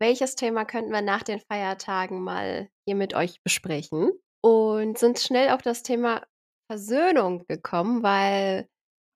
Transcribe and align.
welches 0.00 0.34
Thema 0.34 0.64
könnten 0.64 0.92
wir 0.92 1.02
nach 1.02 1.22
den 1.22 1.40
Feiertagen 1.40 2.22
mal 2.22 2.68
hier 2.86 2.96
mit 2.96 3.14
euch 3.14 3.42
besprechen? 3.42 4.10
Und 4.42 4.98
sind 4.98 5.18
schnell 5.18 5.50
auf 5.50 5.60
das 5.60 5.82
Thema 5.82 6.22
Versöhnung 6.70 7.44
gekommen, 7.46 8.02
weil 8.02 8.66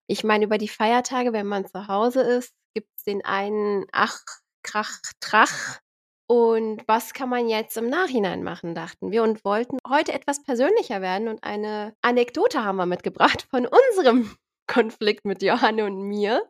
ich 0.06 0.22
meine, 0.22 0.44
über 0.44 0.58
die 0.58 0.68
Feiertage, 0.68 1.32
wenn 1.32 1.46
man 1.46 1.66
zu 1.66 1.88
Hause 1.88 2.20
ist, 2.20 2.52
gibt 2.74 2.88
es 2.96 3.04
den 3.04 3.24
einen 3.24 3.86
Ach, 3.92 4.20
Krach, 4.62 5.00
Trach. 5.20 5.80
Und 6.26 6.82
was 6.86 7.12
kann 7.12 7.28
man 7.28 7.48
jetzt 7.48 7.76
im 7.76 7.88
Nachhinein 7.88 8.42
machen, 8.42 8.74
dachten 8.74 9.10
wir 9.10 9.22
und 9.22 9.44
wollten 9.44 9.78
heute 9.88 10.12
etwas 10.12 10.42
persönlicher 10.42 11.00
werden. 11.00 11.28
Und 11.28 11.44
eine 11.44 11.94
Anekdote 12.02 12.64
haben 12.64 12.76
wir 12.76 12.86
mitgebracht 12.86 13.46
von 13.50 13.66
unserem 13.66 14.34
Konflikt 14.66 15.24
mit 15.24 15.42
Johanne 15.42 15.84
und 15.84 16.02
mir 16.02 16.42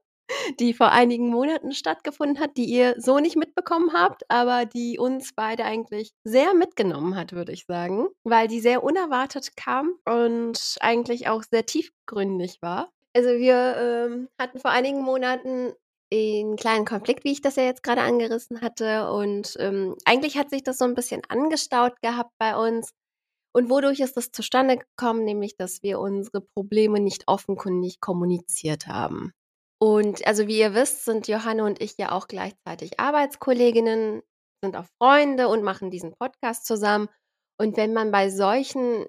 die 0.60 0.74
vor 0.74 0.90
einigen 0.90 1.28
Monaten 1.28 1.72
stattgefunden 1.72 2.40
hat, 2.40 2.56
die 2.56 2.64
ihr 2.64 2.94
so 2.98 3.18
nicht 3.18 3.36
mitbekommen 3.36 3.92
habt, 3.92 4.22
aber 4.28 4.64
die 4.64 4.98
uns 4.98 5.32
beide 5.34 5.64
eigentlich 5.64 6.12
sehr 6.24 6.54
mitgenommen 6.54 7.16
hat, 7.16 7.32
würde 7.32 7.52
ich 7.52 7.66
sagen, 7.66 8.08
weil 8.24 8.48
die 8.48 8.60
sehr 8.60 8.82
unerwartet 8.82 9.56
kam 9.56 9.94
und 10.04 10.76
eigentlich 10.80 11.28
auch 11.28 11.42
sehr 11.42 11.66
tiefgründig 11.66 12.58
war. 12.62 12.90
Also 13.14 13.30
wir 13.30 13.76
ähm, 13.76 14.28
hatten 14.40 14.58
vor 14.58 14.70
einigen 14.72 15.02
Monaten 15.02 15.72
einen 16.12 16.56
kleinen 16.56 16.84
Konflikt, 16.84 17.24
wie 17.24 17.32
ich 17.32 17.42
das 17.42 17.56
ja 17.56 17.64
jetzt 17.64 17.82
gerade 17.82 18.02
angerissen 18.02 18.60
hatte. 18.60 19.10
Und 19.10 19.56
ähm, 19.58 19.96
eigentlich 20.04 20.36
hat 20.36 20.50
sich 20.50 20.62
das 20.62 20.78
so 20.78 20.84
ein 20.84 20.94
bisschen 20.94 21.22
angestaut 21.28 22.00
gehabt 22.02 22.32
bei 22.38 22.56
uns. 22.56 22.90
Und 23.52 23.70
wodurch 23.70 24.00
ist 24.00 24.16
das 24.16 24.32
zustande 24.32 24.78
gekommen? 24.78 25.24
Nämlich, 25.24 25.56
dass 25.56 25.82
wir 25.82 26.00
unsere 26.00 26.40
Probleme 26.40 27.00
nicht 27.00 27.24
offenkundig 27.28 28.00
kommuniziert 28.00 28.88
haben. 28.88 29.32
Und 29.80 30.26
also 30.26 30.46
wie 30.46 30.58
ihr 30.58 30.74
wisst, 30.74 31.04
sind 31.04 31.28
Johanne 31.28 31.64
und 31.64 31.80
ich 31.80 31.96
ja 31.98 32.12
auch 32.12 32.28
gleichzeitig 32.28 33.00
Arbeitskolleginnen, 33.00 34.22
sind 34.62 34.76
auch 34.76 34.86
Freunde 34.98 35.48
und 35.48 35.62
machen 35.62 35.90
diesen 35.90 36.14
Podcast 36.14 36.66
zusammen. 36.66 37.08
Und 37.58 37.76
wenn 37.76 37.92
man 37.92 38.10
bei 38.10 38.30
solchen 38.30 39.06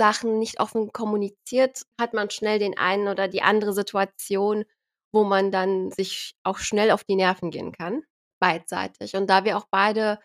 Sachen 0.00 0.38
nicht 0.38 0.60
offen 0.60 0.92
kommuniziert, 0.92 1.82
hat 2.00 2.14
man 2.14 2.30
schnell 2.30 2.58
den 2.58 2.76
einen 2.76 3.08
oder 3.08 3.28
die 3.28 3.42
andere 3.42 3.72
Situation, 3.72 4.64
wo 5.12 5.24
man 5.24 5.52
dann 5.52 5.90
sich 5.92 6.34
auch 6.42 6.58
schnell 6.58 6.90
auf 6.90 7.04
die 7.04 7.16
Nerven 7.16 7.50
gehen 7.50 7.72
kann, 7.72 8.02
beidseitig. 8.40 9.14
Und 9.14 9.28
da 9.28 9.44
wir 9.44 9.56
auch 9.56 9.66
beide 9.70 10.18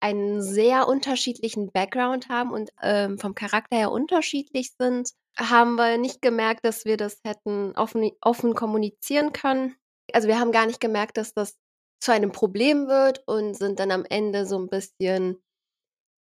einen 0.00 0.42
sehr 0.42 0.86
unterschiedlichen 0.86 1.72
Background 1.72 2.28
haben 2.28 2.52
und 2.52 2.70
ähm, 2.82 3.18
vom 3.18 3.34
Charakter 3.34 3.76
her 3.76 3.90
unterschiedlich 3.90 4.72
sind, 4.78 5.10
haben 5.38 5.76
wir 5.76 5.98
nicht 5.98 6.20
gemerkt, 6.20 6.64
dass 6.64 6.84
wir 6.84 6.96
das 6.96 7.20
hätten 7.24 7.72
offen, 7.76 8.10
offen 8.20 8.54
kommunizieren 8.54 9.32
können. 9.32 9.76
Also 10.12 10.28
wir 10.28 10.38
haben 10.38 10.52
gar 10.52 10.66
nicht 10.66 10.80
gemerkt, 10.80 11.16
dass 11.16 11.34
das 11.34 11.56
zu 12.00 12.12
einem 12.12 12.32
Problem 12.32 12.88
wird 12.88 13.22
und 13.26 13.54
sind 13.54 13.78
dann 13.78 13.90
am 13.90 14.04
Ende 14.08 14.46
so 14.46 14.58
ein 14.58 14.68
bisschen 14.68 15.36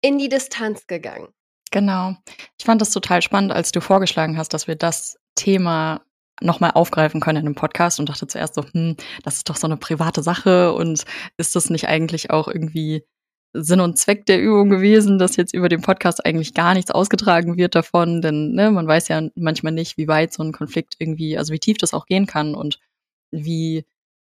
in 0.02 0.18
die 0.18 0.28
Distanz 0.28 0.86
gegangen. 0.86 1.28
Genau. 1.70 2.14
Ich 2.58 2.64
fand 2.64 2.80
das 2.80 2.90
total 2.90 3.22
spannend, 3.22 3.52
als 3.52 3.72
du 3.72 3.80
vorgeschlagen 3.80 4.38
hast, 4.38 4.54
dass 4.54 4.66
wir 4.66 4.76
das 4.76 5.18
Thema 5.34 6.02
nochmal 6.40 6.72
aufgreifen 6.72 7.20
können 7.20 7.38
in 7.38 7.44
dem 7.46 7.54
Podcast 7.54 7.98
und 7.98 8.08
dachte 8.08 8.26
zuerst 8.26 8.54
so, 8.54 8.64
hm, 8.64 8.96
das 9.24 9.36
ist 9.36 9.48
doch 9.48 9.56
so 9.56 9.66
eine 9.66 9.76
private 9.76 10.22
Sache 10.22 10.74
und 10.74 11.04
ist 11.38 11.56
das 11.56 11.70
nicht 11.70 11.88
eigentlich 11.88 12.30
auch 12.30 12.48
irgendwie 12.48 13.04
Sinn 13.52 13.80
und 13.80 13.98
Zweck 13.98 14.26
der 14.26 14.40
Übung 14.40 14.68
gewesen, 14.68 15.18
dass 15.18 15.36
jetzt 15.36 15.54
über 15.54 15.68
den 15.68 15.80
Podcast 15.80 16.24
eigentlich 16.24 16.54
gar 16.54 16.74
nichts 16.74 16.90
ausgetragen 16.90 17.56
wird 17.56 17.74
davon, 17.74 18.20
denn 18.20 18.52
ne, 18.52 18.70
man 18.70 18.86
weiß 18.86 19.08
ja 19.08 19.22
manchmal 19.34 19.72
nicht, 19.72 19.96
wie 19.96 20.08
weit 20.08 20.32
so 20.32 20.42
ein 20.42 20.52
Konflikt 20.52 20.96
irgendwie, 20.98 21.38
also 21.38 21.52
wie 21.52 21.58
tief 21.58 21.78
das 21.78 21.94
auch 21.94 22.06
gehen 22.06 22.26
kann 22.26 22.54
und 22.54 22.78
wie 23.30 23.84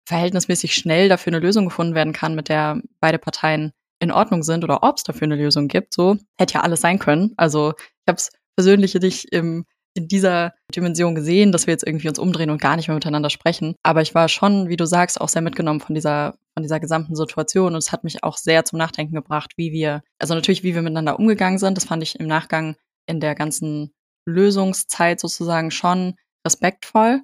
verhältnismäßig 0.08 0.76
schnell 0.76 1.10
dafür 1.10 1.34
eine 1.34 1.40
Lösung 1.40 1.66
gefunden 1.66 1.96
werden 1.96 2.14
kann, 2.14 2.36
mit 2.36 2.50
der 2.50 2.82
beide 3.00 3.18
Parteien 3.18 3.74
in 4.00 4.12
Ordnung 4.12 4.44
sind 4.44 4.64
oder 4.64 4.84
ob 4.84 4.98
es 4.98 5.04
dafür 5.04 5.26
eine 5.26 5.36
Lösung 5.36 5.68
gibt. 5.68 5.94
So 5.94 6.18
hätte 6.38 6.56
ja 6.56 6.62
alles 6.62 6.82
sein 6.82 7.00
können. 7.00 7.34
Also 7.38 7.74
ich 7.78 8.08
habe 8.08 8.18
es 8.18 8.32
persönlich 8.56 8.94
nicht 8.96 9.26
im 9.32 9.66
in 9.96 10.08
dieser 10.08 10.54
Dimension 10.76 11.16
gesehen, 11.16 11.52
dass 11.52 11.68
wir 11.68 11.72
jetzt 11.74 11.88
irgendwie 11.88 12.10
uns 12.10 12.20
umdrehen 12.20 12.50
und 12.50 12.62
gar 12.62 12.76
nicht 12.76 12.90
mehr 12.90 12.96
miteinander 12.96 13.30
sprechen. 13.30 13.76
Aber 13.82 14.02
ich 14.02 14.14
war 14.14 14.28
schon, 14.28 14.68
wie 14.68 14.76
du 14.76 14.86
sagst, 14.86 15.20
auch 15.20 15.30
sehr 15.30 15.42
mitgenommen 15.42 15.80
von 15.80 15.96
dieser, 15.96 16.38
von 16.56 16.64
dieser 16.64 16.80
gesamten 16.80 17.16
Situation. 17.16 17.74
Und 17.74 17.78
es 17.78 17.92
hat 17.92 18.04
mich 18.04 18.24
auch 18.24 18.38
sehr 18.38 18.66
zum 18.66 18.80
Nachdenken 18.80 19.14
gebracht, 19.14 19.52
wie 19.58 19.72
wir, 19.72 20.02
also 20.20 20.34
natürlich, 20.34 20.64
wie 20.64 20.74
wir 20.74 20.82
miteinander 20.82 21.20
umgegangen 21.20 21.60
sind. 21.60 21.78
Das 21.78 21.86
fand 21.86 22.02
ich 22.02 22.20
im 22.20 22.28
Nachgang 22.28 22.76
in 23.08 23.20
der 23.20 23.36
ganzen 23.36 23.94
Lösungszeit 24.26 25.20
sozusagen 25.20 25.70
schon 25.70 26.16
respektvoll. 26.46 27.22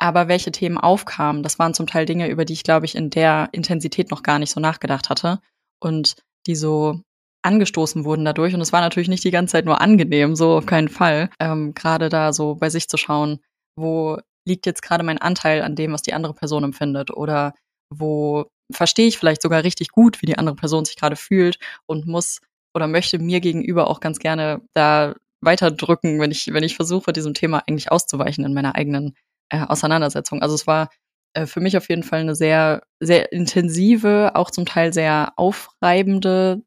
Aber 0.00 0.28
welche 0.28 0.52
Themen 0.52 0.78
aufkamen, 0.78 1.42
das 1.42 1.58
waren 1.58 1.74
zum 1.74 1.88
Teil 1.88 2.06
Dinge, 2.06 2.28
über 2.28 2.44
die 2.44 2.52
ich, 2.52 2.62
glaube 2.62 2.86
ich, 2.86 2.94
in 2.94 3.10
der 3.10 3.48
Intensität 3.52 4.10
noch 4.10 4.22
gar 4.22 4.38
nicht 4.38 4.52
so 4.52 4.60
nachgedacht 4.60 5.08
hatte. 5.08 5.40
Und 5.80 6.16
die 6.46 6.54
so 6.54 7.00
angestoßen 7.42 8.04
wurden 8.04 8.24
dadurch. 8.24 8.54
Und 8.54 8.60
es 8.60 8.72
war 8.72 8.80
natürlich 8.80 9.08
nicht 9.08 9.24
die 9.24 9.30
ganze 9.30 9.52
Zeit 9.52 9.64
nur 9.64 9.80
angenehm, 9.80 10.36
so 10.36 10.56
auf 10.56 10.66
keinen 10.66 10.88
Fall. 10.88 11.30
Ähm, 11.40 11.72
gerade 11.74 12.10
da 12.10 12.32
so 12.32 12.54
bei 12.54 12.68
sich 12.68 12.88
zu 12.88 12.96
schauen, 12.96 13.40
wo 13.76 14.18
liegt 14.46 14.66
jetzt 14.66 14.82
gerade 14.82 15.04
mein 15.04 15.18
Anteil 15.18 15.62
an 15.62 15.76
dem, 15.76 15.92
was 15.92 16.02
die 16.02 16.14
andere 16.14 16.34
Person 16.34 16.64
empfindet 16.64 17.10
oder 17.10 17.54
wo 17.90 18.46
verstehe 18.70 19.06
ich 19.06 19.18
vielleicht 19.18 19.42
sogar 19.42 19.64
richtig 19.64 19.88
gut, 19.90 20.22
wie 20.22 20.26
die 20.26 20.38
andere 20.38 20.56
Person 20.56 20.84
sich 20.84 20.96
gerade 20.96 21.16
fühlt 21.16 21.58
und 21.86 22.06
muss 22.06 22.40
oder 22.74 22.86
möchte 22.86 23.18
mir 23.18 23.40
gegenüber 23.40 23.88
auch 23.88 24.00
ganz 24.00 24.18
gerne 24.18 24.60
da 24.74 25.14
weiterdrücken, 25.40 26.20
wenn 26.20 26.30
ich, 26.30 26.52
wenn 26.52 26.64
ich 26.64 26.76
versuche, 26.76 27.12
diesem 27.12 27.34
Thema 27.34 27.62
eigentlich 27.66 27.90
auszuweichen 27.90 28.44
in 28.44 28.54
meiner 28.54 28.74
eigenen 28.74 29.14
äh, 29.50 29.60
Auseinandersetzung. 29.60 30.42
Also 30.42 30.54
es 30.54 30.66
war 30.66 30.90
äh, 31.34 31.46
für 31.46 31.60
mich 31.60 31.76
auf 31.76 31.88
jeden 31.88 32.02
Fall 32.02 32.20
eine 32.20 32.34
sehr, 32.34 32.82
sehr 33.00 33.32
intensive, 33.32 34.32
auch 34.34 34.50
zum 34.50 34.66
Teil 34.66 34.92
sehr 34.92 35.32
aufreibende 35.36 36.62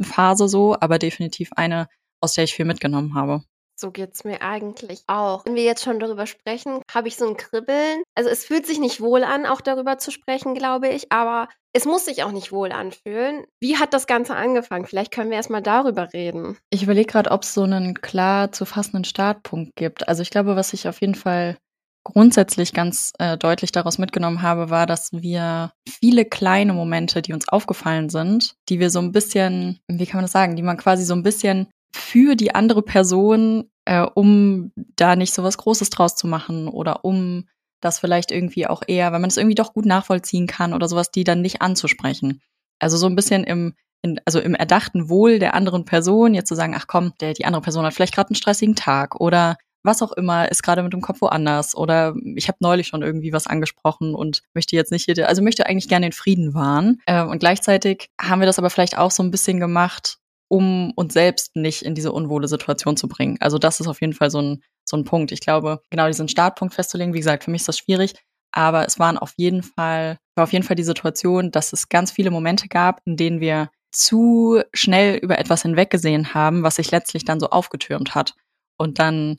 Phase 0.00 0.48
so, 0.48 0.76
aber 0.78 0.98
definitiv 0.98 1.50
eine, 1.56 1.88
aus 2.20 2.34
der 2.34 2.44
ich 2.44 2.54
viel 2.54 2.64
mitgenommen 2.64 3.14
habe. 3.14 3.42
So 3.80 3.92
geht's 3.92 4.24
mir 4.24 4.42
eigentlich 4.42 5.04
auch. 5.06 5.44
Wenn 5.44 5.54
wir 5.54 5.62
jetzt 5.62 5.84
schon 5.84 6.00
darüber 6.00 6.26
sprechen, 6.26 6.82
habe 6.92 7.06
ich 7.06 7.16
so 7.16 7.28
ein 7.28 7.36
Kribbeln. 7.36 8.02
Also 8.16 8.28
es 8.28 8.44
fühlt 8.44 8.66
sich 8.66 8.80
nicht 8.80 9.00
wohl 9.00 9.22
an, 9.22 9.46
auch 9.46 9.60
darüber 9.60 9.98
zu 9.98 10.10
sprechen, 10.10 10.54
glaube 10.54 10.88
ich, 10.88 11.12
aber 11.12 11.48
es 11.72 11.84
muss 11.84 12.06
sich 12.06 12.24
auch 12.24 12.32
nicht 12.32 12.50
wohl 12.50 12.72
anfühlen. 12.72 13.44
Wie 13.60 13.76
hat 13.76 13.94
das 13.94 14.08
Ganze 14.08 14.34
angefangen? 14.34 14.86
Vielleicht 14.86 15.12
können 15.12 15.30
wir 15.30 15.36
erstmal 15.36 15.62
darüber 15.62 16.12
reden. 16.12 16.58
Ich 16.70 16.82
überlege 16.82 17.06
gerade, 17.06 17.30
ob 17.30 17.44
es 17.44 17.54
so 17.54 17.62
einen 17.62 17.94
klar 17.94 18.50
zu 18.50 18.64
fassenden 18.64 19.04
Startpunkt 19.04 19.76
gibt. 19.76 20.08
Also 20.08 20.22
ich 20.22 20.30
glaube, 20.30 20.56
was 20.56 20.72
ich 20.72 20.88
auf 20.88 21.00
jeden 21.00 21.14
Fall 21.14 21.56
grundsätzlich 22.02 22.72
ganz 22.72 23.12
äh, 23.18 23.36
deutlich 23.36 23.70
daraus 23.70 23.98
mitgenommen 23.98 24.42
habe, 24.42 24.70
war, 24.70 24.86
dass 24.86 25.12
wir 25.12 25.70
viele 25.88 26.24
kleine 26.24 26.72
Momente, 26.72 27.22
die 27.22 27.32
uns 27.32 27.48
aufgefallen 27.48 28.08
sind, 28.08 28.54
die 28.68 28.80
wir 28.80 28.90
so 28.90 28.98
ein 28.98 29.12
bisschen, 29.12 29.78
wie 29.88 30.06
kann 30.06 30.18
man 30.18 30.24
das 30.24 30.32
sagen, 30.32 30.56
die 30.56 30.62
man 30.62 30.78
quasi 30.78 31.04
so 31.04 31.14
ein 31.14 31.22
bisschen 31.22 31.68
für 31.92 32.36
die 32.36 32.54
andere 32.54 32.82
Person, 32.82 33.70
äh, 33.84 34.02
um 34.02 34.72
da 34.96 35.16
nicht 35.16 35.34
so 35.34 35.42
was 35.42 35.58
Großes 35.58 35.90
draus 35.90 36.16
zu 36.16 36.26
machen 36.26 36.68
oder 36.68 37.04
um 37.04 37.48
das 37.80 37.98
vielleicht 37.98 38.30
irgendwie 38.30 38.66
auch 38.66 38.82
eher, 38.86 39.12
wenn 39.12 39.20
man 39.20 39.30
es 39.30 39.36
irgendwie 39.36 39.54
doch 39.54 39.72
gut 39.72 39.86
nachvollziehen 39.86 40.46
kann 40.46 40.74
oder 40.74 40.88
sowas, 40.88 41.10
die 41.10 41.24
dann 41.24 41.42
nicht 41.42 41.62
anzusprechen. 41.62 42.42
Also 42.80 42.96
so 42.96 43.06
ein 43.06 43.16
bisschen 43.16 43.44
im, 43.44 43.74
in, 44.02 44.20
also 44.24 44.40
im 44.40 44.54
erdachten 44.54 45.08
Wohl 45.08 45.38
der 45.38 45.54
anderen 45.54 45.84
Person, 45.84 46.34
jetzt 46.34 46.48
zu 46.48 46.54
sagen, 46.54 46.74
ach 46.76 46.86
komm, 46.86 47.12
der, 47.20 47.34
die 47.34 47.44
andere 47.44 47.62
Person 47.62 47.84
hat 47.84 47.94
vielleicht 47.94 48.14
gerade 48.14 48.30
einen 48.30 48.36
stressigen 48.36 48.74
Tag 48.74 49.20
oder 49.20 49.56
was 49.84 50.02
auch 50.02 50.12
immer, 50.12 50.50
ist 50.50 50.62
gerade 50.62 50.82
mit 50.82 50.92
dem 50.92 51.00
Kopf 51.00 51.20
woanders 51.20 51.76
oder 51.76 52.14
ich 52.34 52.48
habe 52.48 52.58
neulich 52.60 52.88
schon 52.88 53.02
irgendwie 53.02 53.32
was 53.32 53.46
angesprochen 53.46 54.14
und 54.14 54.42
möchte 54.54 54.74
jetzt 54.74 54.90
nicht 54.90 55.04
hier, 55.04 55.28
also 55.28 55.40
möchte 55.42 55.66
eigentlich 55.66 55.88
gerne 55.88 56.06
den 56.06 56.12
Frieden 56.12 56.52
wahren. 56.52 57.00
Äh, 57.06 57.22
und 57.22 57.38
gleichzeitig 57.38 58.10
haben 58.20 58.40
wir 58.40 58.46
das 58.46 58.58
aber 58.58 58.70
vielleicht 58.70 58.98
auch 58.98 59.12
so 59.12 59.22
ein 59.22 59.30
bisschen 59.30 59.60
gemacht, 59.60 60.18
um 60.48 60.92
uns 60.96 61.12
selbst 61.12 61.54
nicht 61.56 61.82
in 61.82 61.94
diese 61.94 62.12
unwohle 62.12 62.48
Situation 62.48 62.96
zu 62.96 63.08
bringen. 63.08 63.36
Also 63.40 63.58
das 63.58 63.80
ist 63.80 63.86
auf 63.86 64.00
jeden 64.00 64.14
Fall 64.14 64.30
so 64.30 64.40
ein, 64.40 64.62
so 64.84 64.96
ein 64.96 65.04
Punkt. 65.04 65.32
Ich 65.32 65.40
glaube, 65.40 65.80
genau 65.90 66.06
diesen 66.06 66.28
Startpunkt 66.28 66.74
festzulegen, 66.74 67.14
wie 67.14 67.18
gesagt, 67.18 67.44
für 67.44 67.50
mich 67.50 67.62
ist 67.62 67.68
das 67.68 67.78
schwierig, 67.78 68.14
aber 68.52 68.86
es 68.86 68.98
waren 68.98 69.18
auf 69.18 69.34
jeden 69.36 69.62
Fall, 69.62 70.18
war 70.34 70.44
auf 70.44 70.52
jeden 70.52 70.64
Fall 70.64 70.76
die 70.76 70.84
Situation, 70.84 71.50
dass 71.50 71.72
es 71.72 71.88
ganz 71.88 72.10
viele 72.10 72.30
Momente 72.30 72.68
gab, 72.68 73.00
in 73.04 73.16
denen 73.16 73.40
wir 73.40 73.70
zu 73.92 74.62
schnell 74.72 75.16
über 75.16 75.38
etwas 75.38 75.62
hinweggesehen 75.62 76.34
haben, 76.34 76.62
was 76.62 76.76
sich 76.76 76.90
letztlich 76.90 77.24
dann 77.24 77.40
so 77.40 77.50
aufgetürmt 77.50 78.14
hat. 78.14 78.34
Und 78.76 78.98
dann 78.98 79.38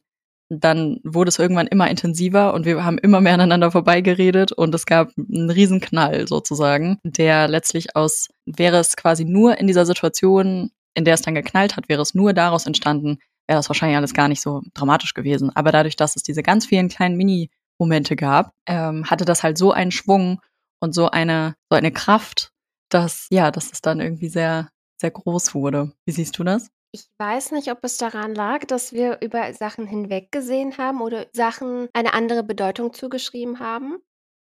dann 0.50 1.00
wurde 1.04 1.30
es 1.30 1.38
irgendwann 1.38 1.68
immer 1.68 1.90
intensiver 1.90 2.54
und 2.56 2.66
wir 2.66 2.84
haben 2.84 2.98
immer 2.98 3.22
mehr 3.22 3.36
aneinander 3.36 3.72
vorbeigeredet 3.72 4.52
und 4.52 4.74
es 4.74 4.88
gab 4.88 5.12
einen 5.16 5.52
Riesenknall 5.52 6.28
sozusagen, 6.28 6.98
der 7.04 7.48
letztlich 7.48 7.96
aus, 7.96 8.30
wäre 8.48 8.78
es 8.78 8.96
quasi 8.96 9.26
nur 9.26 9.60
in 9.60 9.68
dieser 9.68 9.86
Situation 9.86 10.72
in 11.00 11.06
der 11.06 11.16
es 11.16 11.22
dann 11.22 11.34
geknallt 11.34 11.76
hat, 11.76 11.90
wäre 11.90 12.02
es 12.02 12.14
nur 12.14 12.34
daraus 12.34 12.66
entstanden, 12.68 13.18
wäre 13.48 13.58
das 13.58 13.70
wahrscheinlich 13.70 13.98
alles 13.98 14.14
gar 14.14 14.28
nicht 14.28 14.42
so 14.42 14.62
dramatisch 14.76 15.16
gewesen. 15.16 15.50
Aber 15.56 15.72
dadurch, 15.72 15.96
dass 15.96 16.16
es 16.16 16.24
diese 16.24 16.44
ganz 16.44 16.68
vielen 16.68 16.90
kleinen 16.90 17.18
Mini-Momente 17.18 18.16
gab, 18.16 18.54
ähm, 18.68 19.10
hatte 19.10 19.26
das 19.26 19.42
halt 19.42 19.58
so 19.58 19.72
einen 19.72 19.92
Schwung 19.92 20.42
und 20.80 20.94
so 20.94 21.10
eine, 21.10 21.56
so 21.72 21.78
eine 21.78 21.92
Kraft, 21.92 22.52
dass, 22.90 23.28
ja, 23.32 23.50
dass 23.50 23.72
es 23.72 23.82
dann 23.82 24.00
irgendwie 24.00 24.30
sehr, 24.30 24.70
sehr 25.02 25.12
groß 25.12 25.56
wurde. 25.56 25.94
Wie 26.06 26.12
siehst 26.12 26.38
du 26.38 26.44
das? 26.44 26.70
Ich 26.92 27.08
weiß 27.20 27.52
nicht, 27.52 27.72
ob 27.72 27.80
es 27.84 27.98
daran 27.98 28.34
lag, 28.34 28.66
dass 28.66 28.94
wir 28.94 29.20
über 29.22 29.54
Sachen 29.54 29.86
hinweggesehen 29.86 30.78
haben 30.78 31.02
oder 31.02 31.28
Sachen 31.34 31.88
eine 31.94 32.14
andere 32.14 32.44
Bedeutung 32.44 32.94
zugeschrieben 32.94 33.60
haben, 33.60 34.00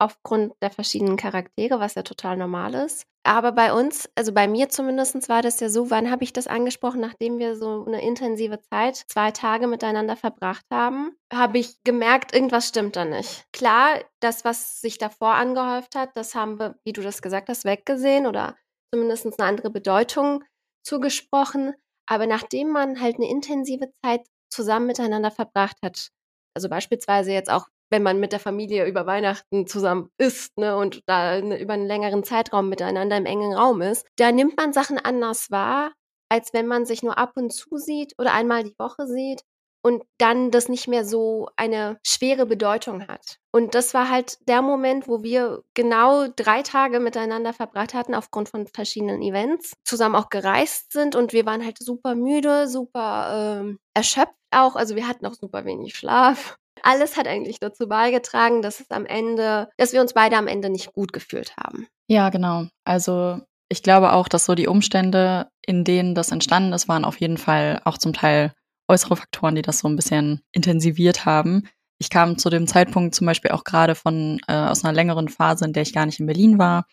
aufgrund 0.01 0.53
der 0.61 0.71
verschiedenen 0.71 1.17
Charaktere, 1.17 1.79
was 1.79 1.95
ja 1.95 2.03
total 2.03 2.37
normal 2.37 2.75
ist. 2.75 3.07
Aber 3.27 3.53
bei 3.53 3.73
uns, 3.73 4.09
also 4.17 4.33
bei 4.33 4.47
mir 4.47 4.69
zumindest 4.69 5.31
war 5.31 5.41
das 5.41 5.59
ja 5.61 5.71
so, 5.71 5.91
wann 5.91 6.11
habe 6.11 6.25
ich 6.25 6.35
das 6.35 6.47
angesprochen, 6.47 7.01
nachdem 7.01 7.39
wir 7.39 7.57
so 7.57 7.85
eine 7.87 8.03
intensive 8.03 8.61
Zeit, 8.61 8.97
zwei 8.97 9.31
Tage 9.31 9.67
miteinander 9.67 10.15
verbracht 10.15 10.67
haben, 10.71 11.17
habe 11.33 11.59
ich 11.59 11.83
gemerkt, 11.85 12.35
irgendwas 12.35 12.69
stimmt 12.69 12.97
da 12.97 13.07
nicht. 13.07 13.47
Klar, 13.53 14.01
das, 14.21 14.45
was 14.45 14.83
sich 14.83 14.99
davor 14.99 15.35
angehäuft 15.35 15.95
hat, 15.95 16.11
das 16.17 16.35
haben 16.35 16.59
wir, 16.59 16.79
wie 16.85 16.93
du 16.93 17.01
das 17.01 17.23
gesagt 17.23 17.49
hast, 17.49 17.65
weggesehen 17.65 18.27
oder 18.27 18.57
zumindest 18.93 19.25
eine 19.25 19.49
andere 19.49 19.71
Bedeutung 19.71 20.45
zugesprochen. 20.85 21.73
Aber 22.07 22.27
nachdem 22.27 22.69
man 22.69 23.01
halt 23.01 23.17
eine 23.17 23.31
intensive 23.31 23.91
Zeit 24.05 24.21
zusammen 24.51 24.87
miteinander 24.87 25.31
verbracht 25.31 25.79
hat, 25.83 26.11
also 26.55 26.69
beispielsweise 26.69 27.33
jetzt 27.33 27.51
auch, 27.51 27.69
wenn 27.91 28.03
man 28.03 28.21
mit 28.21 28.33
der 28.33 28.41
Familie 28.41 28.87
über 28.87 29.07
Weihnachten 29.07 29.67
zusammen 29.67 30.11
isst 30.19 30.57
ne, 30.59 30.77
und 30.77 31.03
da 31.07 31.41
ne, 31.41 31.61
über 31.61 31.75
einen 31.75 31.87
längeren 31.87 32.25
Zeitraum 32.25 32.69
miteinander 32.69 33.17
im 33.17 33.27
engen 33.27 33.55
Raum 33.55 33.83
ist, 33.83 34.07
da 34.17 34.33
nimmt 34.33 34.57
man 34.57 34.73
Sachen 34.73 34.99
anders 34.99 35.51
wahr, 35.51 35.93
als 36.29 36.53
wenn 36.53 36.67
man 36.67 36.87
sich 36.87 37.03
nur 37.03 37.19
ab 37.19 37.33
und 37.37 37.53
zu 37.53 37.77
sieht 37.77 38.15
oder 38.19 38.33
einmal 38.33 38.65
die 38.65 38.75
Woche 38.79 39.07
sieht 39.07 39.43
und 39.85 40.03
dann 40.19 40.51
das 40.51 40.69
nicht 40.69 40.89
mehr 40.89 41.05
so 41.05 41.49
eine 41.57 41.99
schwere 42.05 42.47
Bedeutung 42.47 43.07
hat. 43.07 43.39
Und 43.53 43.75
das 43.75 43.93
war 43.93 44.09
halt 44.09 44.39
der 44.49 44.63
Moment, 44.63 45.07
wo 45.07 45.23
wir 45.23 45.63
genau 45.75 46.27
drei 46.27 46.63
Tage 46.63 47.01
miteinander 47.01 47.53
verbracht 47.53 47.93
hatten, 47.93 48.15
aufgrund 48.15 48.49
von 48.49 48.67
verschiedenen 48.67 49.21
Events, 49.21 49.75
zusammen 49.85 50.17
auch 50.17 50.31
gereist 50.31 50.93
sind 50.93 51.15
und 51.15 51.35
wir 51.35 51.45
waren 51.45 51.65
halt 51.65 51.79
super 51.79 52.15
müde, 52.15 52.67
super 52.67 53.61
ähm, 53.61 53.79
erschöpft 53.93 54.33
auch. 54.51 54.75
Also 54.75 54.97
wir 54.97 55.07
hatten 55.07 55.27
auch 55.27 55.35
super 55.35 55.67
wenig 55.67 55.95
Schlaf. 55.95 56.57
Alles 56.85 57.17
hat 57.17 57.27
eigentlich 57.27 57.59
dazu 57.61 57.89
beigetragen, 57.89 58.61
dass 58.61 58.81
es 58.81 58.91
am 58.91 59.07
Ende, 59.07 59.69
dass 59.79 59.93
wir 59.93 60.01
uns 60.01 60.13
beide 60.13 60.37
am 60.37 60.47
Ende 60.47 60.69
nicht 60.69 60.93
gut 60.93 61.13
gefühlt 61.13 61.57
haben. 61.57 61.87
Ja, 62.09 62.29
genau. 62.29 62.67
Also 62.85 63.41
ich 63.71 63.83
glaube 63.83 64.13
auch, 64.13 64.29
dass 64.29 64.45
so 64.45 64.55
die 64.55 64.67
Umstände, 64.67 65.49
in 65.67 65.85
denen 65.85 66.15
das 66.15 66.31
entstanden 66.31 66.75
ist, 66.75 66.87
waren 66.87 67.05
auf 67.05 67.19
jeden 67.21 67.39
Fall 67.39 67.81
auch 67.85 67.97
zum 67.97 68.13
Teil 68.13 68.53
äußere 68.89 69.17
Faktoren, 69.17 69.55
die 69.55 69.63
das 69.63 69.79
so 69.79 69.89
ein 69.89 69.97
bisschen 69.97 70.43
intensiviert 70.53 71.25
haben. 71.25 71.67
Ich 71.99 72.11
kam 72.11 72.37
zu 72.37 72.51
dem 72.51 72.67
Zeitpunkt 72.67 73.15
zum 73.15 73.27
Beispiel 73.27 73.53
auch 73.53 73.65
gerade 73.65 73.95
von 73.95 74.39
äh, 74.47 74.53
aus 74.53 74.85
einer 74.85 74.93
längeren 74.93 75.29
Phase, 75.29 75.65
in 75.65 75.73
der 75.73 75.85
ich 75.85 75.95
gar 75.95 76.05
nicht 76.05 76.21
in 76.21 76.27
Berlin 76.27 76.59
war 76.59 76.85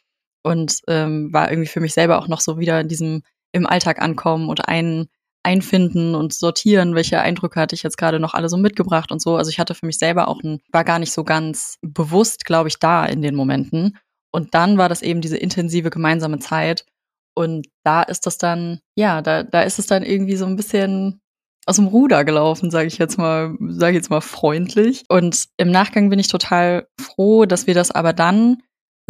und 0.44 0.80
ähm, 0.88 1.34
war 1.34 1.52
irgendwie 1.52 1.68
für 1.68 1.82
mich 1.82 1.94
selber 1.94 2.20
auch 2.20 2.30
noch 2.30 2.40
so 2.40 2.60
wieder 2.60 2.80
in 2.80 2.88
diesem 2.88 3.24
im 3.52 3.68
Alltag 3.68 4.02
ankommen 4.02 4.48
und 4.48 4.68
ein, 4.70 5.08
einfinden 5.44 6.16
und 6.16 6.34
sortieren, 6.34 6.96
welche 6.96 7.20
Eindrücke 7.20 7.60
hatte 7.60 7.76
ich 7.76 7.84
jetzt 7.84 7.98
gerade 7.98 8.20
noch 8.20 8.34
alle 8.34 8.50
so 8.50 8.58
mitgebracht 8.58 9.12
und 9.12 9.22
so. 9.22 9.36
Also 9.38 9.50
ich 9.50 9.60
hatte 9.60 9.76
für 9.76 9.86
mich 9.86 9.98
selber 9.98 10.28
auch 10.28 10.42
ein, 10.44 10.60
war 10.72 10.84
gar 10.84 11.00
nicht 11.00 11.12
so 11.12 11.24
ganz 11.24 11.78
bewusst, 11.82 12.46
glaube 12.46 12.70
ich, 12.70 12.80
da 12.80 13.06
in 13.06 13.22
den 13.22 13.36
Momenten. 13.36 13.98
Und 14.32 14.54
dann 14.54 14.78
war 14.78 14.90
das 14.90 15.02
eben 15.02 15.22
diese 15.22 15.38
intensive 15.38 15.90
gemeinsame 15.90 16.40
Zeit. 16.40 16.86
Und 17.34 17.68
da 17.84 18.04
ist 18.04 18.26
das 18.26 18.38
dann, 18.38 18.80
ja, 18.96 19.22
da, 19.22 19.44
da 19.44 19.62
ist 19.62 19.80
es 19.80 19.88
dann 19.88 20.04
irgendwie 20.04 20.36
so 20.36 20.46
ein 20.46 20.56
bisschen 20.56 21.22
aus 21.66 21.76
dem 21.76 21.88
Ruder 21.88 22.26
gelaufen, 22.26 22.72
sage 22.72 22.88
ich 22.88 22.98
jetzt 22.98 23.18
mal, 23.18 23.56
sage 23.70 23.92
ich 23.92 23.98
jetzt 23.98 24.10
mal 24.10 24.22
freundlich. 24.22 25.04
Und 25.10 25.48
im 25.58 25.72
Nachgang 25.72 26.10
bin 26.10 26.20
ich 26.20 26.28
total 26.28 26.88
froh, 27.00 27.46
dass 27.46 27.68
wir 27.68 27.74
das 27.74 27.92
aber 27.92 28.14
dann 28.14 28.62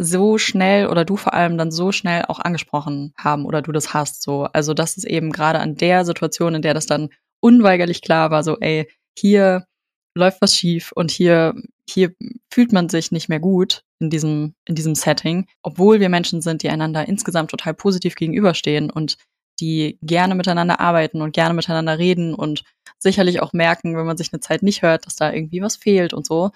so 0.04 0.38
schnell 0.38 0.86
oder 0.88 1.04
du 1.04 1.16
vor 1.16 1.34
allem 1.34 1.58
dann 1.58 1.70
so 1.70 1.92
schnell 1.92 2.24
auch 2.26 2.38
angesprochen 2.38 3.12
haben 3.16 3.44
oder 3.44 3.62
du 3.62 3.72
das 3.72 3.94
hast 3.94 4.22
so. 4.22 4.44
Also 4.52 4.74
das 4.74 4.96
ist 4.96 5.04
eben 5.04 5.32
gerade 5.32 5.60
an 5.60 5.76
der 5.76 6.04
Situation, 6.04 6.54
in 6.54 6.62
der 6.62 6.74
das 6.74 6.86
dann 6.86 7.10
unweigerlich 7.40 8.02
klar 8.02 8.30
war, 8.30 8.44
so 8.44 8.58
ey, 8.58 8.88
hier 9.18 9.66
läuft 10.14 10.40
was 10.40 10.56
schief 10.56 10.92
und 10.92 11.10
hier 11.10 11.54
hier 11.88 12.14
fühlt 12.50 12.72
man 12.72 12.88
sich 12.88 13.12
nicht 13.12 13.28
mehr 13.28 13.40
gut 13.40 13.82
in 13.98 14.10
diesem 14.10 14.54
in 14.66 14.74
diesem 14.74 14.94
Setting, 14.94 15.46
obwohl 15.62 16.00
wir 16.00 16.08
Menschen 16.08 16.42
sind, 16.42 16.62
die 16.62 16.70
einander 16.70 17.08
insgesamt 17.08 17.50
total 17.50 17.74
positiv 17.74 18.14
gegenüberstehen 18.14 18.90
und 18.90 19.16
die 19.60 19.98
gerne 20.02 20.34
miteinander 20.34 20.80
arbeiten 20.80 21.22
und 21.22 21.32
gerne 21.32 21.54
miteinander 21.54 21.98
reden 21.98 22.34
und 22.34 22.64
sicherlich 22.98 23.42
auch 23.42 23.52
merken, 23.52 23.96
wenn 23.96 24.06
man 24.06 24.16
sich 24.16 24.32
eine 24.32 24.40
Zeit 24.40 24.62
nicht 24.62 24.82
hört, 24.82 25.06
dass 25.06 25.16
da 25.16 25.32
irgendwie 25.32 25.62
was 25.62 25.76
fehlt 25.76 26.14
und 26.14 26.26
so, 26.26 26.50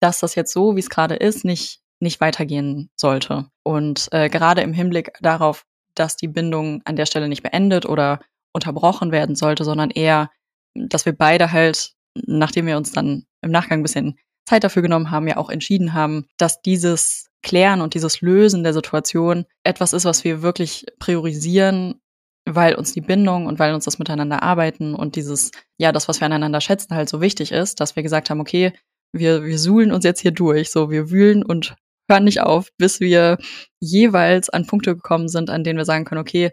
dass 0.00 0.20
das 0.20 0.34
jetzt 0.34 0.52
so, 0.52 0.76
wie 0.76 0.80
es 0.80 0.90
gerade 0.90 1.14
ist, 1.14 1.44
nicht, 1.44 1.80
nicht 2.00 2.20
weitergehen 2.20 2.90
sollte. 2.96 3.46
Und 3.62 4.08
äh, 4.12 4.28
gerade 4.28 4.62
im 4.62 4.72
Hinblick 4.72 5.12
darauf, 5.20 5.64
dass 5.94 6.16
die 6.16 6.28
Bindung 6.28 6.82
an 6.84 6.96
der 6.96 7.06
Stelle 7.06 7.28
nicht 7.28 7.42
beendet 7.42 7.86
oder 7.86 8.20
unterbrochen 8.52 9.12
werden 9.12 9.36
sollte, 9.36 9.64
sondern 9.64 9.90
eher, 9.90 10.30
dass 10.74 11.04
wir 11.06 11.12
beide 11.12 11.52
halt, 11.52 11.92
nachdem 12.26 12.66
wir 12.66 12.76
uns 12.76 12.92
dann 12.92 13.24
im 13.42 13.50
Nachgang 13.50 13.80
ein 13.80 13.84
bisschen 13.84 14.18
Zeit 14.46 14.64
dafür 14.64 14.82
genommen 14.82 15.10
haben, 15.10 15.28
ja 15.28 15.36
auch 15.36 15.50
entschieden 15.50 15.92
haben, 15.92 16.26
dass 16.36 16.62
dieses 16.62 17.30
Klären 17.42 17.80
und 17.80 17.94
dieses 17.94 18.20
Lösen 18.20 18.64
der 18.64 18.72
Situation 18.72 19.44
etwas 19.64 19.92
ist, 19.92 20.04
was 20.04 20.24
wir 20.24 20.42
wirklich 20.42 20.86
priorisieren 20.98 22.00
weil 22.46 22.74
uns 22.74 22.92
die 22.92 23.00
Bindung 23.00 23.46
und 23.46 23.58
weil 23.58 23.74
uns 23.74 23.84
das 23.84 23.98
Miteinander 23.98 24.42
arbeiten 24.42 24.94
und 24.94 25.16
dieses, 25.16 25.50
ja, 25.78 25.92
das, 25.92 26.08
was 26.08 26.20
wir 26.20 26.26
aneinander 26.26 26.60
schätzen, 26.60 26.94
halt 26.94 27.08
so 27.08 27.20
wichtig 27.20 27.52
ist, 27.52 27.80
dass 27.80 27.96
wir 27.96 28.02
gesagt 28.02 28.30
haben, 28.30 28.40
okay, 28.40 28.72
wir, 29.12 29.44
wir 29.44 29.58
suhlen 29.58 29.92
uns 29.92 30.04
jetzt 30.04 30.20
hier 30.20 30.30
durch, 30.30 30.70
so, 30.70 30.90
wir 30.90 31.10
wühlen 31.10 31.44
und 31.44 31.74
hören 32.10 32.24
nicht 32.24 32.42
auf, 32.42 32.68
bis 32.76 33.00
wir 33.00 33.38
jeweils 33.80 34.50
an 34.50 34.66
Punkte 34.66 34.94
gekommen 34.94 35.28
sind, 35.28 35.48
an 35.48 35.64
denen 35.64 35.78
wir 35.78 35.86
sagen 35.86 36.04
können, 36.04 36.20
okay, 36.20 36.50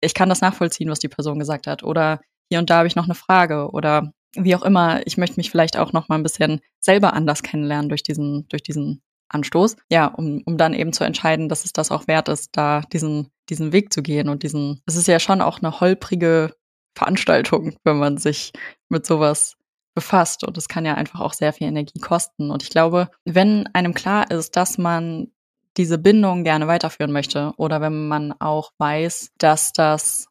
ich 0.00 0.14
kann 0.14 0.28
das 0.28 0.40
nachvollziehen, 0.40 0.90
was 0.90 0.98
die 0.98 1.08
Person 1.08 1.38
gesagt 1.38 1.66
hat 1.66 1.82
oder 1.82 2.20
hier 2.50 2.58
und 2.58 2.70
da 2.70 2.78
habe 2.78 2.88
ich 2.88 2.96
noch 2.96 3.04
eine 3.04 3.14
Frage 3.14 3.70
oder 3.70 4.12
wie 4.36 4.54
auch 4.56 4.62
immer, 4.62 5.06
ich 5.06 5.18
möchte 5.18 5.36
mich 5.36 5.50
vielleicht 5.50 5.76
auch 5.76 5.92
noch 5.92 6.08
mal 6.08 6.16
ein 6.16 6.22
bisschen 6.22 6.60
selber 6.80 7.12
anders 7.12 7.42
kennenlernen 7.42 7.88
durch 7.88 8.02
diesen, 8.02 8.46
durch 8.48 8.62
diesen 8.62 9.02
Anstoß. 9.28 9.76
Ja, 9.90 10.06
um, 10.06 10.42
um 10.44 10.56
dann 10.56 10.74
eben 10.74 10.92
zu 10.92 11.04
entscheiden, 11.04 11.48
dass 11.48 11.64
es 11.64 11.72
das 11.72 11.90
auch 11.90 12.06
wert 12.06 12.28
ist, 12.28 12.50
da 12.56 12.82
diesen, 12.92 13.28
diesen 13.48 13.72
Weg 13.72 13.92
zu 13.92 14.02
gehen 14.02 14.28
und 14.28 14.42
diesen, 14.42 14.80
es 14.86 14.96
ist 14.96 15.08
ja 15.08 15.20
schon 15.20 15.40
auch 15.40 15.58
eine 15.60 15.80
holprige 15.80 16.54
Veranstaltung, 16.96 17.76
wenn 17.84 17.98
man 17.98 18.18
sich 18.18 18.52
mit 18.88 19.06
sowas 19.06 19.56
befasst 19.94 20.44
und 20.44 20.56
es 20.56 20.68
kann 20.68 20.84
ja 20.84 20.94
einfach 20.94 21.20
auch 21.20 21.32
sehr 21.32 21.52
viel 21.52 21.66
Energie 21.66 21.98
kosten. 21.98 22.50
Und 22.50 22.62
ich 22.62 22.70
glaube, 22.70 23.10
wenn 23.24 23.68
einem 23.74 23.94
klar 23.94 24.30
ist, 24.30 24.56
dass 24.56 24.78
man 24.78 25.28
diese 25.76 25.98
Bindung 25.98 26.44
gerne 26.44 26.66
weiterführen 26.66 27.12
möchte 27.12 27.52
oder 27.56 27.80
wenn 27.80 28.08
man 28.08 28.32
auch 28.38 28.72
weiß, 28.78 29.30
dass 29.38 29.72
das 29.72 30.26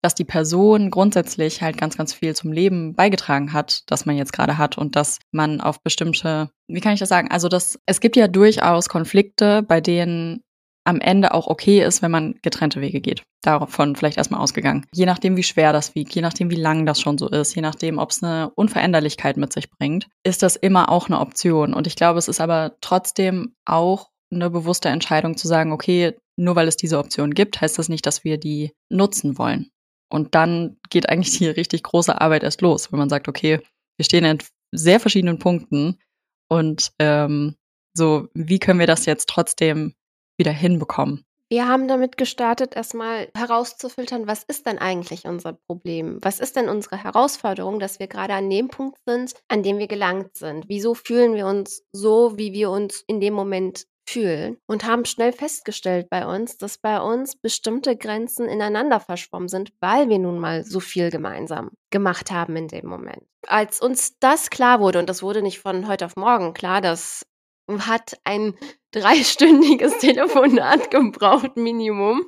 dass 0.00 0.14
die 0.14 0.24
Person 0.24 0.90
grundsätzlich 0.90 1.60
halt 1.60 1.76
ganz, 1.76 1.96
ganz 1.96 2.14
viel 2.14 2.34
zum 2.34 2.52
Leben 2.52 2.94
beigetragen 2.94 3.52
hat, 3.52 3.82
das 3.90 4.06
man 4.06 4.16
jetzt 4.16 4.32
gerade 4.32 4.56
hat 4.56 4.78
und 4.78 4.94
dass 4.94 5.18
man 5.32 5.60
auf 5.60 5.82
bestimmte, 5.82 6.50
wie 6.68 6.80
kann 6.80 6.92
ich 6.92 7.00
das 7.00 7.08
sagen? 7.08 7.30
Also, 7.30 7.48
dass 7.48 7.80
es 7.86 8.00
gibt 8.00 8.16
ja 8.16 8.28
durchaus 8.28 8.88
Konflikte, 8.88 9.62
bei 9.62 9.80
denen 9.80 10.44
am 10.88 11.02
Ende 11.02 11.34
auch 11.34 11.48
okay 11.48 11.84
ist, 11.84 12.00
wenn 12.00 12.10
man 12.10 12.36
getrennte 12.40 12.80
Wege 12.80 13.02
geht. 13.02 13.22
Davon 13.42 13.94
vielleicht 13.94 14.16
erstmal 14.16 14.40
ausgegangen. 14.40 14.86
Je 14.94 15.04
nachdem, 15.04 15.36
wie 15.36 15.42
schwer 15.42 15.74
das 15.74 15.94
wiegt, 15.94 16.14
je 16.14 16.22
nachdem, 16.22 16.50
wie 16.50 16.56
lang 16.56 16.86
das 16.86 16.98
schon 16.98 17.18
so 17.18 17.28
ist, 17.28 17.54
je 17.54 17.60
nachdem, 17.60 17.98
ob 17.98 18.10
es 18.10 18.22
eine 18.22 18.50
Unveränderlichkeit 18.54 19.36
mit 19.36 19.52
sich 19.52 19.70
bringt, 19.70 20.08
ist 20.24 20.42
das 20.42 20.56
immer 20.56 20.88
auch 20.90 21.08
eine 21.08 21.20
Option. 21.20 21.74
Und 21.74 21.86
ich 21.86 21.94
glaube, 21.94 22.18
es 22.18 22.26
ist 22.26 22.40
aber 22.40 22.76
trotzdem 22.80 23.54
auch 23.66 24.08
eine 24.32 24.48
bewusste 24.48 24.88
Entscheidung 24.88 25.36
zu 25.36 25.46
sagen, 25.46 25.72
okay, 25.72 26.16
nur 26.36 26.56
weil 26.56 26.68
es 26.68 26.76
diese 26.76 26.98
Option 26.98 27.34
gibt, 27.34 27.60
heißt 27.60 27.78
das 27.78 27.90
nicht, 27.90 28.06
dass 28.06 28.24
wir 28.24 28.38
die 28.38 28.72
nutzen 28.88 29.36
wollen. 29.36 29.70
Und 30.10 30.34
dann 30.34 30.78
geht 30.88 31.10
eigentlich 31.10 31.36
die 31.36 31.48
richtig 31.48 31.82
große 31.82 32.18
Arbeit 32.18 32.44
erst 32.44 32.62
los, 32.62 32.90
wenn 32.90 32.98
man 32.98 33.10
sagt, 33.10 33.28
okay, 33.28 33.60
wir 33.98 34.04
stehen 34.04 34.24
in 34.24 34.38
sehr 34.72 35.00
verschiedenen 35.00 35.38
Punkten 35.38 35.98
und 36.48 36.92
ähm, 36.98 37.56
so, 37.94 38.28
wie 38.32 38.58
können 38.58 38.80
wir 38.80 38.86
das 38.86 39.04
jetzt 39.04 39.28
trotzdem 39.28 39.94
wieder 40.38 40.52
hinbekommen? 40.52 41.24
Wir 41.50 41.66
haben 41.66 41.88
damit 41.88 42.18
gestartet, 42.18 42.76
erstmal 42.76 43.28
herauszufiltern, 43.34 44.26
was 44.26 44.44
ist 44.44 44.66
denn 44.66 44.78
eigentlich 44.78 45.24
unser 45.24 45.54
Problem? 45.54 46.18
Was 46.20 46.40
ist 46.40 46.56
denn 46.56 46.68
unsere 46.68 47.02
Herausforderung, 47.02 47.80
dass 47.80 47.98
wir 47.98 48.06
gerade 48.06 48.34
an 48.34 48.50
dem 48.50 48.68
Punkt 48.68 48.98
sind, 49.06 49.32
an 49.48 49.62
dem 49.62 49.78
wir 49.78 49.86
gelangt 49.86 50.36
sind? 50.36 50.66
Wieso 50.68 50.92
fühlen 50.92 51.34
wir 51.34 51.46
uns 51.46 51.82
so, 51.90 52.36
wie 52.36 52.52
wir 52.52 52.70
uns 52.70 53.02
in 53.06 53.20
dem 53.20 53.32
Moment 53.32 53.86
fühlen 54.06 54.58
und 54.66 54.84
haben 54.84 55.04
schnell 55.04 55.32
festgestellt 55.32 56.08
bei 56.10 56.26
uns, 56.26 56.56
dass 56.56 56.78
bei 56.78 57.00
uns 57.00 57.36
bestimmte 57.36 57.96
Grenzen 57.96 58.46
ineinander 58.46 59.00
verschwommen 59.00 59.48
sind, 59.48 59.72
weil 59.80 60.08
wir 60.08 60.18
nun 60.18 60.38
mal 60.38 60.64
so 60.64 60.80
viel 60.80 61.10
gemeinsam 61.10 61.70
gemacht 61.90 62.30
haben 62.30 62.56
in 62.56 62.68
dem 62.68 62.86
Moment. 62.86 63.22
Als 63.46 63.80
uns 63.80 64.18
das 64.18 64.50
klar 64.50 64.80
wurde, 64.80 64.98
und 64.98 65.08
das 65.08 65.22
wurde 65.22 65.42
nicht 65.42 65.60
von 65.60 65.88
heute 65.88 66.06
auf 66.06 66.16
morgen 66.16 66.52
klar, 66.54 66.80
das 66.80 67.26
hat 67.80 68.18
ein 68.24 68.54
dreistündiges 68.92 69.98
Telefonat 70.00 70.90
gebraucht, 70.90 71.56
Minimum. 71.56 72.22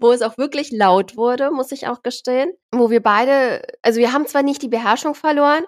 wo 0.00 0.12
es 0.12 0.22
auch 0.22 0.36
wirklich 0.38 0.70
laut 0.70 1.16
wurde, 1.16 1.50
muss 1.50 1.72
ich 1.72 1.88
auch 1.88 2.02
gestehen. 2.02 2.52
Wo 2.74 2.90
wir 2.90 3.02
beide, 3.02 3.62
also 3.82 4.00
wir 4.00 4.12
haben 4.12 4.26
zwar 4.26 4.42
nicht 4.42 4.62
die 4.62 4.68
Beherrschung 4.68 5.14
verloren, 5.14 5.64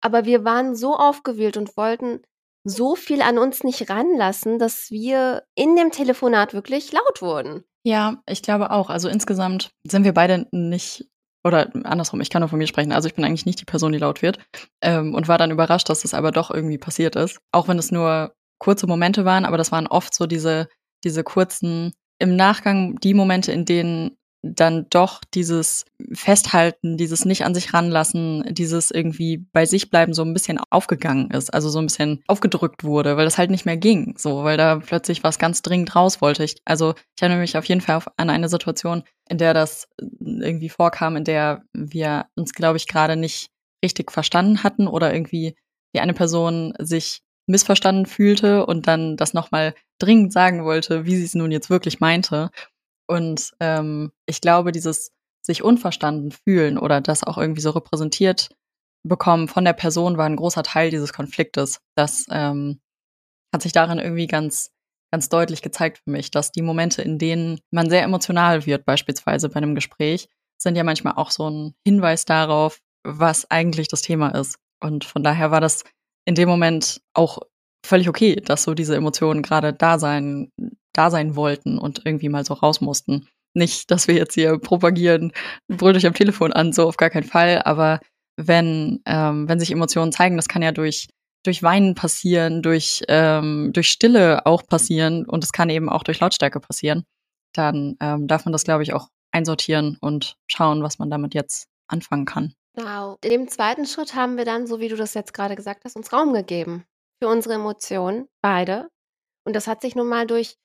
aber 0.00 0.24
wir 0.24 0.44
waren 0.44 0.74
so 0.74 0.96
aufgewühlt 0.96 1.56
und 1.56 1.76
wollten 1.76 2.22
so 2.64 2.96
viel 2.96 3.22
an 3.22 3.38
uns 3.38 3.62
nicht 3.62 3.88
ranlassen, 3.88 4.58
dass 4.58 4.90
wir 4.90 5.44
in 5.54 5.76
dem 5.76 5.92
Telefonat 5.92 6.52
wirklich 6.52 6.92
laut 6.92 7.22
wurden. 7.22 7.64
Ja, 7.84 8.20
ich 8.28 8.42
glaube 8.42 8.72
auch. 8.72 8.90
Also 8.90 9.08
insgesamt 9.08 9.70
sind 9.86 10.02
wir 10.02 10.12
beide 10.12 10.48
nicht, 10.50 11.08
oder 11.44 11.70
andersrum, 11.84 12.20
ich 12.20 12.30
kann 12.30 12.40
nur 12.42 12.48
von 12.48 12.58
mir 12.58 12.66
sprechen. 12.66 12.90
Also 12.90 13.06
ich 13.06 13.14
bin 13.14 13.24
eigentlich 13.24 13.46
nicht 13.46 13.60
die 13.60 13.64
Person, 13.64 13.92
die 13.92 13.98
laut 13.98 14.20
wird. 14.20 14.40
Ähm, 14.82 15.14
und 15.14 15.28
war 15.28 15.38
dann 15.38 15.52
überrascht, 15.52 15.88
dass 15.88 16.02
das 16.02 16.12
aber 16.12 16.32
doch 16.32 16.50
irgendwie 16.50 16.78
passiert 16.78 17.14
ist. 17.14 17.38
Auch 17.52 17.68
wenn 17.68 17.78
es 17.78 17.92
nur 17.92 18.34
kurze 18.58 18.86
Momente 18.86 19.24
waren, 19.24 19.44
aber 19.44 19.56
das 19.56 19.72
waren 19.72 19.86
oft 19.86 20.14
so 20.14 20.26
diese, 20.26 20.68
diese 21.04 21.24
kurzen, 21.24 21.92
im 22.18 22.36
Nachgang 22.36 22.96
die 22.96 23.14
Momente, 23.14 23.52
in 23.52 23.64
denen 23.64 24.16
dann 24.42 24.86
doch 24.90 25.22
dieses 25.34 25.84
Festhalten, 26.12 26.96
dieses 26.96 27.24
nicht 27.24 27.44
an 27.44 27.54
sich 27.54 27.74
ranlassen, 27.74 28.44
dieses 28.54 28.90
irgendwie 28.90 29.38
bei 29.52 29.66
sich 29.66 29.90
bleiben 29.90 30.14
so 30.14 30.22
ein 30.22 30.32
bisschen 30.32 30.60
aufgegangen 30.70 31.30
ist, 31.30 31.52
also 31.52 31.68
so 31.68 31.78
ein 31.78 31.86
bisschen 31.86 32.22
aufgedrückt 32.28 32.84
wurde, 32.84 33.16
weil 33.16 33.24
das 33.24 33.38
halt 33.38 33.50
nicht 33.50 33.66
mehr 33.66 33.76
ging, 33.76 34.14
so, 34.16 34.44
weil 34.44 34.56
da 34.56 34.76
plötzlich 34.76 35.24
was 35.24 35.38
ganz 35.38 35.62
dringend 35.62 35.94
raus 35.96 36.20
wollte. 36.20 36.44
Ich, 36.44 36.60
also 36.64 36.94
ich 37.16 37.22
erinnere 37.22 37.40
mich 37.40 37.56
auf 37.56 37.64
jeden 37.64 37.80
Fall 37.80 37.96
auf, 37.96 38.08
an 38.16 38.30
eine 38.30 38.48
Situation, 38.48 39.02
in 39.28 39.38
der 39.38 39.54
das 39.54 39.88
irgendwie 39.98 40.68
vorkam, 40.68 41.16
in 41.16 41.24
der 41.24 41.64
wir 41.72 42.26
uns, 42.36 42.52
glaube 42.52 42.76
ich, 42.76 42.86
gerade 42.86 43.16
nicht 43.16 43.50
richtig 43.84 44.12
verstanden 44.12 44.62
hatten 44.62 44.86
oder 44.86 45.12
irgendwie 45.12 45.56
die 45.94 46.00
eine 46.00 46.14
Person 46.14 46.74
sich 46.78 47.22
missverstanden 47.46 48.06
fühlte 48.06 48.66
und 48.66 48.86
dann 48.86 49.16
das 49.16 49.34
nochmal 49.34 49.74
dringend 49.98 50.32
sagen 50.32 50.64
wollte, 50.64 51.06
wie 51.06 51.16
sie 51.16 51.24
es 51.24 51.34
nun 51.34 51.50
jetzt 51.50 51.70
wirklich 51.70 52.00
meinte. 52.00 52.50
Und 53.08 53.52
ähm, 53.60 54.12
ich 54.26 54.40
glaube, 54.40 54.72
dieses 54.72 55.12
sich 55.42 55.62
unverstanden 55.62 56.32
fühlen 56.32 56.76
oder 56.76 57.00
das 57.00 57.22
auch 57.22 57.38
irgendwie 57.38 57.60
so 57.60 57.70
repräsentiert 57.70 58.48
bekommen 59.08 59.48
von 59.48 59.64
der 59.64 59.72
Person 59.72 60.16
war 60.16 60.26
ein 60.26 60.36
großer 60.36 60.62
Teil 60.62 60.90
dieses 60.90 61.12
Konfliktes. 61.12 61.80
Das 61.94 62.26
ähm, 62.30 62.80
hat 63.54 63.62
sich 63.62 63.72
darin 63.72 63.98
irgendwie 63.98 64.26
ganz, 64.26 64.70
ganz 65.12 65.28
deutlich 65.28 65.62
gezeigt 65.62 65.98
für 65.98 66.10
mich, 66.10 66.30
dass 66.30 66.52
die 66.52 66.62
Momente, 66.62 67.02
in 67.02 67.18
denen 67.18 67.60
man 67.70 67.88
sehr 67.88 68.02
emotional 68.02 68.66
wird, 68.66 68.84
beispielsweise 68.84 69.48
bei 69.48 69.56
einem 69.56 69.74
Gespräch, 69.74 70.28
sind 70.58 70.76
ja 70.76 70.84
manchmal 70.84 71.14
auch 71.16 71.30
so 71.30 71.48
ein 71.48 71.74
Hinweis 71.86 72.24
darauf, 72.24 72.80
was 73.04 73.50
eigentlich 73.50 73.88
das 73.88 74.02
Thema 74.02 74.30
ist. 74.30 74.58
Und 74.80 75.04
von 75.04 75.22
daher 75.22 75.50
war 75.50 75.60
das 75.60 75.84
in 76.26 76.34
dem 76.34 76.48
Moment 76.48 77.00
auch 77.14 77.38
völlig 77.84 78.08
okay, 78.08 78.36
dass 78.36 78.64
so 78.64 78.74
diese 78.74 78.96
Emotionen 78.96 79.42
gerade 79.42 79.72
da 79.72 79.98
sein, 79.98 80.50
da 80.92 81.10
sein 81.10 81.36
wollten 81.36 81.78
und 81.78 82.02
irgendwie 82.04 82.28
mal 82.28 82.44
so 82.44 82.54
raus 82.54 82.80
mussten. 82.80 83.28
Nicht, 83.54 83.90
dass 83.90 84.08
wir 84.08 84.16
jetzt 84.16 84.34
hier 84.34 84.58
propagieren, 84.58 85.32
brüllt 85.68 85.96
euch 85.96 86.06
am 86.06 86.14
Telefon 86.14 86.52
an, 86.52 86.72
so 86.72 86.86
auf 86.86 86.98
gar 86.98 87.10
keinen 87.10 87.24
Fall, 87.24 87.62
aber 87.64 88.00
wenn, 88.36 89.00
ähm, 89.06 89.48
wenn 89.48 89.58
sich 89.58 89.70
Emotionen 89.70 90.12
zeigen, 90.12 90.36
das 90.36 90.48
kann 90.48 90.62
ja 90.62 90.72
durch, 90.72 91.08
durch 91.42 91.62
Weinen 91.62 91.94
passieren, 91.94 92.60
durch, 92.60 93.02
ähm, 93.08 93.70
durch 93.72 93.88
Stille 93.88 94.44
auch 94.44 94.66
passieren 94.66 95.24
und 95.24 95.42
es 95.42 95.52
kann 95.52 95.70
eben 95.70 95.88
auch 95.88 96.02
durch 96.02 96.20
Lautstärke 96.20 96.60
passieren, 96.60 97.04
dann 97.54 97.96
ähm, 98.00 98.26
darf 98.26 98.44
man 98.44 98.52
das, 98.52 98.64
glaube 98.64 98.82
ich, 98.82 98.92
auch 98.92 99.08
einsortieren 99.32 99.96
und 100.00 100.36
schauen, 100.48 100.82
was 100.82 100.98
man 100.98 101.08
damit 101.08 101.34
jetzt 101.34 101.68
anfangen 101.88 102.26
kann. 102.26 102.52
Genau. 102.76 103.16
In 103.22 103.30
dem 103.30 103.48
zweiten 103.48 103.86
Schritt 103.86 104.14
haben 104.14 104.36
wir 104.36 104.44
dann, 104.44 104.66
so 104.66 104.80
wie 104.80 104.88
du 104.88 104.96
das 104.96 105.14
jetzt 105.14 105.32
gerade 105.32 105.56
gesagt 105.56 105.84
hast, 105.84 105.96
uns 105.96 106.12
Raum 106.12 106.32
gegeben 106.34 106.84
für 107.22 107.28
unsere 107.28 107.54
Emotionen, 107.54 108.28
beide. 108.42 108.90
Und 109.44 109.56
das 109.56 109.66
hat 109.66 109.80
sich 109.80 109.94
nun 109.94 110.08
mal 110.08 110.26
durch 110.26 110.56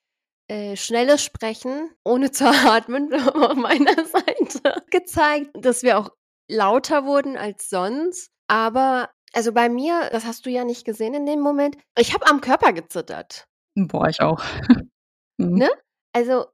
äh, 0.50 0.76
schnelles 0.76 1.24
Sprechen, 1.24 1.90
ohne 2.04 2.32
zu 2.32 2.46
atmen, 2.68 3.14
auf 3.34 3.56
meiner 3.56 4.06
Seite 4.06 4.84
gezeigt, 4.90 5.52
dass 5.54 5.84
wir 5.84 5.98
auch 5.98 6.10
lauter 6.50 7.06
wurden 7.06 7.38
als 7.38 7.70
sonst. 7.70 8.32
Aber 8.48 9.10
also 9.32 9.54
bei 9.54 9.70
mir, 9.70 10.10
das 10.12 10.26
hast 10.26 10.46
du 10.46 10.50
ja 10.50 10.66
nicht 10.66 10.84
gesehen 10.84 11.14
in 11.14 11.26
dem 11.26 11.40
Moment, 11.40 11.78
ich 11.98 12.14
habe 12.14 12.28
am 12.28 12.42
Körper 12.42 12.74
gezittert. 12.74 13.48
Boah, 13.76 14.10
ich 14.10 14.20
auch. 14.20 14.44
mhm. 15.38 15.56
Ne? 15.56 15.70
Also, 16.14 16.48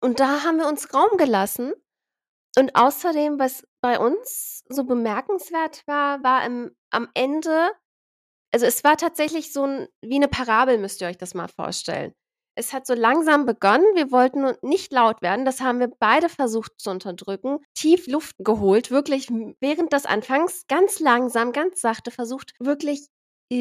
und 0.00 0.20
da 0.20 0.42
haben 0.44 0.56
wir 0.56 0.66
uns 0.66 0.94
Raum 0.94 1.18
gelassen. 1.18 1.74
Und 2.58 2.74
außerdem, 2.74 3.38
was 3.38 3.66
bei 3.82 3.98
uns 3.98 4.64
so 4.68 4.84
bemerkenswert 4.84 5.82
war, 5.86 6.22
war 6.22 6.46
im, 6.46 6.74
am 6.90 7.08
Ende, 7.14 7.70
also 8.52 8.64
es 8.64 8.84
war 8.84 8.96
tatsächlich 8.96 9.52
so 9.52 9.64
ein, 9.64 9.88
wie 10.00 10.16
eine 10.16 10.28
Parabel, 10.28 10.78
müsst 10.78 11.00
ihr 11.00 11.08
euch 11.08 11.18
das 11.18 11.34
mal 11.34 11.48
vorstellen. 11.48 12.14
Es 12.54 12.72
hat 12.72 12.86
so 12.86 12.92
langsam 12.92 13.46
begonnen. 13.46 13.86
Wir 13.94 14.10
wollten 14.10 14.54
nicht 14.60 14.92
laut 14.92 15.22
werden. 15.22 15.46
Das 15.46 15.62
haben 15.62 15.80
wir 15.80 15.88
beide 15.88 16.28
versucht 16.28 16.72
zu 16.76 16.90
unterdrücken. 16.90 17.60
Tief 17.74 18.06
Luft 18.06 18.36
geholt, 18.38 18.90
wirklich 18.90 19.28
während 19.60 19.92
des 19.94 20.04
Anfangs 20.04 20.66
ganz 20.68 21.00
langsam, 21.00 21.52
ganz 21.52 21.80
sachte 21.80 22.10
versucht, 22.10 22.52
wirklich 22.58 23.08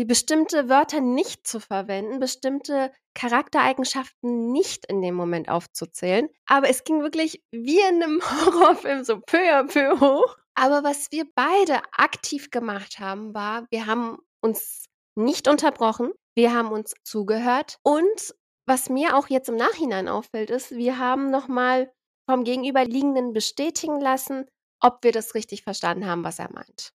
bestimmte 0.05 0.69
Wörter 0.69 1.01
nicht 1.01 1.45
zu 1.45 1.59
verwenden, 1.59 2.19
bestimmte 2.19 2.91
Charaktereigenschaften 3.13 4.51
nicht 4.51 4.85
in 4.85 5.01
dem 5.01 5.15
Moment 5.15 5.49
aufzuzählen. 5.49 6.29
Aber 6.45 6.69
es 6.69 6.83
ging 6.83 7.01
wirklich 7.01 7.43
wie 7.51 7.79
in 7.79 8.01
einem 8.01 8.21
Horrorfilm 8.45 9.03
so 9.03 9.19
peu 9.19 9.37
à 9.37 9.63
peu 9.63 9.99
hoch. 9.99 10.37
Aber 10.55 10.83
was 10.83 11.11
wir 11.11 11.25
beide 11.35 11.81
aktiv 11.91 12.51
gemacht 12.51 12.99
haben, 12.99 13.33
war, 13.33 13.65
wir 13.69 13.85
haben 13.85 14.17
uns 14.41 14.85
nicht 15.15 15.47
unterbrochen, 15.47 16.11
wir 16.35 16.53
haben 16.53 16.71
uns 16.71 16.93
zugehört 17.03 17.77
und 17.83 18.33
was 18.65 18.89
mir 18.89 19.17
auch 19.17 19.27
jetzt 19.27 19.49
im 19.49 19.55
Nachhinein 19.55 20.07
auffällt, 20.07 20.49
ist, 20.49 20.71
wir 20.71 20.97
haben 20.97 21.29
nochmal 21.29 21.91
vom 22.29 22.43
Gegenüberliegenden 22.43 23.33
bestätigen 23.33 23.99
lassen, 23.99 24.45
ob 24.79 25.03
wir 25.03 25.11
das 25.11 25.35
richtig 25.35 25.63
verstanden 25.63 26.05
haben, 26.05 26.23
was 26.23 26.39
er 26.39 26.51
meint. 26.53 26.93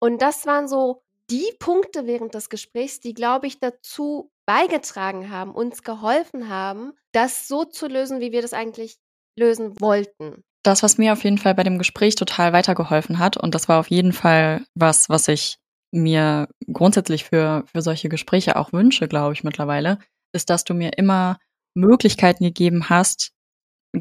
Und 0.00 0.22
das 0.22 0.46
waren 0.46 0.68
so 0.68 1.02
die 1.30 1.52
Punkte 1.58 2.06
während 2.06 2.34
des 2.34 2.48
Gesprächs, 2.48 3.00
die, 3.00 3.14
glaube 3.14 3.46
ich, 3.46 3.58
dazu 3.58 4.30
beigetragen 4.46 5.30
haben, 5.30 5.52
uns 5.54 5.82
geholfen 5.82 6.48
haben, 6.48 6.92
das 7.12 7.48
so 7.48 7.64
zu 7.64 7.86
lösen, 7.86 8.20
wie 8.20 8.32
wir 8.32 8.42
das 8.42 8.52
eigentlich 8.52 8.96
lösen 9.38 9.80
wollten. 9.80 10.42
Das, 10.64 10.82
was 10.82 10.98
mir 10.98 11.12
auf 11.12 11.24
jeden 11.24 11.38
Fall 11.38 11.54
bei 11.54 11.64
dem 11.64 11.78
Gespräch 11.78 12.14
total 12.14 12.52
weitergeholfen 12.52 13.18
hat, 13.18 13.36
und 13.36 13.54
das 13.54 13.68
war 13.68 13.80
auf 13.80 13.90
jeden 13.90 14.12
Fall 14.12 14.64
was, 14.74 15.08
was 15.08 15.28
ich 15.28 15.58
mir 15.92 16.48
grundsätzlich 16.72 17.24
für, 17.24 17.64
für 17.66 17.82
solche 17.82 18.08
Gespräche 18.08 18.56
auch 18.56 18.72
wünsche, 18.72 19.08
glaube 19.08 19.34
ich, 19.34 19.44
mittlerweile, 19.44 19.98
ist, 20.32 20.50
dass 20.50 20.64
du 20.64 20.74
mir 20.74 20.92
immer 20.96 21.38
Möglichkeiten 21.74 22.44
gegeben 22.44 22.88
hast, 22.88 23.32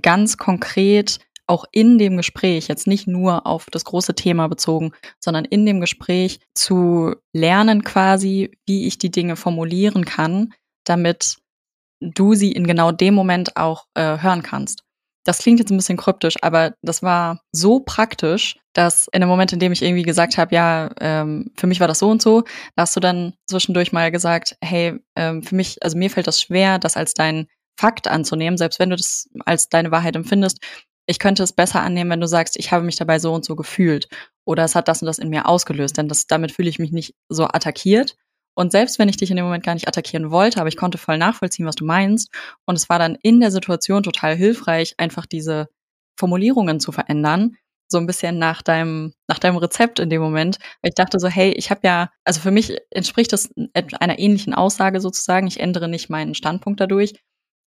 ganz 0.02 0.38
konkret 0.38 1.20
auch 1.52 1.66
in 1.72 1.98
dem 1.98 2.16
Gespräch, 2.16 2.70
jetzt 2.70 2.88
nicht 2.88 3.08
nur 3.08 3.46
auf 3.46 3.66
das 3.70 3.84
große 3.84 4.16
Thema 4.16 4.48
bezogen, 4.48 4.94
sondern 5.20 5.44
in 5.44 5.66
dem 5.66 5.82
Gespräch 5.82 6.40
zu 6.56 7.14
lernen 7.34 7.84
quasi, 7.84 8.58
wie 8.66 8.88
ich 8.88 8.98
die 8.98 9.12
Dinge 9.12 9.36
formulieren 9.36 10.06
kann, 10.06 10.54
damit 10.86 11.40
du 12.00 12.36
sie 12.36 12.54
in 12.54 12.66
genau 12.66 12.94
dem 12.94 13.14
Moment 13.14 13.58
auch 13.58 13.86
äh, 13.96 14.20
hören 14.20 14.44
kannst. 14.44 14.84
Das 15.26 15.40
klingt 15.40 15.60
jetzt 15.60 15.72
ein 15.72 15.78
bisschen 15.78 15.98
kryptisch, 15.98 16.36
aber 16.42 16.74
das 16.82 17.04
war 17.04 17.42
so 17.52 17.82
praktisch, 17.82 18.58
dass 18.74 19.08
in 19.12 19.20
dem 19.20 19.30
Moment, 19.30 19.52
in 19.52 19.60
dem 19.60 19.74
ich 19.74 19.82
irgendwie 19.82 20.04
gesagt 20.04 20.38
habe, 20.38 20.56
ja, 20.56 20.90
ähm, 21.02 21.52
für 21.58 21.68
mich 21.68 21.82
war 21.82 21.90
das 21.90 22.00
so 22.00 22.10
und 22.10 22.22
so, 22.22 22.44
da 22.76 22.84
hast 22.84 22.96
du 22.96 23.02
dann 23.02 23.34
zwischendurch 23.46 23.92
mal 23.92 24.10
gesagt, 24.10 24.56
hey, 24.64 24.98
ähm, 25.18 25.44
für 25.44 25.56
mich, 25.56 25.84
also 25.84 25.98
mir 25.98 26.10
fällt 26.10 26.28
das 26.28 26.42
schwer, 26.42 26.80
das 26.80 26.96
als 26.96 27.14
dein 27.14 27.48
Fakt 27.78 28.08
anzunehmen, 28.08 28.58
selbst 28.58 28.80
wenn 28.80 28.90
du 28.90 28.96
das 28.96 29.30
als 29.46 29.68
deine 29.70 29.92
Wahrheit 29.92 30.16
empfindest. 30.16 30.60
Ich 31.08 31.20
könnte 31.20 31.44
es 31.44 31.54
besser 31.54 31.82
annehmen, 31.82 32.12
wenn 32.12 32.22
du 32.22 32.28
sagst, 32.28 32.58
ich 32.58 32.72
habe 32.72 32.86
mich 32.86 32.96
dabei 32.96 33.20
so 33.20 33.34
und 33.34 33.44
so 33.44 33.56
gefühlt 33.56 34.08
oder 34.46 34.64
es 34.64 34.76
hat 34.76 34.88
das 34.88 35.02
und 35.02 35.08
das 35.08 35.20
in 35.20 35.30
mir 35.30 35.48
ausgelöst, 35.48 35.98
denn 35.98 36.08
das, 36.08 36.28
damit 36.28 36.52
fühle 36.52 36.70
ich 36.70 36.80
mich 36.80 36.92
nicht 36.92 37.16
so 37.30 37.46
attackiert, 37.46 38.16
und 38.54 38.72
selbst 38.72 39.00
wenn 39.00 39.10
ich 39.10 39.18
dich 39.18 39.32
in 39.32 39.38
dem 39.38 39.46
Moment 39.46 39.64
gar 39.64 39.74
nicht 39.74 39.88
attackieren 39.88 40.30
wollte, 40.32 40.60
aber 40.60 40.68
ich 40.68 40.78
konnte 40.78 40.98
voll 40.98 41.18
nachvollziehen, 41.18 41.66
was 41.66 41.76
du 41.76 41.86
meinst. 41.86 42.30
Und 42.66 42.76
es 42.76 42.90
war 42.90 43.00
dann 43.00 43.18
in 43.22 43.40
der 43.40 43.52
Situation 43.52 44.04
total 44.04 44.36
hilfreich, 44.36 44.96
einfach 44.98 45.26
diese 45.26 45.70
Formulierungen 46.18 46.80
zu 46.80 46.92
verändern. 46.92 47.56
So 47.88 47.98
ein 47.98 48.08
bisschen 48.08 48.40
nach 48.40 48.62
deinem, 48.62 49.14
nach 49.28 49.40
deinem 49.40 49.58
Rezept 49.58 50.00
in 50.00 50.10
dem 50.10 50.22
Moment. 50.22 50.60
Ich 50.82 50.96
dachte 50.96 51.20
so, 51.20 51.28
hey, 51.28 51.52
ich 51.52 51.72
habe 51.72 51.82
ja, 51.84 52.10
also 52.26 52.40
für 52.42 52.52
mich 52.52 52.78
entspricht 52.90 53.34
das 53.34 53.50
einer 53.74 54.20
ähnlichen 54.20 54.54
Aussage 54.54 55.02
sozusagen. 55.02 55.48
Ich 55.48 55.60
ändere 55.60 55.88
nicht 55.88 56.10
meinen 56.10 56.36
Standpunkt 56.36 56.80
dadurch. 56.80 57.14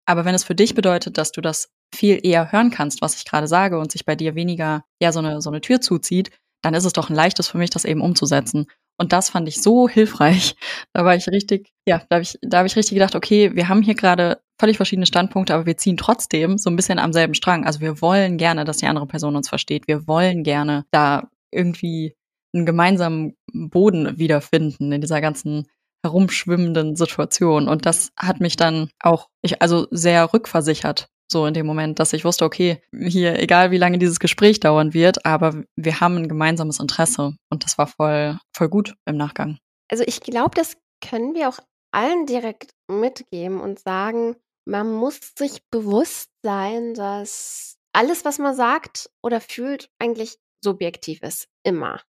Aber 0.07 0.25
wenn 0.27 0.35
es 0.35 0.45
für 0.45 0.55
dich 0.55 0.75
bedeutet, 0.75 1.17
dass 1.17 1.33
du 1.33 1.41
das 1.41 1.71
viel 1.95 2.21
eher 2.23 2.53
hören 2.53 2.71
kannst, 2.71 3.03
was 3.03 3.17
ich 3.17 3.25
gerade 3.25 3.49
sage 3.49 3.79
und 3.79 3.93
sich 3.93 4.05
bei 4.05 4.17
dir 4.17 4.35
weniger, 4.35 4.85
ja, 5.01 5.13
so 5.13 5.21
eine, 5.21 5.41
so 5.41 5.51
eine 5.51 5.61
Tür 5.61 5.81
zuzieht, 5.81 6.31
dann 6.63 6.75
ist 6.75 6.85
es 6.85 6.93
doch 6.93 7.11
ein 7.11 7.17
leichtes 7.17 7.49
für 7.49 7.59
mich, 7.59 7.71
das 7.71 7.85
eben 7.85 8.01
umzusetzen. 8.01 8.67
Und 8.97 9.13
das 9.13 9.31
fand 9.31 9.49
ich 9.49 9.61
so 9.61 9.89
hilfreich. 9.89 10.55
Da 10.93 11.05
war 11.05 11.17
ich 11.17 11.27
richtig, 11.27 11.73
ja, 11.89 12.03
da 12.09 12.17
habe 12.17 12.23
ich, 12.23 12.39
da 12.43 12.59
habe 12.59 12.69
ich 12.69 12.77
richtig 12.77 12.95
gedacht, 12.95 13.17
okay, 13.17 13.55
wir 13.55 13.69
haben 13.69 13.83
hier 13.83 13.95
gerade 13.97 14.41
völlig 14.61 14.77
verschiedene 14.77 15.07
Standpunkte, 15.07 15.53
aber 15.53 15.67
wir 15.67 15.77
ziehen 15.77 15.97
trotzdem 15.97 16.57
so 16.57 16.71
ein 16.71 16.77
bisschen 16.77 17.01
am 17.01 17.13
selben 17.13 17.35
Strang. 17.35 17.67
Also 17.67 17.81
wir 17.81 18.01
wollen 18.01 18.39
gerne, 18.39 18.65
dass 18.65 18.77
die 18.77 18.87
andere 18.87 19.07
Person 19.07 19.35
uns 19.35 19.49
versteht. 19.49 19.89
Wir 19.89 20.07
wollen 20.07 20.45
gerne 20.45 20.85
da 20.93 21.29
irgendwie 21.51 22.15
einen 22.55 22.67
gemeinsamen 22.67 23.35
Boden 23.53 24.19
wiederfinden 24.19 24.93
in 24.93 25.01
dieser 25.01 25.21
ganzen 25.21 25.67
herumschwimmenden 26.05 26.95
Situation. 26.95 27.69
Und 27.69 27.87
das 27.87 28.13
hat 28.17 28.41
mich 28.41 28.57
dann 28.57 28.91
auch, 29.01 29.29
ich, 29.43 29.61
also 29.61 29.89
sehr 29.91 30.33
rückversichert 30.33 31.09
so 31.35 31.45
in 31.47 31.53
dem 31.53 31.67
Moment, 31.67 31.99
dass 31.99 32.15
ich 32.15 32.25
wusste, 32.25 32.47
okay, 32.47 32.81
hier, 32.97 33.39
egal 33.39 33.71
wie 33.71 33.77
lange 33.77 33.99
dieses 33.99 34.21
Gespräch 34.21 34.61
dauern 34.61 34.95
wird, 34.95 35.27
aber 35.27 35.65
wir 35.77 36.01
haben 36.01 36.17
ein 36.17 36.29
gemeinsames 36.29 36.81
Interesse 36.81 37.37
und 37.51 37.65
das 37.65 37.77
war 37.77 37.87
voll, 37.87 38.39
voll 38.57 38.69
gut 38.71 38.95
im 39.05 39.19
Nachgang. 39.19 39.59
Also 39.91 40.05
ich 40.07 40.21
glaube, 40.21 40.53
das 40.55 40.79
können 41.03 41.35
wir 41.35 41.51
auch 41.51 41.59
allen 41.93 42.25
direkt 42.27 42.71
mitgeben 42.89 43.61
und 43.61 43.79
sagen, 43.79 44.37
man 44.67 44.91
muss 44.93 45.21
sich 45.37 45.61
bewusst 45.71 46.31
sein, 46.43 46.95
dass 46.95 47.77
alles, 47.93 48.25
was 48.25 48.39
man 48.39 48.55
sagt 48.55 49.11
oder 49.23 49.41
fühlt, 49.41 49.91
eigentlich 49.99 50.39
subjektiv 50.63 51.23
ist, 51.23 51.49
immer. 51.63 52.01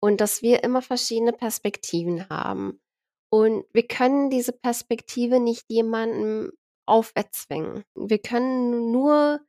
Und 0.00 0.20
dass 0.20 0.42
wir 0.42 0.62
immer 0.64 0.82
verschiedene 0.82 1.32
Perspektiven 1.32 2.28
haben. 2.28 2.80
Und 3.30 3.64
wir 3.72 3.86
können 3.86 4.28
diese 4.28 4.52
Perspektive 4.52 5.40
nicht 5.40 5.64
jemandem 5.68 6.52
auferzwingen. 6.86 7.84
Wir 7.94 8.18
können 8.18 8.90
nur 8.90 9.40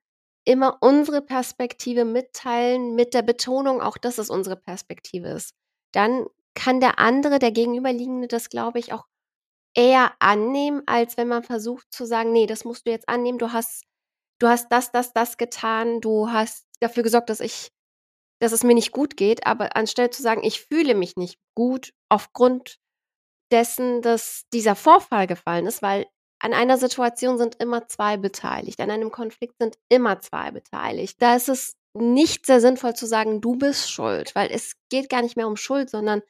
immer 0.45 0.77
unsere 0.81 1.21
Perspektive 1.21 2.05
mitteilen, 2.05 2.95
mit 2.95 3.13
der 3.13 3.21
Betonung 3.21 3.81
auch, 3.81 3.97
dass 3.97 4.17
es 4.17 4.29
unsere 4.29 4.57
Perspektive 4.57 5.29
ist. 5.29 5.53
Dann 5.93 6.25
kann 6.53 6.79
der 6.79 6.99
andere, 6.99 7.39
der 7.39 7.51
Gegenüberliegende, 7.51 8.27
das, 8.27 8.49
glaube 8.49 8.79
ich, 8.79 8.93
auch 8.93 9.05
eher 9.75 10.13
annehmen, 10.19 10.83
als 10.85 11.17
wenn 11.17 11.27
man 11.27 11.43
versucht 11.43 11.87
zu 11.91 12.05
sagen, 12.05 12.31
nee, 12.31 12.45
das 12.45 12.65
musst 12.65 12.85
du 12.85 12.91
jetzt 12.91 13.09
annehmen, 13.09 13.39
du 13.39 13.51
hast, 13.53 13.85
du 14.39 14.47
hast 14.47 14.69
das, 14.71 14.91
das, 14.91 15.13
das 15.13 15.37
getan, 15.37 16.01
du 16.01 16.29
hast 16.31 16.67
dafür 16.79 17.03
gesorgt, 17.03 17.29
dass 17.29 17.39
ich, 17.39 17.71
dass 18.39 18.51
es 18.51 18.63
mir 18.63 18.75
nicht 18.75 18.91
gut 18.91 19.17
geht, 19.17 19.47
aber 19.47 19.75
anstelle 19.75 20.11
zu 20.11 20.21
sagen, 20.21 20.43
ich 20.43 20.61
fühle 20.61 20.95
mich 20.95 21.15
nicht 21.15 21.39
gut 21.55 21.93
aufgrund 22.09 22.77
dessen, 23.51 24.01
dass 24.01 24.43
dieser 24.53 24.75
Vorfall 24.75 25.27
gefallen 25.27 25.65
ist, 25.65 25.81
weil 25.81 26.07
an 26.43 26.53
einer 26.53 26.77
Situation 26.77 27.37
sind 27.37 27.55
immer 27.61 27.87
zwei 27.87 28.17
beteiligt, 28.17 28.81
an 28.81 28.91
einem 28.91 29.11
Konflikt 29.11 29.55
sind 29.59 29.77
immer 29.89 30.19
zwei 30.19 30.51
beteiligt. 30.51 31.21
Da 31.21 31.35
ist 31.35 31.47
es 31.47 31.77
nicht 31.93 32.45
sehr 32.45 32.59
sinnvoll 32.59 32.95
zu 32.95 33.05
sagen, 33.05 33.39
du 33.39 33.55
bist 33.55 33.89
schuld, 33.89 34.35
weil 34.35 34.51
es 34.51 34.73
geht 34.89 35.09
gar 35.09 35.21
nicht 35.21 35.37
mehr 35.37 35.47
um 35.47 35.55
Schuld, 35.55 35.89
sondern 35.89 36.21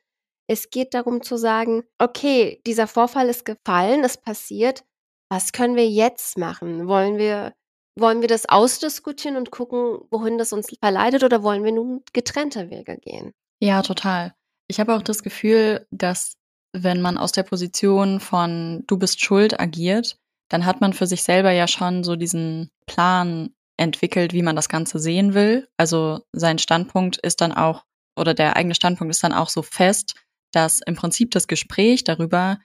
es 0.48 0.70
geht 0.70 0.94
darum 0.94 1.24
zu 1.24 1.36
sagen, 1.36 1.84
okay, 1.98 2.62
dieser 2.68 2.86
Vorfall 2.86 3.28
ist 3.28 3.44
gefallen, 3.44 4.04
es 4.04 4.18
passiert. 4.18 4.84
Was 5.32 5.52
können 5.52 5.76
wir 5.76 5.90
jetzt 5.90 6.38
machen? 6.38 6.88
Wollen 6.88 7.18
wir, 7.18 7.54
wollen 7.98 8.22
wir 8.22 8.28
das 8.28 8.48
ausdiskutieren 8.48 9.36
und 9.36 9.50
gucken, 9.50 10.00
wohin 10.12 10.38
das 10.38 10.54
uns 10.54 10.68
verleitet 10.80 11.24
oder 11.24 11.42
wollen 11.42 11.64
wir 11.64 11.72
nun 11.72 12.04
getrennte 12.14 12.70
Wege 12.70 12.98
gehen? 12.98 13.34
Ja, 13.60 13.82
total. 13.82 14.36
Ich 14.68 14.80
habe 14.80 14.94
auch 14.94 15.02
das 15.02 15.24
Gefühl, 15.24 15.88
dass 15.90 16.36
wenn 16.74 17.02
man 17.02 17.18
aus 17.18 17.32
der 17.32 17.44
Position 17.44 18.20
von 18.20 18.84
du 18.88 18.98
bist 18.98 19.24
schuld 19.24 19.60
agiert, 19.60 20.18
dann 20.50 20.66
hat 20.66 20.82
man 20.82 20.94
für 20.94 21.08
sich 21.08 21.24
selber 21.24 21.52
ja 21.52 21.68
schon 21.68 22.04
so 22.04 22.16
diesen 22.16 22.70
Plan 22.86 23.52
entwickelt, 23.78 24.34
wie 24.34 24.44
man 24.44 24.56
das 24.56 24.70
Ganze 24.70 25.00
sehen 25.00 25.34
will. 25.34 25.68
Also 25.78 26.22
sein 26.32 26.60
Standpunkt 26.60 27.18
ist 27.18 27.42
dann 27.42 27.52
auch, 27.52 27.84
oder 28.20 28.34
der 28.34 28.56
eigene 28.56 28.76
Standpunkt 28.76 29.12
ist 29.12 29.24
dann 29.24 29.34
auch 29.34 29.50
so 29.50 29.62
fest, 29.62 30.16
dass 30.52 30.82
im 30.86 30.96
Prinzip 30.96 31.32
das 31.32 31.48
Gespräch 31.48 32.04
darüber 32.04 32.60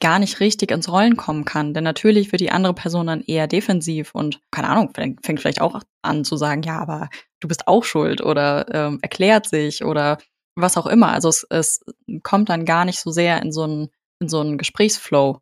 gar 0.00 0.18
nicht 0.18 0.40
richtig 0.40 0.70
ins 0.70 0.90
Rollen 0.90 1.16
kommen 1.16 1.44
kann. 1.44 1.74
Denn 1.74 1.84
natürlich 1.84 2.32
wird 2.32 2.40
die 2.40 2.50
andere 2.50 2.74
Person 2.74 3.08
dann 3.08 3.22
eher 3.22 3.46
defensiv 3.46 4.14
und, 4.14 4.40
keine 4.50 4.68
Ahnung, 4.68 4.92
fängt 4.94 5.40
vielleicht 5.40 5.60
auch 5.60 5.82
an 6.02 6.24
zu 6.24 6.36
sagen, 6.36 6.62
ja, 6.62 6.78
aber 6.78 7.10
du 7.40 7.48
bist 7.48 7.68
auch 7.68 7.84
schuld 7.84 8.22
oder 8.22 8.66
ähm, 8.74 8.98
erklärt 9.02 9.46
sich 9.46 9.84
oder 9.84 10.18
was 10.54 10.76
auch 10.76 10.86
immer. 10.86 11.12
Also 11.12 11.28
es, 11.28 11.46
es 11.50 11.84
kommt 12.22 12.48
dann 12.48 12.64
gar 12.64 12.84
nicht 12.84 13.00
so 13.00 13.10
sehr 13.10 13.42
in 13.42 13.52
so 13.52 13.62
einen, 13.62 13.88
in 14.20 14.28
so 14.28 14.40
einen 14.40 14.58
Gesprächsflow. 14.58 15.38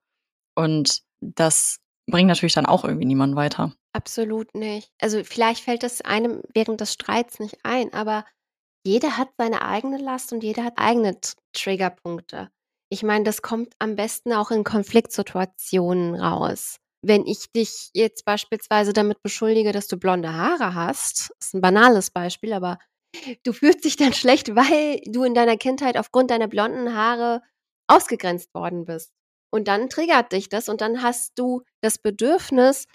Und 0.54 1.02
das 1.20 1.78
bringt 2.06 2.28
natürlich 2.28 2.54
dann 2.54 2.66
auch 2.66 2.84
irgendwie 2.84 3.06
niemanden 3.06 3.36
weiter. 3.36 3.72
Absolut 3.92 4.54
nicht. 4.54 4.92
Also 5.00 5.22
vielleicht 5.24 5.64
fällt 5.64 5.84
es 5.84 6.00
einem 6.00 6.42
während 6.54 6.80
des 6.80 6.92
Streits 6.92 7.40
nicht 7.40 7.58
ein, 7.64 7.92
aber 7.92 8.24
jeder 8.84 9.16
hat 9.16 9.28
seine 9.36 9.62
eigene 9.62 9.98
Last 9.98 10.32
und 10.32 10.42
jeder 10.42 10.64
hat 10.64 10.74
eigene 10.76 11.18
Triggerpunkte. 11.52 12.50
Ich 12.88 13.02
meine, 13.02 13.24
das 13.24 13.42
kommt 13.42 13.74
am 13.78 13.96
besten 13.96 14.32
auch 14.32 14.50
in 14.50 14.64
Konfliktsituationen 14.64 16.14
raus. 16.14 16.76
Wenn 17.02 17.26
ich 17.26 17.50
dich 17.52 17.90
jetzt 17.94 18.24
beispielsweise 18.24 18.92
damit 18.92 19.22
beschuldige, 19.22 19.72
dass 19.72 19.86
du 19.86 19.96
blonde 19.96 20.32
Haare 20.34 20.74
hast, 20.74 21.30
ist 21.40 21.54
ein 21.54 21.60
banales 21.60 22.10
Beispiel, 22.10 22.52
aber 22.52 22.78
du 23.44 23.52
fühlst 23.52 23.84
dich 23.84 23.96
dann 23.96 24.12
schlecht, 24.12 24.54
weil 24.54 25.00
du 25.06 25.24
in 25.24 25.34
deiner 25.34 25.56
Kindheit 25.56 25.96
aufgrund 25.96 26.30
deiner 26.30 26.48
blonden 26.48 26.94
Haare 26.94 27.42
ausgegrenzt 27.86 28.54
worden 28.54 28.84
bist. 28.84 29.12
Und 29.52 29.66
dann 29.66 29.88
triggert 29.88 30.32
dich 30.32 30.48
das 30.48 30.68
und 30.68 30.80
dann 30.80 31.02
hast 31.02 31.38
du 31.38 31.62
das 31.80 31.98
Bedürfnis, 31.98 32.86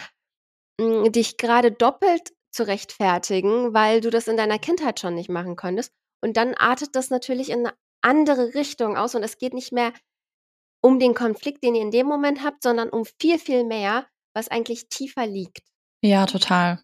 hm, 0.80 1.12
dich 1.12 1.36
gerade 1.36 1.70
doppelt 1.70 2.32
zu 2.50 2.66
rechtfertigen, 2.66 3.74
weil 3.74 4.00
du 4.00 4.10
das 4.10 4.28
in 4.28 4.36
deiner 4.36 4.58
Kindheit 4.58 4.98
schon 4.98 5.14
nicht 5.14 5.28
machen 5.28 5.56
konntest. 5.56 5.92
Und 6.22 6.36
dann 6.38 6.54
artet 6.54 6.96
das 6.96 7.10
natürlich 7.10 7.50
in 7.50 7.66
eine 7.66 7.74
andere 8.00 8.54
Richtung 8.54 8.96
aus 8.96 9.14
und 9.14 9.22
es 9.22 9.36
geht 9.36 9.52
nicht 9.52 9.72
mehr 9.72 9.92
um 10.82 10.98
den 10.98 11.14
Konflikt, 11.14 11.62
den 11.62 11.74
ihr 11.74 11.82
in 11.82 11.90
dem 11.90 12.06
Moment 12.06 12.42
habt, 12.42 12.62
sondern 12.62 12.88
um 12.88 13.04
viel, 13.20 13.38
viel 13.38 13.64
mehr, 13.64 14.06
was 14.34 14.48
eigentlich 14.48 14.88
tiefer 14.88 15.26
liegt. 15.26 15.66
Ja, 16.02 16.26
total. 16.26 16.82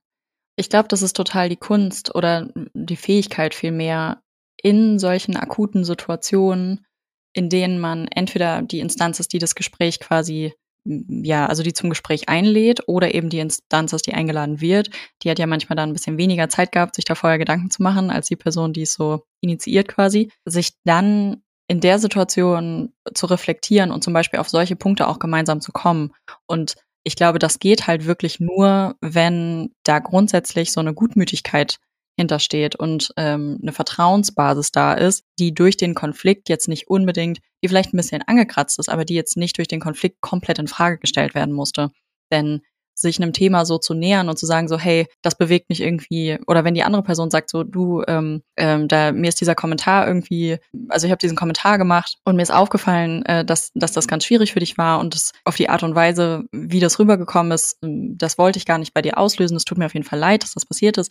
Ich 0.57 0.69
glaube, 0.69 0.89
das 0.89 1.03
ist 1.03 1.17
total 1.17 1.49
die 1.49 1.57
Kunst 1.57 2.15
oder 2.15 2.49
die 2.75 2.97
Fähigkeit 2.97 3.55
vielmehr 3.55 4.23
in 4.57 4.99
solchen 4.99 5.37
akuten 5.37 5.85
Situationen, 5.85 6.87
in 7.33 7.49
denen 7.49 7.79
man 7.79 8.07
entweder 8.09 8.63
die 8.63 8.81
Instanz 8.81 9.19
ist, 9.19 9.33
die 9.33 9.39
das 9.39 9.55
Gespräch 9.55 9.99
quasi 9.99 10.53
ja, 10.85 11.47
also 11.47 11.63
die 11.63 11.73
zum 11.73 11.91
Gespräch 11.91 12.29
einlädt 12.29 12.83
oder 12.89 13.15
eben 13.15 13.29
die 13.29 13.39
Instanz 13.39 13.93
ist, 13.93 14.07
die 14.07 14.15
eingeladen 14.15 14.61
wird. 14.61 14.91
Die 15.23 15.31
hat 15.31 15.39
ja 15.39 15.47
manchmal 15.47 15.77
dann 15.77 15.91
ein 15.91 15.93
bisschen 15.93 16.19
weniger 16.19 16.49
Zeit 16.49 16.73
gehabt, 16.73 16.97
sich 16.97 17.05
da 17.05 17.15
vorher 17.15 17.39
Gedanken 17.39 17.71
zu 17.71 17.83
machen, 17.83 18.11
als 18.11 18.27
die 18.29 18.37
Person, 18.37 18.73
die 18.73 18.83
es 18.83 18.95
so 18.95 19.23
initiiert 19.41 19.89
quasi. 19.89 20.31
Sich 20.45 20.73
dann 20.85 21.43
in 21.69 21.81
der 21.81 21.99
Situation 21.99 22.93
zu 23.15 23.27
reflektieren 23.27 23.93
und 23.93 24.03
zum 24.03 24.13
Beispiel 24.13 24.41
auf 24.41 24.49
solche 24.49 24.77
Punkte 24.77 25.07
auch 25.07 25.19
gemeinsam 25.19 25.61
zu 25.61 25.73
kommen. 25.73 26.13
Und 26.47 26.75
ich 27.05 27.17
glaube, 27.17 27.39
das 27.39 27.59
geht 27.59 27.87
halt 27.87 28.07
wirklich 28.07 28.41
nur, 28.41 28.97
wenn 29.01 29.75
da 29.83 29.99
grundsätzlich 29.99 30.73
so 30.73 30.81
eine 30.81 30.95
Gutmütigkeit 30.95 31.79
hintersteht 32.17 32.77
und 32.77 33.13
ähm, 33.17 33.59
eine 33.63 33.73
Vertrauensbasis 33.73 34.71
da 34.71 34.93
ist, 34.93 35.25
die 35.39 35.55
durch 35.55 35.77
den 35.77 35.95
Konflikt 35.95 36.49
jetzt 36.49 36.69
nicht 36.69 36.89
unbedingt, 36.89 37.41
die 37.63 37.69
vielleicht 37.69 37.95
ein 37.95 37.97
bisschen 37.97 38.23
angekratzt 38.23 38.79
ist, 38.79 38.89
aber 38.89 39.05
die 39.05 39.15
jetzt 39.15 39.37
nicht 39.37 39.57
durch 39.59 39.69
den 39.69 39.81
Konflikt 39.81 40.21
komplett 40.21 40.59
in 40.59 40.69
Frage 40.69 40.99
gestellt 40.99 41.35
werden 41.35 41.55
musste. 41.55 41.91
Denn 42.31 42.61
sich 42.95 43.21
einem 43.21 43.33
Thema 43.33 43.65
so 43.65 43.79
zu 43.79 43.95
nähern 43.95 44.29
und 44.29 44.39
zu 44.39 44.47
sagen, 44.47 44.69
so, 44.69 44.79
hey, 44.79 45.07
das 45.23 45.37
bewegt 45.37 45.69
mich 45.69 45.81
irgendwie, 45.81 46.39
oder 46.47 46.65
wenn 46.65 46.75
die 46.75 46.83
andere 46.83 47.03
Person 47.03 47.31
sagt, 47.31 47.51
so, 47.51 47.65
du, 47.65 48.03
ähm, 48.07 48.43
ähm, 48.57 48.89
da 48.89 49.13
mir 49.13 49.29
ist 49.29 49.41
dieser 49.41 49.55
Kommentar 49.55 50.07
irgendwie, 50.07 50.59
also 50.89 51.07
ich 51.07 51.11
habe 51.11 51.19
diesen 51.19 51.37
Kommentar 51.37 51.79
gemacht 51.79 52.19
und 52.25 52.37
mir 52.37 52.43
ist 52.43 52.53
aufgefallen, 52.53 53.25
äh, 53.27 53.45
dass, 53.45 53.71
dass 53.75 53.93
das 53.93 54.09
ganz 54.09 54.25
schwierig 54.25 54.53
für 54.53 54.61
dich 54.61 54.79
war 54.79 55.01
und 55.01 55.15
das 55.15 55.33
auf 55.45 55.57
die 55.57 55.69
Art 55.69 55.83
und 55.83 55.95
Weise, 55.95 56.45
wie 56.53 56.81
das 56.81 56.99
rübergekommen 56.99 57.53
ist, 57.53 57.79
das 57.81 58.39
wollte 58.39 58.59
ich 58.59 58.67
gar 58.67 58.79
nicht 58.79 58.95
bei 58.95 59.03
dir 59.03 59.19
auslösen. 59.19 59.57
Es 59.57 59.65
tut 59.65 59.79
mir 59.79 59.87
auf 59.87 59.95
jeden 59.95 60.07
Fall 60.07 60.19
leid, 60.19 60.43
dass 60.43 60.55
das 60.55 60.67
passiert 60.67 60.99
ist. 60.99 61.11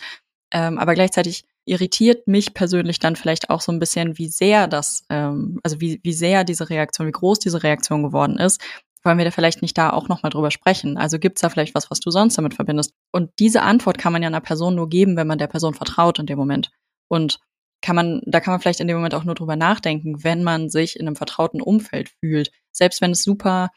Ähm, 0.53 0.77
aber 0.77 0.93
gleichzeitig 0.95 1.45
irritiert 1.65 2.27
mich 2.27 2.53
persönlich 2.53 2.99
dann 2.99 3.15
vielleicht 3.15 3.49
auch 3.49 3.61
so 3.61 3.71
ein 3.71 3.79
bisschen, 3.79 4.17
wie 4.17 4.27
sehr 4.27 4.67
das, 4.67 5.03
ähm, 5.09 5.59
also 5.63 5.79
wie, 5.79 5.99
wie 6.03 6.13
sehr 6.13 6.43
diese 6.43 6.69
Reaktion, 6.69 7.07
wie 7.07 7.11
groß 7.11 7.39
diese 7.39 7.63
Reaktion 7.63 8.03
geworden 8.03 8.37
ist. 8.37 8.61
Wollen 9.03 9.17
wir 9.17 9.25
da 9.25 9.31
vielleicht 9.31 9.61
nicht 9.61 9.77
da 9.77 9.91
auch 9.91 10.07
nochmal 10.07 10.29
drüber 10.29 10.51
sprechen? 10.51 10.97
Also 10.97 11.17
gibt's 11.17 11.41
da 11.41 11.49
vielleicht 11.49 11.73
was, 11.73 11.89
was 11.89 11.99
du 11.99 12.11
sonst 12.11 12.37
damit 12.37 12.53
verbindest? 12.53 12.93
Und 13.11 13.31
diese 13.39 13.61
Antwort 13.63 13.97
kann 13.97 14.13
man 14.13 14.21
ja 14.21 14.27
einer 14.27 14.41
Person 14.41 14.75
nur 14.75 14.89
geben, 14.89 15.17
wenn 15.17 15.27
man 15.27 15.39
der 15.39 15.47
Person 15.47 15.73
vertraut 15.73 16.19
in 16.19 16.25
dem 16.27 16.37
Moment. 16.37 16.71
Und 17.07 17.39
kann 17.81 17.95
man, 17.95 18.21
da 18.25 18.39
kann 18.39 18.53
man 18.53 18.61
vielleicht 18.61 18.79
in 18.79 18.87
dem 18.87 18.97
Moment 18.97 19.15
auch 19.15 19.23
nur 19.23 19.33
drüber 19.33 19.55
nachdenken, 19.55 20.23
wenn 20.23 20.43
man 20.43 20.69
sich 20.69 20.99
in 20.99 21.07
einem 21.07 21.15
vertrauten 21.15 21.61
Umfeld 21.61 22.09
fühlt. 22.19 22.51
Selbst 22.71 23.01
wenn 23.01 23.11
es 23.11 23.23
super 23.23 23.69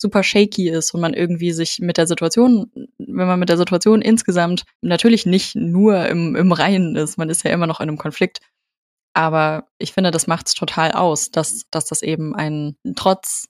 super 0.00 0.22
shaky 0.22 0.70
ist 0.70 0.92
und 0.94 1.00
man 1.00 1.14
irgendwie 1.14 1.52
sich 1.52 1.78
mit 1.78 1.98
der 1.98 2.06
Situation, 2.06 2.70
wenn 2.98 3.26
man 3.26 3.38
mit 3.38 3.50
der 3.50 3.58
Situation 3.58 4.00
insgesamt 4.00 4.64
natürlich 4.80 5.26
nicht 5.26 5.54
nur 5.54 6.06
im, 6.06 6.34
im 6.36 6.52
Reinen 6.52 6.96
ist, 6.96 7.18
man 7.18 7.28
ist 7.28 7.44
ja 7.44 7.50
immer 7.50 7.66
noch 7.66 7.80
in 7.80 7.88
einem 7.88 7.98
Konflikt. 7.98 8.40
Aber 9.12 9.68
ich 9.78 9.92
finde, 9.92 10.10
das 10.10 10.26
macht 10.26 10.48
es 10.48 10.54
total 10.54 10.92
aus, 10.92 11.30
dass, 11.30 11.66
dass 11.70 11.84
das 11.84 12.02
eben 12.02 12.34
ein 12.34 12.76
trotz 12.96 13.48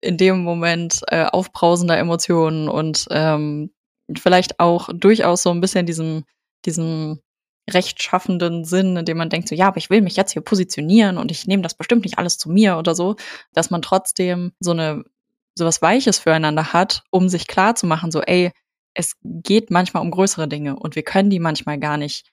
in 0.00 0.16
dem 0.16 0.42
Moment 0.42 1.02
äh, 1.08 1.24
aufbrausender 1.24 1.98
Emotionen 1.98 2.68
und 2.68 3.06
ähm, 3.10 3.70
vielleicht 4.16 4.58
auch 4.60 4.88
durchaus 4.92 5.42
so 5.42 5.50
ein 5.50 5.60
bisschen 5.60 5.86
diesem, 5.86 6.24
diesem 6.64 7.20
rechtschaffenden 7.68 8.64
Sinn, 8.64 8.96
in 8.96 9.04
dem 9.04 9.18
man 9.18 9.30
denkt, 9.30 9.48
so 9.48 9.54
ja, 9.54 9.68
aber 9.68 9.76
ich 9.76 9.90
will 9.90 10.00
mich 10.00 10.16
jetzt 10.16 10.32
hier 10.32 10.42
positionieren 10.42 11.18
und 11.18 11.30
ich 11.30 11.46
nehme 11.46 11.62
das 11.62 11.74
bestimmt 11.74 12.04
nicht 12.04 12.18
alles 12.18 12.38
zu 12.38 12.50
mir 12.50 12.78
oder 12.78 12.94
so, 12.94 13.16
dass 13.52 13.70
man 13.70 13.82
trotzdem 13.82 14.52
so 14.60 14.72
eine 14.72 15.04
sowas 15.54 15.82
Weiches 15.82 16.18
füreinander 16.18 16.72
hat, 16.72 17.02
um 17.10 17.28
sich 17.28 17.46
klar 17.46 17.74
zu 17.74 17.86
machen, 17.86 18.10
so, 18.10 18.22
ey, 18.22 18.52
es 18.94 19.16
geht 19.22 19.70
manchmal 19.70 20.02
um 20.02 20.10
größere 20.10 20.48
Dinge 20.48 20.76
und 20.76 20.96
wir 20.96 21.02
können 21.02 21.30
die 21.30 21.38
manchmal 21.38 21.78
gar 21.78 21.96
nicht 21.96 22.30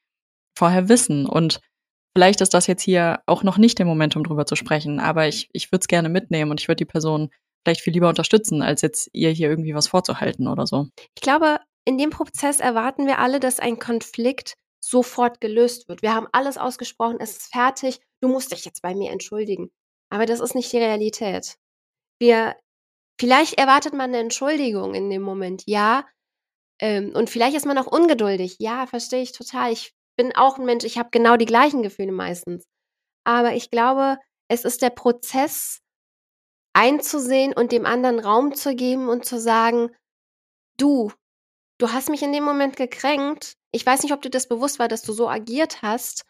vorher 0.57 0.89
wissen. 0.89 1.25
Und 1.25 1.59
vielleicht 2.15 2.41
ist 2.41 2.53
das 2.53 2.67
jetzt 2.67 2.81
hier 2.81 3.21
auch 3.25 3.43
noch 3.43 3.57
nicht 3.57 3.77
der 3.77 3.85
Moment, 3.85 4.15
um 4.15 4.23
drüber 4.23 4.45
zu 4.45 4.55
sprechen, 4.55 4.99
aber 4.99 5.27
ich, 5.27 5.49
ich 5.53 5.71
würde 5.71 5.81
es 5.81 5.87
gerne 5.87 6.09
mitnehmen 6.09 6.51
und 6.51 6.59
ich 6.59 6.67
würde 6.67 6.77
die 6.77 6.85
Person 6.85 7.29
vielleicht 7.67 7.81
viel 7.81 7.93
lieber 7.93 8.07
unterstützen, 8.07 8.61
als 8.61 8.81
jetzt 8.81 9.09
ihr 9.11 9.29
hier 9.29 9.49
irgendwie 9.49 9.75
was 9.75 9.89
vorzuhalten 9.89 10.47
oder 10.47 10.65
so. 10.65 10.87
Ich 11.15 11.21
glaube, 11.21 11.59
in 11.83 11.97
dem 11.97 12.11
Prozess 12.11 12.61
erwarten 12.61 13.07
wir 13.07 13.19
alle, 13.19 13.41
dass 13.41 13.59
ein 13.59 13.77
Konflikt 13.77 14.53
sofort 14.81 15.41
gelöst 15.41 15.89
wird. 15.89 16.01
Wir 16.01 16.15
haben 16.15 16.27
alles 16.31 16.57
ausgesprochen, 16.57 17.17
es 17.19 17.31
ist 17.31 17.51
fertig, 17.51 17.99
du 18.21 18.29
musst 18.29 18.53
dich 18.53 18.63
jetzt 18.63 18.81
bei 18.81 18.95
mir 18.95 19.11
entschuldigen. 19.11 19.69
Aber 20.09 20.25
das 20.25 20.39
ist 20.39 20.55
nicht 20.55 20.71
die 20.71 20.77
Realität. 20.77 21.57
Wir, 22.19 22.55
vielleicht 23.19 23.55
erwartet 23.55 23.93
man 23.93 24.11
eine 24.11 24.19
Entschuldigung 24.19 24.93
in 24.95 25.09
dem 25.09 25.21
Moment, 25.21 25.63
ja. 25.65 26.05
Ähm, 26.79 27.11
und 27.13 27.29
vielleicht 27.29 27.57
ist 27.57 27.65
man 27.65 27.77
auch 27.77 27.87
ungeduldig. 27.87 28.55
Ja, 28.59 28.87
verstehe 28.87 29.21
ich 29.21 29.33
total. 29.33 29.73
Ich 29.73 29.91
bin 30.15 30.33
auch 30.37 30.57
ein 30.57 30.65
Mensch, 30.65 30.85
ich 30.85 30.97
habe 30.97 31.09
genau 31.11 31.35
die 31.35 31.45
gleichen 31.45 31.83
Gefühle 31.83 32.13
meistens. 32.13 32.63
Aber 33.25 33.55
ich 33.55 33.69
glaube, 33.71 34.19
es 34.49 34.63
ist 34.63 34.81
der 34.81 34.89
Prozess 34.89 35.81
einzusehen 36.77 37.53
und 37.53 37.71
dem 37.71 37.87
anderen 37.87 38.19
Raum 38.19 38.53
zu 38.53 38.75
geben 38.75 39.09
und 39.09 39.25
zu 39.25 39.39
sagen, 39.39 39.89
du, 40.77 41.11
du 41.79 41.91
hast 41.91 42.09
mich 42.09 42.21
in 42.21 42.31
dem 42.31 42.43
Moment 42.43 42.77
gekränkt. 42.77 43.53
Ich 43.71 43.83
weiß 43.83 44.03
nicht, 44.03 44.13
ob 44.13 44.21
dir 44.21 44.29
das 44.29 44.47
bewusst 44.47 44.77
war, 44.77 44.87
dass 44.87 45.01
du 45.01 45.11
so 45.11 45.27
agiert 45.27 45.81
hast. 45.81 46.23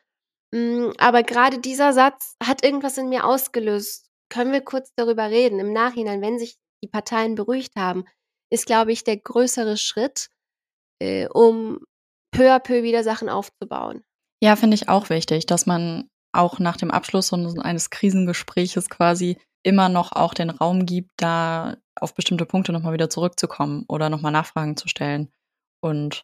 Mm, 0.54 0.92
aber 0.98 1.24
gerade 1.24 1.60
dieser 1.60 1.92
Satz 1.92 2.36
hat 2.42 2.64
irgendwas 2.64 2.98
in 2.98 3.10
mir 3.10 3.26
ausgelöst. 3.26 4.10
Können 4.30 4.54
wir 4.54 4.62
kurz 4.62 4.94
darüber 4.96 5.30
reden? 5.30 5.60
Im 5.60 5.74
Nachhinein, 5.74 6.22
wenn 6.22 6.40
sich 6.40 6.56
die 6.82 6.88
Parteien 6.88 7.36
beruhigt 7.36 7.76
haben, 7.76 8.06
ist, 8.50 8.66
glaube 8.66 8.94
ich, 8.94 9.04
der 9.04 9.18
größere 9.18 9.76
Schritt, 9.76 10.30
äh, 11.00 11.28
um 11.28 11.80
peu 12.32 12.54
à 12.54 12.60
peu 12.60 12.84
wieder 12.84 13.04
Sachen 13.04 13.28
aufzubauen. 13.28 14.06
Ja, 14.42 14.56
finde 14.56 14.76
ich 14.76 14.88
auch 14.88 15.10
wichtig, 15.10 15.46
dass 15.46 15.66
man 15.66 16.08
auch 16.32 16.60
nach 16.60 16.78
dem 16.78 16.92
Abschluss 16.92 17.34
eines 17.34 17.90
Krisengespräches 17.90 18.90
quasi 18.90 19.38
immer 19.64 19.90
noch 19.90 20.12
auch 20.12 20.34
den 20.34 20.50
Raum 20.50 20.86
gibt, 20.86 21.12
da 21.18 21.78
auf 21.96 22.14
bestimmte 22.14 22.46
Punkte 22.46 22.72
nochmal 22.72 22.94
wieder 22.94 23.10
zurückzukommen 23.10 23.86
oder 23.88 24.10
nochmal 24.10 24.32
Nachfragen 24.32 24.78
zu 24.78 24.88
stellen. 24.88 25.32
Und 25.82 26.24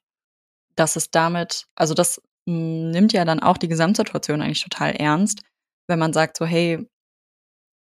dass 0.75 0.95
es 0.95 1.11
damit, 1.11 1.65
also 1.75 1.93
das 1.93 2.21
hm, 2.47 2.91
nimmt 2.91 3.13
ja 3.13 3.25
dann 3.25 3.39
auch 3.41 3.57
die 3.57 3.67
Gesamtsituation 3.67 4.41
eigentlich 4.41 4.63
total 4.63 4.91
ernst, 4.91 5.41
wenn 5.87 5.99
man 5.99 6.13
sagt 6.13 6.37
so, 6.37 6.45
hey, 6.45 6.87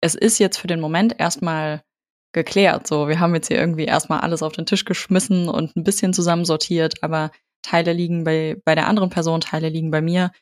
es 0.01 0.15
ist 0.15 0.39
jetzt 0.39 0.57
für 0.57 0.67
den 0.67 0.81
Moment 0.81 1.19
erstmal 1.19 1.83
geklärt. 2.33 2.87
So, 2.87 3.09
wir 3.09 3.21
haben 3.21 3.35
jetzt 3.35 3.49
hier 3.49 3.59
irgendwie 3.59 3.85
erstmal 3.85 4.21
alles 4.21 4.43
auf 4.43 4.53
den 4.53 4.67
Tisch 4.67 4.85
geschmissen 4.85 5.49
und 5.49 5.77
ein 5.77 5.85
bisschen 5.85 6.15
zusammensortiert, 6.15 7.03
aber 7.03 7.31
Teile 7.63 7.93
liegen 7.93 8.25
bei, 8.25 8.57
bei 8.65 8.75
der 8.75 8.87
anderen 8.87 9.11
Person, 9.11 9.41
Teile 9.41 9.69
liegen 9.69 9.91
bei 9.91 10.01
mir. 10.01 10.33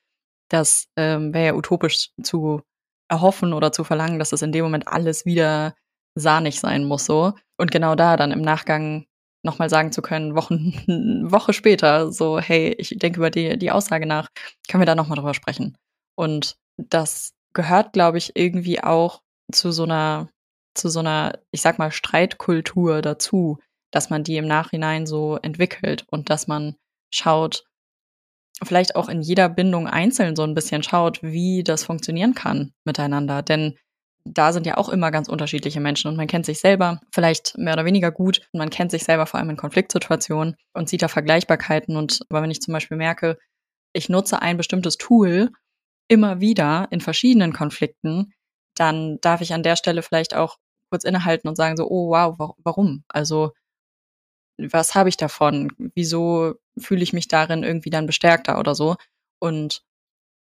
Das 0.49 0.89
ähm, 0.97 1.35
wäre 1.35 1.47
ja 1.47 1.55
utopisch 1.55 2.11
zu 2.23 2.63
erhoffen 3.09 3.53
oder 3.53 3.73
zu 3.73 3.85
verlangen, 3.85 4.19
dass 4.19 4.33
es 4.33 4.43
in 4.43 4.53
dem 4.53 4.65
Moment 4.65 4.89
alles 4.89 5.25
wieder 5.25 5.75
sahnig 6.15 6.61
sein 6.61 6.85
muss 6.85 7.07
so. 7.07 7.33
Und 7.57 7.71
genau 7.71 7.95
da 7.95 8.17
dann 8.17 8.33
im 8.33 8.43
Nachgang 8.43 9.07
nochmal 9.43 9.71
sagen 9.71 9.93
zu 9.93 10.03
können, 10.03 10.35
Wochen, 10.35 10.73
Woche 11.31 11.53
später, 11.53 12.13
so, 12.13 12.39
hey, 12.39 12.75
ich 12.79 12.91
denke 12.99 13.19
über 13.19 13.31
die, 13.31 13.59
die 13.59 13.71
Aussage 13.71 14.07
nach, 14.07 14.29
können 14.69 14.83
wir 14.83 14.87
da 14.87 14.95
nochmal 14.95 15.17
drüber 15.17 15.35
sprechen. 15.35 15.77
Und 16.17 16.57
das 16.77 17.33
gehört, 17.55 17.93
glaube 17.93 18.19
ich, 18.19 18.37
irgendwie 18.37 18.83
auch 18.83 19.23
zu 19.53 19.73
so 19.73 19.85
einer, 19.85 20.29
zu 20.75 20.89
so 20.89 21.01
einer, 21.01 21.39
ich 21.51 21.63
sag 21.63 21.79
mal, 21.79 21.91
Streitkultur 21.91 23.03
dazu, 23.03 23.59
dass 23.91 24.11
man 24.11 24.25
die 24.25 24.37
im 24.37 24.47
Nachhinein 24.47 25.07
so 25.07 25.37
entwickelt 25.37 26.05
und 26.11 26.31
dass 26.31 26.47
man 26.47 26.77
schaut, 27.11 27.65
vielleicht 28.63 28.97
auch 28.97 29.09
in 29.09 29.23
jeder 29.23 29.49
Bindung 29.49 29.87
einzeln 29.87 30.37
so 30.37 30.43
ein 30.43 30.55
bisschen 30.55 30.83
schaut, 30.83 31.23
wie 31.23 31.63
das 31.63 31.85
funktionieren 31.85 32.35
kann 32.35 32.73
miteinander. 32.85 33.43
Denn 33.43 33.79
da 34.25 34.53
sind 34.53 34.67
ja 34.67 34.77
auch 34.77 34.89
immer 34.89 35.11
ganz 35.11 35.29
unterschiedliche 35.29 35.81
Menschen 35.81 36.09
und 36.09 36.17
man 36.17 36.27
kennt 36.27 36.47
sich 36.47 36.61
selber 36.61 37.01
vielleicht 37.13 37.57
mehr 37.57 37.75
oder 37.75 37.85
weniger 37.85 38.11
gut 38.11 38.41
und 38.53 38.59
man 38.59 38.71
kennt 38.71 38.91
sich 38.91 39.05
selber 39.05 39.27
vor 39.27 39.41
allem 39.41 39.51
in 39.51 39.57
Konfliktsituationen 39.57 40.57
und 40.75 40.89
sieht 40.89 41.03
da 41.03 41.09
Vergleichbarkeiten. 41.09 41.97
Und 41.97 42.21
aber 42.29 42.43
wenn 42.43 42.51
ich 42.51 42.61
zum 42.61 42.73
Beispiel 42.73 42.97
merke, 42.97 43.39
ich 43.93 44.09
nutze 44.09 44.43
ein 44.43 44.57
bestimmtes 44.57 44.97
Tool 44.97 45.51
immer 46.09 46.41
wieder 46.41 46.89
in 46.91 47.01
verschiedenen 47.01 47.53
Konflikten, 47.53 48.33
dann 48.75 49.19
darf 49.21 49.41
ich 49.41 49.53
an 49.55 49.63
der 49.63 49.77
Stelle 49.77 50.03
vielleicht 50.03 50.35
auch 50.35 50.59
kurz 50.91 51.05
innehalten 51.05 51.49
und 51.49 51.57
sagen 51.57 51.77
so, 51.77 51.89
oh 51.89 52.11
wow, 52.11 52.55
warum? 52.63 53.05
Also 53.09 53.53
was 54.59 54.95
habe 54.95 55.09
ich 55.09 55.17
davon? 55.17 55.73
Wieso 55.95 56.55
fühle 56.81 57.03
ich 57.03 57.13
mich 57.13 57.29
darin 57.29 57.63
irgendwie 57.63 57.91
dann 57.91 58.07
bestärkter 58.07 58.59
oder 58.59 58.75
so? 58.75 58.97
Und 59.41 59.83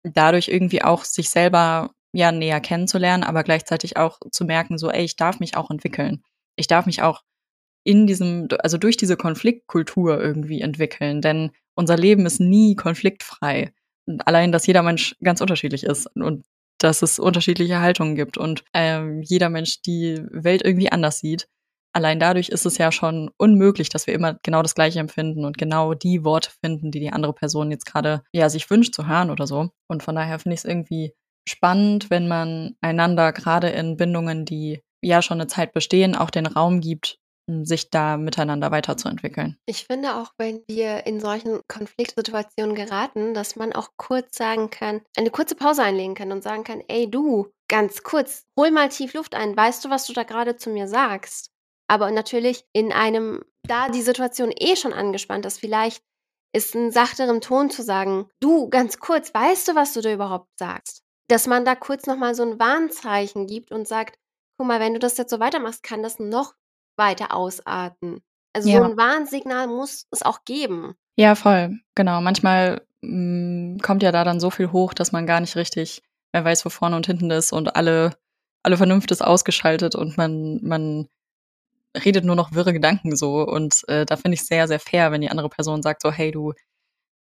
dadurch 0.05 0.49
irgendwie 0.49 0.83
auch 0.83 1.05
sich 1.05 1.31
selber 1.31 1.91
ja 2.13 2.33
näher 2.33 2.61
kennenzulernen, 2.61 3.25
aber 3.25 3.43
gleichzeitig 3.45 3.97
auch 3.97 4.21
zu 4.31 4.45
merken, 4.45 4.79
so, 4.79 4.91
ey, 4.91 5.05
ich 5.05 5.17
darf 5.17 5.41
mich 5.41 5.57
auch 5.57 5.71
entwickeln. 5.71 6.23
Ich 6.57 6.67
darf 6.67 6.87
mich 6.87 7.03
auch 7.03 7.23
in 7.85 8.07
diesem, 8.07 8.49
also 8.61 8.79
durch 8.79 8.97
diese 8.97 9.17
Konfliktkultur 9.17 10.21
irgendwie 10.21 10.61
entwickeln, 10.61 11.21
denn 11.21 11.53
unser 11.75 11.97
Leben 11.97 12.27
ist 12.27 12.41
nie 12.41 12.75
konfliktfrei. 12.75 13.73
Allein, 14.25 14.53
dass 14.53 14.67
jeder 14.67 14.83
Mensch 14.83 15.17
ganz 15.23 15.41
unterschiedlich 15.41 15.85
ist 15.85 16.07
und 16.17 16.45
dass 16.79 17.03
es 17.03 17.19
unterschiedliche 17.19 17.81
Haltungen 17.81 18.17
gibt 18.17 18.39
und 18.39 18.65
ähm, 18.75 19.23
jeder 19.23 19.51
Mensch 19.51 19.83
die 19.83 20.21
Welt 20.31 20.63
irgendwie 20.65 20.91
anders 20.91 21.19
sieht. 21.21 21.49
Allein 21.97 22.21
dadurch 22.21 22.51
ist 22.51 22.67
es 22.67 22.77
ja 22.77 22.93
schon 22.93 23.31
unmöglich, 23.39 23.89
dass 23.89 24.07
wir 24.07 24.13
immer 24.13 24.35
genau 24.43 24.61
das 24.61 24.75
Gleiche 24.75 24.99
empfinden 25.01 25.47
und 25.47 25.57
genau 25.57 25.95
die 25.95 26.25
Worte 26.25 26.51
finden, 26.63 26.91
die 26.91 27.01
die 27.01 27.11
andere 27.11 27.33
Person 27.33 27.71
jetzt 27.71 27.87
gerade 27.87 28.23
ja 28.35 28.51
sich 28.51 28.69
wünscht 28.69 28.95
zu 28.95 29.09
hören 29.09 29.31
oder 29.31 29.47
so. 29.47 29.71
Und 29.89 30.03
von 30.03 30.15
daher 30.15 30.39
finde 30.39 30.53
ich 30.57 30.61
es 30.61 30.67
irgendwie 30.67 31.15
spannend, 31.49 32.11
wenn 32.11 32.29
man 32.29 32.77
einander 32.83 33.33
gerade 33.33 33.71
in 33.71 33.97
Bindungen, 33.97 34.45
die 34.45 34.83
ja 35.03 35.23
schon 35.23 35.41
eine 35.41 35.47
Zeit 35.47 35.73
bestehen, 35.73 36.15
auch 36.15 36.29
den 36.29 36.45
Raum 36.45 36.83
gibt, 36.83 37.19
sich 37.63 37.89
da 37.89 38.19
miteinander 38.19 38.71
weiterzuentwickeln. 38.71 39.57
Ich 39.65 39.87
finde 39.87 40.17
auch, 40.17 40.33
wenn 40.37 40.61
wir 40.69 41.07
in 41.07 41.19
solchen 41.19 41.63
Konfliktsituationen 41.67 42.75
geraten, 42.75 43.33
dass 43.33 43.57
man 43.57 43.73
auch 43.73 43.89
kurz 43.97 44.37
sagen 44.37 44.69
kann, 44.69 45.01
eine 45.17 45.31
kurze 45.31 45.55
Pause 45.55 45.83
einlegen 45.83 46.15
kann 46.15 46.31
und 46.31 46.43
sagen 46.43 46.63
kann, 46.63 46.83
ey 46.89 47.11
du, 47.11 47.47
ganz 47.69 48.03
kurz, 48.03 48.45
hol 48.59 48.71
mal 48.71 48.91
tief 48.91 49.15
Luft 49.15 49.35
ein, 49.35 49.57
weißt 49.57 49.83
du, 49.83 49.89
was 49.89 50.07
du 50.07 50.13
da 50.13 50.25
gerade 50.25 50.57
zu 50.57 50.69
mir 50.69 50.89
sagst? 50.89 51.56
Aber 51.89 52.11
natürlich 52.11 52.65
in 52.73 52.93
einem, 52.93 53.43
da 53.63 53.89
die 53.89 54.03
Situation 54.03 54.53
eh 54.57 54.77
schon 54.77 54.93
angespannt 54.93 55.47
ist, 55.47 55.61
vielleicht 55.61 56.03
ist 56.53 56.75
ein 56.75 56.91
sachteren 56.91 57.41
Ton 57.41 57.71
zu 57.71 57.83
sagen, 57.83 58.29
du, 58.41 58.69
ganz 58.71 58.99
kurz, 58.99 59.33
weißt 59.33 59.69
du, 59.69 59.75
was 59.75 59.93
du 59.93 60.01
da 60.01 60.13
überhaupt 60.13 60.49
sagst? 60.59 61.07
dass 61.29 61.47
man 61.47 61.65
da 61.65 61.75
kurz 61.75 62.07
nochmal 62.07 62.35
so 62.35 62.43
ein 62.43 62.59
Warnzeichen 62.59 63.47
gibt 63.47 63.73
und 63.73 63.89
sagt, 63.89 64.19
guck 64.59 64.69
mal, 64.69 64.81
wenn 64.81 64.95
du 64.95 64.99
das 64.99 65.17
jetzt 65.17 65.31
so 65.31 65.41
weitermachst, 65.41 65.83
kann 65.83 66.03
das 66.03 66.19
noch 66.19 66.55
weiter 66.97 67.35
ausarten. 67.35 68.21
Also 68.55 68.71
ja. 68.71 68.79
so 68.79 68.85
ein 68.85 68.97
Warnsignal 68.97 69.67
muss 69.67 70.07
es 70.11 70.23
auch 70.23 70.45
geben. 70.45 70.95
Ja, 71.17 71.35
voll. 71.35 71.79
Genau. 71.95 72.21
Manchmal 72.21 72.83
mh, 73.03 73.75
mm, 73.75 73.79
kommt 73.81 74.03
ja 74.03 74.13
da 74.13 74.25
dann 74.25 74.41
so 74.41 74.51
viel 74.51 74.73
hoch, 74.73 74.95
dass 74.95 75.13
man 75.13 75.27
gar 75.27 75.41
nicht 75.41 75.57
richtig 75.57 76.03
mehr 76.33 76.45
weiß, 76.45 76.65
wo 76.65 76.71
vorne 76.71 76.97
und 76.97 77.07
hinten 77.07 77.31
ist 77.31 77.53
und 77.53 77.77
alle, 77.77 78.17
alle 78.63 78.77
Vernunft 78.77 79.11
ist 79.11 79.23
ausgeschaltet 79.23 79.95
und 79.95 80.17
man, 80.17 80.61
man 80.63 81.09
redet 82.05 82.25
nur 82.25 82.37
noch 82.37 82.53
wirre 82.53 82.73
Gedanken 82.73 83.17
so. 83.17 83.43
Und 83.47 83.83
äh, 83.89 84.07
da 84.07 84.17
finde 84.17 84.35
ich 84.35 84.45
sehr, 84.45 84.69
sehr 84.69 84.81
fair, 84.81 85.13
wenn 85.13 85.21
die 85.21 85.31
andere 85.31 85.49
Person 85.49 85.83
sagt 85.83 86.03
so, 86.03 86.13
hey, 86.13 86.31
du, 86.31 86.53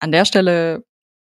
an 0.01 0.13
der 0.13 0.25
Stelle 0.25 0.85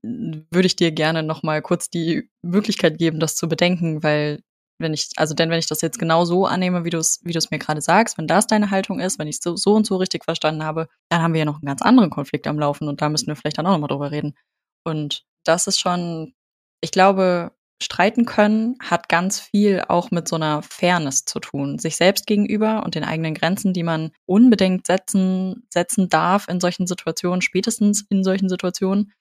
würde 0.02 0.66
ich 0.66 0.76
dir 0.76 0.92
gerne 0.92 1.22
noch 1.22 1.42
mal 1.42 1.62
kurz 1.62 1.90
die 1.90 2.30
Möglichkeit 2.42 2.98
geben, 2.98 3.20
das 3.20 3.36
zu 3.36 3.48
bedenken, 3.48 4.02
weil 4.02 4.40
wenn 4.78 4.92
ich, 4.92 5.08
also 5.16 5.34
denn 5.34 5.50
wenn 5.50 5.58
ich 5.58 5.66
das 5.66 5.80
jetzt 5.80 5.98
genau 5.98 6.24
so 6.24 6.46
annehme, 6.46 6.84
wie 6.84 6.90
du 6.90 6.98
es, 6.98 7.20
wie 7.24 7.32
du 7.32 7.38
es 7.38 7.50
mir 7.50 7.58
gerade 7.58 7.80
sagst, 7.80 8.18
wenn 8.18 8.26
das 8.26 8.46
deine 8.46 8.70
Haltung 8.70 9.00
ist, 9.00 9.18
wenn 9.18 9.26
ich 9.26 9.36
es 9.36 9.42
so, 9.42 9.56
so 9.56 9.74
und 9.74 9.86
so 9.86 9.96
richtig 9.96 10.24
verstanden 10.24 10.64
habe, 10.64 10.88
dann 11.08 11.22
haben 11.22 11.32
wir 11.32 11.40
ja 11.40 11.44
noch 11.44 11.56
einen 11.56 11.66
ganz 11.66 11.82
anderen 11.82 12.10
Konflikt 12.10 12.46
am 12.46 12.58
Laufen 12.58 12.88
und 12.88 13.00
da 13.00 13.08
müssen 13.08 13.28
wir 13.28 13.36
vielleicht 13.36 13.58
dann 13.58 13.66
auch 13.66 13.72
noch 13.72 13.78
mal 13.78 13.88
drüber 13.88 14.10
reden. 14.10 14.36
Und 14.84 15.24
das 15.44 15.66
ist 15.66 15.80
schon, 15.80 16.34
ich 16.82 16.90
glaube, 16.90 17.52
streiten 17.82 18.24
können 18.24 18.76
hat 18.80 19.08
ganz 19.08 19.40
viel 19.40 19.82
auch 19.88 20.10
mit 20.10 20.28
so 20.28 20.36
einer 20.36 20.62
Fairness 20.62 21.24
zu 21.24 21.40
tun, 21.40 21.78
sich 21.78 21.96
selbst 21.96 22.26
gegenüber 22.26 22.82
und 22.84 22.94
den 22.94 23.04
eigenen 23.04 23.34
Grenzen, 23.34 23.74
die 23.74 23.82
man 23.82 24.12
unbedingt 24.24 24.86
setzen, 24.86 25.66
setzen 25.68 26.08
darf 26.08 26.48
in 26.48 26.60
solchen 26.60 26.86
Situationen, 26.86 27.42
spätestens 27.42 28.06
in 28.08 28.24
solchen 28.24 28.48
Situationen 28.48 29.12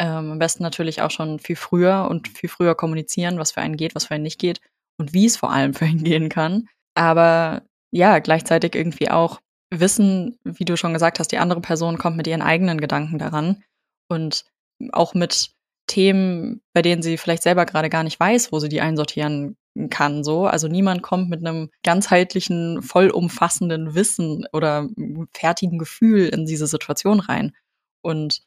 ähm, 0.00 0.32
am 0.32 0.38
besten 0.38 0.62
natürlich 0.62 1.02
auch 1.02 1.10
schon 1.10 1.38
viel 1.38 1.56
früher 1.56 2.08
und 2.10 2.28
viel 2.28 2.48
früher 2.48 2.74
kommunizieren, 2.74 3.38
was 3.38 3.52
für 3.52 3.60
einen 3.60 3.76
geht, 3.76 3.94
was 3.94 4.06
für 4.06 4.14
einen 4.14 4.24
nicht 4.24 4.40
geht 4.40 4.60
und 4.98 5.12
wie 5.12 5.26
es 5.26 5.36
vor 5.36 5.52
allem 5.52 5.74
für 5.74 5.86
ihn 5.86 6.02
gehen 6.02 6.28
kann. 6.28 6.68
Aber 6.94 7.62
ja, 7.92 8.18
gleichzeitig 8.18 8.74
irgendwie 8.74 9.10
auch 9.10 9.40
wissen, 9.72 10.38
wie 10.42 10.64
du 10.64 10.76
schon 10.76 10.94
gesagt 10.94 11.20
hast, 11.20 11.30
die 11.32 11.38
andere 11.38 11.60
Person 11.60 11.98
kommt 11.98 12.16
mit 12.16 12.26
ihren 12.26 12.42
eigenen 12.42 12.80
Gedanken 12.80 13.18
daran 13.18 13.62
und 14.08 14.44
auch 14.92 15.14
mit 15.14 15.52
Themen, 15.90 16.62
bei 16.72 16.82
denen 16.82 17.02
sie 17.02 17.18
vielleicht 17.18 17.42
selber 17.42 17.66
gerade 17.66 17.90
gar 17.90 18.04
nicht 18.04 18.20
weiß, 18.20 18.52
wo 18.52 18.60
sie 18.60 18.68
die 18.68 18.80
einsortieren 18.80 19.56
kann, 19.90 20.22
so. 20.22 20.46
Also 20.46 20.68
niemand 20.68 21.02
kommt 21.02 21.30
mit 21.30 21.44
einem 21.44 21.70
ganzheitlichen, 21.82 22.80
vollumfassenden 22.80 23.94
Wissen 23.94 24.46
oder 24.52 24.88
fertigen 25.34 25.78
Gefühl 25.80 26.28
in 26.28 26.46
diese 26.46 26.68
Situation 26.68 27.18
rein. 27.18 27.56
Und 28.02 28.42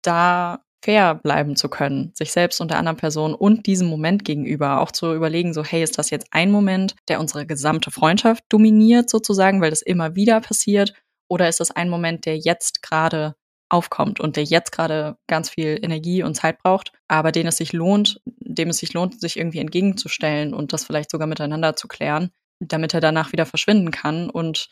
da 0.00 0.64
fair 0.82 1.14
bleiben 1.14 1.56
zu 1.56 1.68
können, 1.68 2.12
sich 2.14 2.32
selbst 2.32 2.60
und 2.60 2.70
der 2.70 2.78
anderen 2.78 2.96
Person 2.96 3.34
und 3.34 3.66
diesem 3.66 3.88
Moment 3.88 4.24
gegenüber 4.24 4.80
auch 4.80 4.92
zu 4.92 5.14
überlegen, 5.14 5.52
so, 5.52 5.62
hey, 5.62 5.82
ist 5.82 5.98
das 5.98 6.08
jetzt 6.10 6.28
ein 6.30 6.50
Moment, 6.50 6.96
der 7.08 7.20
unsere 7.20 7.46
gesamte 7.46 7.90
Freundschaft 7.90 8.44
dominiert 8.48 9.10
sozusagen, 9.10 9.60
weil 9.60 9.70
das 9.70 9.82
immer 9.82 10.16
wieder 10.16 10.40
passiert? 10.40 10.94
Oder 11.28 11.48
ist 11.48 11.60
es 11.60 11.70
ein 11.70 11.90
Moment, 11.90 12.24
der 12.26 12.38
jetzt 12.38 12.82
gerade 12.82 13.36
aufkommt 13.72 14.20
und 14.20 14.36
der 14.36 14.44
jetzt 14.44 14.72
gerade 14.72 15.16
ganz 15.26 15.50
viel 15.50 15.78
Energie 15.82 16.22
und 16.22 16.34
Zeit 16.34 16.62
braucht, 16.62 16.92
aber 17.08 17.32
den 17.32 17.46
es 17.46 17.56
sich 17.56 17.72
lohnt, 17.72 18.20
dem 18.26 18.68
es 18.68 18.78
sich 18.78 18.92
lohnt, 18.92 19.20
sich 19.20 19.36
irgendwie 19.36 19.58
entgegenzustellen 19.58 20.54
und 20.54 20.72
das 20.72 20.84
vielleicht 20.84 21.10
sogar 21.10 21.26
miteinander 21.26 21.76
zu 21.76 21.88
klären, 21.88 22.30
damit 22.60 22.94
er 22.94 23.00
danach 23.00 23.32
wieder 23.32 23.46
verschwinden 23.46 23.90
kann 23.90 24.30
und 24.30 24.68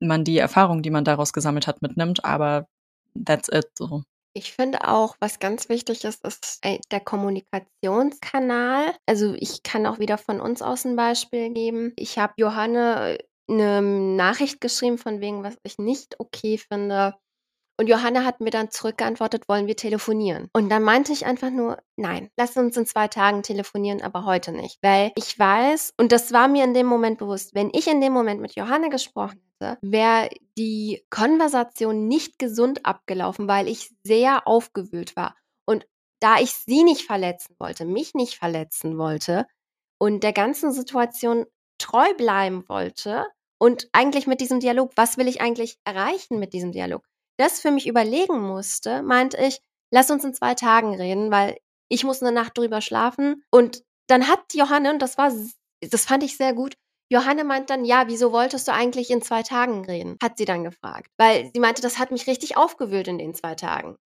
man 0.00 0.24
die 0.24 0.38
Erfahrung, 0.38 0.82
die 0.82 0.90
man 0.90 1.04
daraus 1.04 1.32
gesammelt 1.32 1.66
hat, 1.66 1.82
mitnimmt, 1.82 2.24
aber 2.24 2.66
that's 3.14 3.48
it 3.48 3.66
so. 3.76 4.02
Ich 4.36 4.52
finde 4.52 4.88
auch, 4.88 5.14
was 5.20 5.38
ganz 5.38 5.68
wichtig 5.68 6.02
ist, 6.04 6.24
ist 6.24 6.58
äh, 6.62 6.80
der 6.90 6.98
Kommunikationskanal. 6.98 8.92
Also 9.06 9.34
ich 9.38 9.62
kann 9.62 9.86
auch 9.86 10.00
wieder 10.00 10.18
von 10.18 10.40
uns 10.40 10.60
aus 10.60 10.84
ein 10.84 10.96
Beispiel 10.96 11.52
geben. 11.52 11.92
Ich 11.96 12.18
habe 12.18 12.34
Johanne 12.36 13.18
eine 13.48 13.80
Nachricht 13.80 14.60
geschrieben 14.60 14.98
von 14.98 15.20
wegen, 15.20 15.44
was 15.44 15.56
ich 15.62 15.78
nicht 15.78 16.18
okay 16.18 16.58
finde. 16.58 17.14
Und 17.76 17.88
Johanna 17.88 18.24
hat 18.24 18.40
mir 18.40 18.50
dann 18.50 18.70
zurückgeantwortet, 18.70 19.48
wollen 19.48 19.66
wir 19.66 19.76
telefonieren? 19.76 20.48
Und 20.52 20.68
dann 20.68 20.84
meinte 20.84 21.12
ich 21.12 21.26
einfach 21.26 21.50
nur, 21.50 21.78
nein, 21.96 22.30
lass 22.36 22.56
uns 22.56 22.76
in 22.76 22.86
zwei 22.86 23.08
Tagen 23.08 23.42
telefonieren, 23.42 24.00
aber 24.00 24.24
heute 24.24 24.52
nicht. 24.52 24.78
Weil 24.80 25.10
ich 25.16 25.36
weiß, 25.36 25.94
und 25.98 26.12
das 26.12 26.32
war 26.32 26.46
mir 26.46 26.62
in 26.62 26.74
dem 26.74 26.86
Moment 26.86 27.18
bewusst, 27.18 27.54
wenn 27.54 27.70
ich 27.72 27.88
in 27.88 28.00
dem 28.00 28.12
Moment 28.12 28.40
mit 28.40 28.54
Johanna 28.54 28.88
gesprochen 28.88 29.40
hätte, 29.60 29.78
wäre 29.82 30.30
die 30.56 31.04
Konversation 31.10 32.06
nicht 32.06 32.38
gesund 32.38 32.86
abgelaufen, 32.86 33.48
weil 33.48 33.66
ich 33.66 33.90
sehr 34.04 34.46
aufgewühlt 34.46 35.16
war. 35.16 35.34
Und 35.66 35.84
da 36.20 36.38
ich 36.38 36.52
sie 36.54 36.84
nicht 36.84 37.02
verletzen 37.02 37.56
wollte, 37.58 37.84
mich 37.84 38.14
nicht 38.14 38.36
verletzen 38.36 38.98
wollte 38.98 39.46
und 39.98 40.22
der 40.22 40.32
ganzen 40.32 40.72
Situation 40.72 41.44
treu 41.78 42.14
bleiben 42.14 42.68
wollte 42.68 43.26
und 43.58 43.88
eigentlich 43.92 44.26
mit 44.26 44.40
diesem 44.40 44.60
Dialog, 44.60 44.92
was 44.96 45.18
will 45.18 45.26
ich 45.26 45.40
eigentlich 45.40 45.78
erreichen 45.84 46.38
mit 46.38 46.52
diesem 46.52 46.72
Dialog, 46.72 47.04
das 47.36 47.60
für 47.60 47.70
mich 47.70 47.86
überlegen 47.86 48.40
musste, 48.40 49.02
meinte 49.02 49.36
ich, 49.38 49.60
lass 49.90 50.10
uns 50.10 50.24
in 50.24 50.34
zwei 50.34 50.54
Tagen 50.54 50.94
reden, 50.94 51.30
weil 51.30 51.56
ich 51.88 52.04
muss 52.04 52.22
eine 52.22 52.32
Nacht 52.32 52.56
drüber 52.56 52.80
schlafen. 52.80 53.42
Und 53.50 53.82
dann 54.08 54.28
hat 54.28 54.40
Johanne, 54.52 54.90
und 54.90 55.00
das 55.00 55.18
war, 55.18 55.32
das 55.80 56.04
fand 56.04 56.22
ich 56.22 56.36
sehr 56.36 56.52
gut, 56.54 56.74
Johanne 57.10 57.44
meint 57.44 57.70
dann, 57.70 57.84
ja, 57.84 58.04
wieso 58.08 58.32
wolltest 58.32 58.66
du 58.66 58.72
eigentlich 58.72 59.10
in 59.10 59.22
zwei 59.22 59.42
Tagen 59.42 59.84
reden? 59.84 60.16
Hat 60.22 60.38
sie 60.38 60.46
dann 60.46 60.64
gefragt. 60.64 61.10
Weil 61.18 61.50
sie 61.52 61.60
meinte, 61.60 61.82
das 61.82 61.98
hat 61.98 62.10
mich 62.10 62.26
richtig 62.26 62.56
aufgewühlt 62.56 63.08
in 63.08 63.18
den 63.18 63.34
zwei 63.34 63.54
Tagen. 63.54 63.96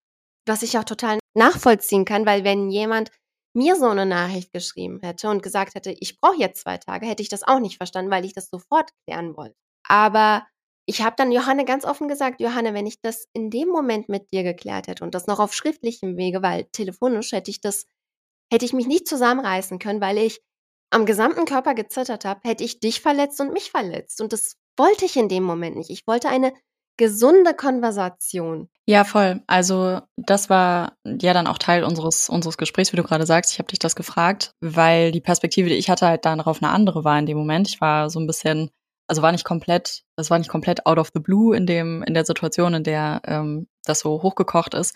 Was 0.47 0.63
ich 0.63 0.77
auch 0.79 0.85
total 0.85 1.19
nachvollziehen 1.35 2.05
kann, 2.05 2.27
weil 2.27 2.45
wenn 2.45 2.71
jemand 2.71 3.11
mir 3.55 3.77
so 3.77 3.87
eine 3.87 4.07
Nachricht 4.07 4.53
geschrieben 4.53 5.01
hätte 5.03 5.31
und 5.31 5.43
gesagt 5.43 5.75
hätte, 5.75 5.91
ich 5.91 6.21
brauche 6.21 6.37
jetzt 6.37 6.63
zwei 6.63 6.79
Tage, 6.79 7.07
hätte 7.07 7.23
ich 7.23 7.29
das 7.29 7.43
auch 7.43 7.61
nicht 7.61 7.77
verstanden, 7.77 8.11
weil 8.11 8.25
ich 8.25 8.35
das 8.35 8.51
sofort 8.51 8.91
klären 9.07 9.37
wollte. 9.37 9.57
Aber 9.87 10.47
ich 10.89 11.03
habe 11.03 11.17
dann 11.17 11.31
Johanne 11.31 11.67
ganz 11.67 11.85
offen 11.85 12.09
gesagt, 12.09 12.41
Johanne, 12.41 12.73
wenn 12.73 12.87
ich 12.87 13.03
das 13.03 13.29
in 13.35 13.51
dem 13.51 13.69
Moment 13.69 14.09
mit 14.09 14.33
dir 14.33 14.43
geklärt 14.43 14.89
hätte 14.89 15.05
und 15.05 15.15
das 15.15 15.27
noch 15.27 15.39
auf 15.39 15.53
schriftlichem 15.53 16.17
Wege, 16.17 16.41
weil 16.41 16.65
telefonisch 16.73 17.33
hätte 17.33 17.51
ich 17.51 17.61
das, 17.61 17.85
hätte 18.51 18.65
ich 18.65 18.73
mich 18.73 18.87
nicht 18.87 19.07
zusammenreißen 19.07 19.79
können, 19.79 20.01
weil 20.01 20.17
ich 20.17 20.41
am 20.91 21.05
gesamten 21.05 21.45
Körper 21.45 21.75
gezittert 21.75 22.25
habe, 22.25 22.41
hätte 22.43 22.65
ich 22.65 22.81
dich 22.81 23.03
verletzt 23.03 23.39
und 23.43 23.53
mich 23.53 23.71
verletzt. 23.71 24.23
Und 24.23 24.33
das 24.33 24.57
wollte 24.79 25.05
ich 25.05 25.19
in 25.19 25.29
dem 25.29 25.43
Moment 25.43 25.77
nicht. 25.77 25.91
Ich 25.91 26.07
wollte 26.07 26.31
eine 26.31 26.55
gesunde 26.97 27.53
Konversation. 27.53 28.71
Ja, 28.87 29.05
voll. 29.05 29.43
Also 29.47 30.01
das 30.17 30.49
war 30.49 30.97
ja 31.05 31.35
dann 31.35 31.47
auch 31.47 31.59
Teil 31.59 31.85
unseres, 31.85 32.31
unseres 32.31 32.57
Gesprächs, 32.57 32.95
wie 32.95 32.97
du 32.97 33.03
gerade 33.03 33.27
sagst. 33.27 33.53
Ich 33.53 33.59
habe 33.59 33.69
dich 33.69 33.79
das 33.79 33.95
gefragt, 33.95 34.53
weil 34.61 35.13
die 35.13 35.21
Perspektive, 35.21 35.69
die 35.69 35.77
ich 35.77 35.91
hatte, 35.91 36.07
halt 36.07 36.25
dann 36.25 36.39
darauf 36.39 36.63
eine 36.63 36.73
andere 36.73 37.05
war 37.05 37.19
in 37.19 37.27
dem 37.27 37.37
Moment. 37.37 37.69
Ich 37.69 37.83
war 37.83 38.09
so 38.09 38.19
ein 38.19 38.27
bisschen 38.27 38.71
also 39.09 39.23
war 39.23 39.33
nicht 39.33 39.45
komplett, 39.45 40.05
das 40.17 40.31
war 40.31 40.39
nicht 40.39 40.51
komplett 40.51 40.87
out 40.87 40.99
of 40.99 41.11
the 41.15 41.21
blue 41.21 41.57
in 41.57 41.67
dem, 41.67 42.03
in 42.03 42.15
der 42.15 42.25
Situation, 42.25 42.75
in 42.75 42.85
der 42.85 43.23
ähm, 43.25 43.67
das 43.85 44.01
so 44.01 44.23
hochgekocht 44.23 44.75
ist. 44.75 44.95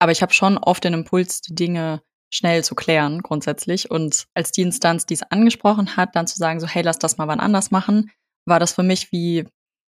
Aber 0.00 0.12
ich 0.12 0.22
habe 0.22 0.34
schon 0.34 0.58
oft 0.58 0.82
den 0.82 0.94
Impuls, 0.94 1.40
die 1.40 1.54
Dinge 1.54 2.02
schnell 2.32 2.64
zu 2.64 2.74
klären, 2.74 3.22
grundsätzlich. 3.22 3.90
Und 3.90 4.26
als 4.34 4.50
die 4.50 4.62
Instanz, 4.62 5.06
die 5.06 5.14
es 5.14 5.22
angesprochen 5.22 5.96
hat, 5.96 6.16
dann 6.16 6.26
zu 6.26 6.36
sagen, 6.36 6.58
so, 6.58 6.66
hey, 6.66 6.82
lass 6.82 6.98
das 6.98 7.18
mal 7.18 7.28
wann 7.28 7.40
anders 7.40 7.70
machen, 7.70 8.10
war 8.44 8.58
das 8.58 8.72
für 8.72 8.82
mich 8.82 9.12
wie, 9.12 9.46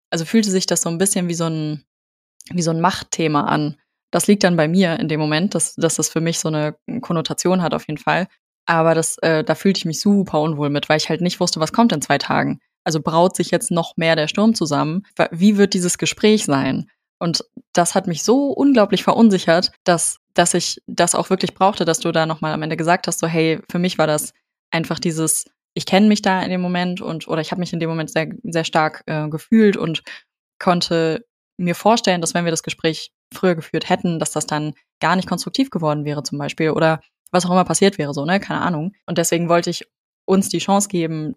also 0.10 0.26
fühlte 0.26 0.52
sich 0.52 0.66
das 0.66 0.82
so 0.82 0.90
ein 0.90 0.98
bisschen 0.98 1.30
wie 1.30 1.36
so 1.36 1.46
ein, 1.46 1.86
wie 2.50 2.62
so 2.62 2.72
ein 2.72 2.82
Machtthema 2.82 3.46
an. 3.46 3.78
Das 4.12 4.28
liegt 4.28 4.44
dann 4.44 4.58
bei 4.58 4.68
mir 4.68 5.00
in 5.00 5.08
dem 5.08 5.20
Moment, 5.20 5.56
dass, 5.56 5.76
dass 5.76 5.96
das 5.96 6.10
für 6.10 6.22
mich 6.22 6.40
so 6.40 6.50
eine 6.50 6.76
Konnotation 7.02 7.62
hat 7.62 7.74
auf 7.74 7.88
jeden 7.88 8.00
Fall. 8.00 8.28
Aber 8.66 8.96
das, 8.96 9.18
äh, 9.20 9.44
da 9.44 9.56
fühlte 9.56 9.78
ich 9.80 9.86
mich 9.86 10.02
super 10.02 10.42
unwohl 10.42 10.70
mit, 10.70 10.90
weil 10.90 10.98
ich 10.98 11.10
halt 11.10 11.22
nicht 11.22 11.40
wusste, 11.40 11.60
was 11.60 11.72
kommt 11.72 11.94
in 11.94 12.02
zwei 12.02 12.18
Tagen. 12.18 12.60
Also 12.84 13.02
braut 13.02 13.36
sich 13.36 13.52
jetzt 13.52 13.72
noch 13.72 13.98
mehr 13.98 14.16
der 14.16 14.28
Sturm 14.28 14.56
zusammen. 14.56 15.04
Wie 15.32 15.58
wird 15.58 15.74
dieses 15.74 15.98
Gespräch 15.98 16.46
sein? 16.46 16.90
Und 17.20 17.46
das 17.72 17.96
hat 17.96 18.08
mich 18.08 18.24
so 18.24 18.48
unglaublich 18.50 19.04
verunsichert, 19.04 19.72
dass, 19.86 20.18
dass 20.34 20.54
ich 20.54 20.82
das 20.88 21.16
auch 21.16 21.30
wirklich 21.30 21.54
brauchte, 21.54 21.86
dass 21.86 22.00
du 22.00 22.12
da 22.12 22.26
nochmal 22.26 22.54
am 22.54 22.62
Ende 22.62 22.76
gesagt 22.76 23.08
hast, 23.08 23.20
so, 23.20 23.28
hey, 23.28 23.62
für 23.72 23.80
mich 23.80 23.98
war 23.98 24.08
das 24.08 24.34
einfach 24.72 25.00
dieses, 25.00 25.46
ich 25.74 25.86
kenne 25.86 26.08
mich 26.08 26.22
da 26.22 26.42
in 26.42 26.50
dem 26.50 26.62
Moment 26.62 27.02
und, 27.02 27.28
oder 27.28 27.42
ich 27.42 27.52
habe 27.52 27.60
mich 27.60 27.72
in 27.72 27.80
dem 27.80 27.90
Moment 27.90 28.10
sehr, 28.10 28.30
sehr 28.44 28.66
stark 28.66 29.04
äh, 29.06 29.30
gefühlt 29.30 29.78
und 29.78 30.04
konnte 30.60 31.26
mir 31.58 31.76
vorstellen, 31.76 32.20
dass 32.20 32.34
wenn 32.34 32.46
wir 32.46 32.52
das 32.52 32.64
Gespräch 32.64 33.12
früher 33.34 33.56
geführt 33.56 33.90
hätten, 33.90 34.20
dass 34.20 34.32
das 34.32 34.46
dann 34.46 34.74
gar 35.00 35.16
nicht 35.16 35.28
konstruktiv 35.28 35.70
geworden 35.70 36.06
wäre 36.06 36.24
zum 36.24 36.38
Beispiel 36.38 36.72
oder 36.72 37.00
was 37.32 37.46
auch 37.46 37.52
immer 37.52 37.66
passiert 37.66 37.98
wäre, 37.98 38.14
so, 38.14 38.26
ne, 38.26 38.40
keine 38.40 38.62
Ahnung. 38.62 38.94
Und 39.06 39.18
deswegen 39.18 39.50
wollte 39.50 39.70
ich 39.70 39.88
uns 40.26 40.50
die 40.50 40.60
Chance 40.60 40.88
geben, 40.88 41.36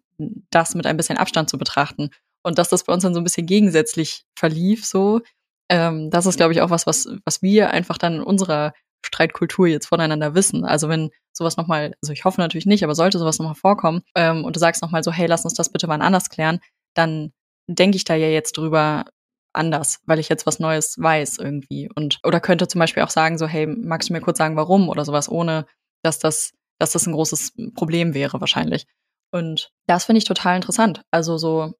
das 0.50 0.74
mit 0.74 0.86
ein 0.86 0.96
bisschen 0.96 1.18
Abstand 1.18 1.50
zu 1.50 1.58
betrachten. 1.58 2.10
Und 2.42 2.58
dass 2.58 2.68
das 2.68 2.84
bei 2.84 2.92
uns 2.92 3.02
dann 3.02 3.14
so 3.14 3.20
ein 3.20 3.24
bisschen 3.24 3.46
gegensätzlich 3.46 4.24
verlief, 4.38 4.86
so, 4.86 5.20
ähm, 5.68 6.10
das 6.10 6.26
ist, 6.26 6.36
glaube 6.36 6.52
ich, 6.52 6.60
auch 6.60 6.70
was, 6.70 6.86
was, 6.86 7.08
was 7.24 7.42
wir 7.42 7.70
einfach 7.70 7.98
dann 7.98 8.16
in 8.16 8.22
unserer 8.22 8.72
Streitkultur 9.04 9.66
jetzt 9.66 9.86
voneinander 9.86 10.34
wissen. 10.34 10.64
Also 10.64 10.88
wenn 10.88 11.10
sowas 11.32 11.56
nochmal, 11.56 11.94
also 12.02 12.12
ich 12.12 12.24
hoffe 12.24 12.40
natürlich 12.40 12.66
nicht, 12.66 12.84
aber 12.84 12.94
sollte 12.94 13.18
sowas 13.18 13.38
nochmal 13.38 13.54
vorkommen 13.54 14.02
ähm, 14.14 14.44
und 14.44 14.56
du 14.56 14.60
sagst 14.60 14.82
nochmal 14.82 15.02
so, 15.02 15.12
hey, 15.12 15.26
lass 15.26 15.44
uns 15.44 15.54
das 15.54 15.70
bitte 15.70 15.86
mal 15.86 16.00
anders 16.00 16.30
klären, 16.30 16.60
dann 16.94 17.32
denke 17.68 17.96
ich 17.96 18.04
da 18.04 18.14
ja 18.14 18.28
jetzt 18.28 18.56
drüber 18.56 19.04
anders, 19.52 20.00
weil 20.06 20.18
ich 20.18 20.28
jetzt 20.28 20.46
was 20.46 20.60
Neues 20.60 20.96
weiß 20.98 21.38
irgendwie. 21.38 21.88
Und 21.94 22.20
oder 22.24 22.40
könnte 22.40 22.68
zum 22.68 22.78
Beispiel 22.78 23.02
auch 23.02 23.10
sagen, 23.10 23.38
so, 23.38 23.46
hey, 23.46 23.66
magst 23.66 24.08
du 24.08 24.12
mir 24.12 24.20
kurz 24.20 24.38
sagen, 24.38 24.56
warum 24.56 24.88
oder 24.88 25.04
sowas, 25.04 25.28
ohne 25.28 25.66
dass 26.02 26.18
das 26.18 26.52
dass 26.78 26.92
das 26.92 27.06
ein 27.06 27.12
großes 27.12 27.54
Problem 27.74 28.14
wäre 28.14 28.40
wahrscheinlich. 28.40 28.86
Und 29.32 29.70
das 29.86 30.04
finde 30.04 30.18
ich 30.18 30.24
total 30.24 30.56
interessant. 30.56 31.02
Also 31.10 31.38
so 31.38 31.72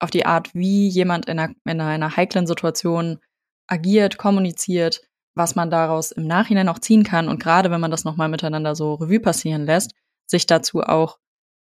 auf 0.00 0.10
die 0.10 0.26
Art, 0.26 0.54
wie 0.54 0.88
jemand 0.88 1.26
in 1.26 1.38
einer, 1.38 1.54
in 1.64 1.80
einer 1.80 2.16
heiklen 2.16 2.46
Situation 2.46 3.20
agiert, 3.66 4.18
kommuniziert, 4.18 5.02
was 5.34 5.54
man 5.54 5.70
daraus 5.70 6.12
im 6.12 6.26
Nachhinein 6.26 6.68
auch 6.68 6.78
ziehen 6.78 7.04
kann. 7.04 7.28
Und 7.28 7.42
gerade 7.42 7.70
wenn 7.70 7.80
man 7.80 7.90
das 7.90 8.04
nochmal 8.04 8.28
miteinander 8.28 8.74
so 8.74 8.94
Revue 8.94 9.20
passieren 9.20 9.66
lässt, 9.66 9.92
sich 10.26 10.46
dazu 10.46 10.82
auch 10.82 11.18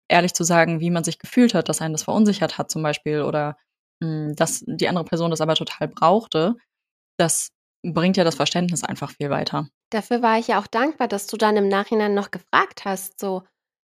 ehrlich 0.07 0.33
zu 0.33 0.43
sagen, 0.43 0.79
wie 0.79 0.89
man 0.89 1.03
sich 1.03 1.19
gefühlt 1.19 1.53
hat, 1.53 1.69
dass 1.69 1.81
einen 1.81 1.93
das 1.93 2.03
verunsichert 2.03 2.57
hat 2.57 2.71
zum 2.71 2.83
Beispiel 2.83 3.21
oder 3.21 3.57
mh, 4.01 4.07
hm, 4.09 4.35
dass 4.35 4.63
die 4.65 4.87
andere 4.87 5.05
Person 5.05 5.31
das 5.31 5.41
aber 5.41 5.55
total 5.55 5.87
brauchte, 5.87 6.55
das 7.17 7.49
bringt 7.83 8.17
ja 8.17 8.23
das 8.23 8.35
Verständnis 8.35 8.83
einfach 8.83 9.11
viel 9.11 9.29
weiter. 9.29 9.67
Dafür 9.91 10.21
war 10.21 10.37
ich 10.37 10.47
ja 10.47 10.59
auch 10.59 10.67
dankbar, 10.67 11.07
dass 11.07 11.27
du 11.27 11.37
dann 11.37 11.57
im 11.57 11.67
Nachhinein 11.67 12.13
noch 12.13 12.31
gefragt 12.31 12.85
hast, 12.85 13.19
so, 13.19 13.43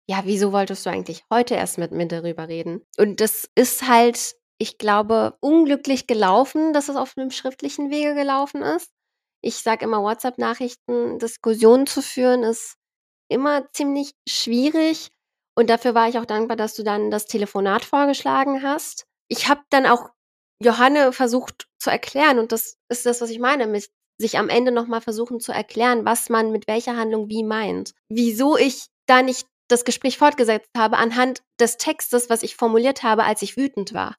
ja, 0.08 0.22
wieso 0.26 0.52
wolltest 0.52 0.86
du 0.86 0.90
eigentlich 0.90 1.24
heute 1.32 1.56
erst 1.56 1.78
mit 1.78 1.92
mir 1.92 2.08
darüber 2.08 2.48
reden? 2.48 2.82
Und 2.98 3.22
das 3.22 3.50
ist 3.56 3.88
halt, 3.88 4.36
ich 4.58 4.78
glaube, 4.78 5.38
unglücklich 5.40 6.08
gelaufen, 6.08 6.74
dass 6.74 6.90
es 6.90 6.96
auf 6.96 7.14
einem 7.18 7.32
schriftlichen 7.32 7.92
Wege 7.92 8.16
gelaufen 8.16 8.62
ist. 8.62 8.92
Ich 9.42 9.58
sage 9.58 9.86
immer, 9.86 10.02
WhatsApp-Nachrichten, 10.02 11.20
Diskussionen 11.20 11.88
zu 11.88 12.02
führen, 12.02 12.44
ist 12.44 12.76
immer 13.30 13.72
ziemlich 13.72 14.14
schwierig. 14.28 15.10
Und 15.56 15.70
dafür 15.70 15.94
war 15.94 16.10
ich 16.10 16.18
auch 16.18 16.26
dankbar, 16.26 16.58
dass 16.58 16.74
du 16.74 16.84
dann 16.84 17.12
das 17.12 17.26
Telefonat 17.26 17.86
vorgeschlagen 17.86 18.64
hast. 18.64 19.06
Ich 19.28 19.48
habe 19.48 19.62
dann 19.70 19.86
auch 19.86 20.10
Johanne 20.62 21.14
versucht 21.14 21.68
zu 21.78 21.90
erklären, 21.90 22.40
und 22.40 22.52
das 22.52 22.78
ist 22.90 23.06
das, 23.06 23.22
was 23.22 23.30
ich 23.30 23.40
meine, 23.40 23.68
mit 23.68 23.90
sich 24.18 24.38
am 24.38 24.50
Ende 24.50 24.72
nochmal 24.72 25.02
versuchen 25.02 25.40
zu 25.40 25.52
erklären, 25.52 26.06
was 26.06 26.30
man 26.30 26.52
mit 26.52 26.68
welcher 26.68 26.98
Handlung 26.98 27.30
wie 27.30 27.44
meint. 27.44 27.94
Wieso 28.10 28.58
ich 28.58 28.88
da 29.06 29.22
nicht 29.22 29.48
das 29.70 29.86
Gespräch 29.86 30.18
fortgesetzt 30.18 30.70
habe 30.76 30.98
anhand 30.98 31.42
des 31.60 31.78
Textes, 31.78 32.30
was 32.30 32.44
ich 32.44 32.56
formuliert 32.56 33.04
habe, 33.04 33.24
als 33.24 33.42
ich 33.42 33.56
wütend 33.56 33.94
war. 33.94 34.16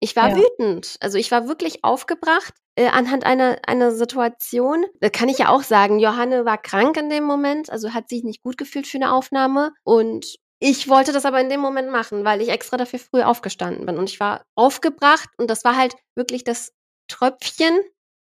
Ich 0.00 0.16
war 0.16 0.30
ja. 0.30 0.36
wütend. 0.36 0.96
Also 1.00 1.18
ich 1.18 1.30
war 1.30 1.48
wirklich 1.48 1.84
aufgebracht 1.84 2.54
äh, 2.76 2.88
anhand 2.88 3.24
einer, 3.24 3.58
einer 3.66 3.92
Situation. 3.92 4.86
Da 5.00 5.10
kann 5.10 5.28
ich 5.28 5.38
ja 5.38 5.48
auch 5.48 5.62
sagen, 5.62 5.98
Johanne 5.98 6.44
war 6.44 6.58
krank 6.58 6.96
in 6.96 7.10
dem 7.10 7.24
Moment, 7.24 7.70
also 7.70 7.92
hat 7.94 8.08
sich 8.08 8.22
nicht 8.22 8.42
gut 8.42 8.56
gefühlt 8.56 8.86
für 8.86 8.98
eine 8.98 9.12
Aufnahme. 9.12 9.72
Und 9.84 10.38
ich 10.60 10.88
wollte 10.88 11.12
das 11.12 11.24
aber 11.24 11.40
in 11.40 11.48
dem 11.48 11.60
Moment 11.60 11.90
machen, 11.90 12.24
weil 12.24 12.40
ich 12.40 12.48
extra 12.48 12.76
dafür 12.76 12.98
früh 12.98 13.22
aufgestanden 13.22 13.86
bin. 13.86 13.96
Und 13.96 14.10
ich 14.10 14.18
war 14.18 14.44
aufgebracht 14.56 15.28
und 15.36 15.48
das 15.48 15.64
war 15.64 15.76
halt 15.76 15.94
wirklich 16.16 16.44
das 16.44 16.72
Tröpfchen, 17.08 17.78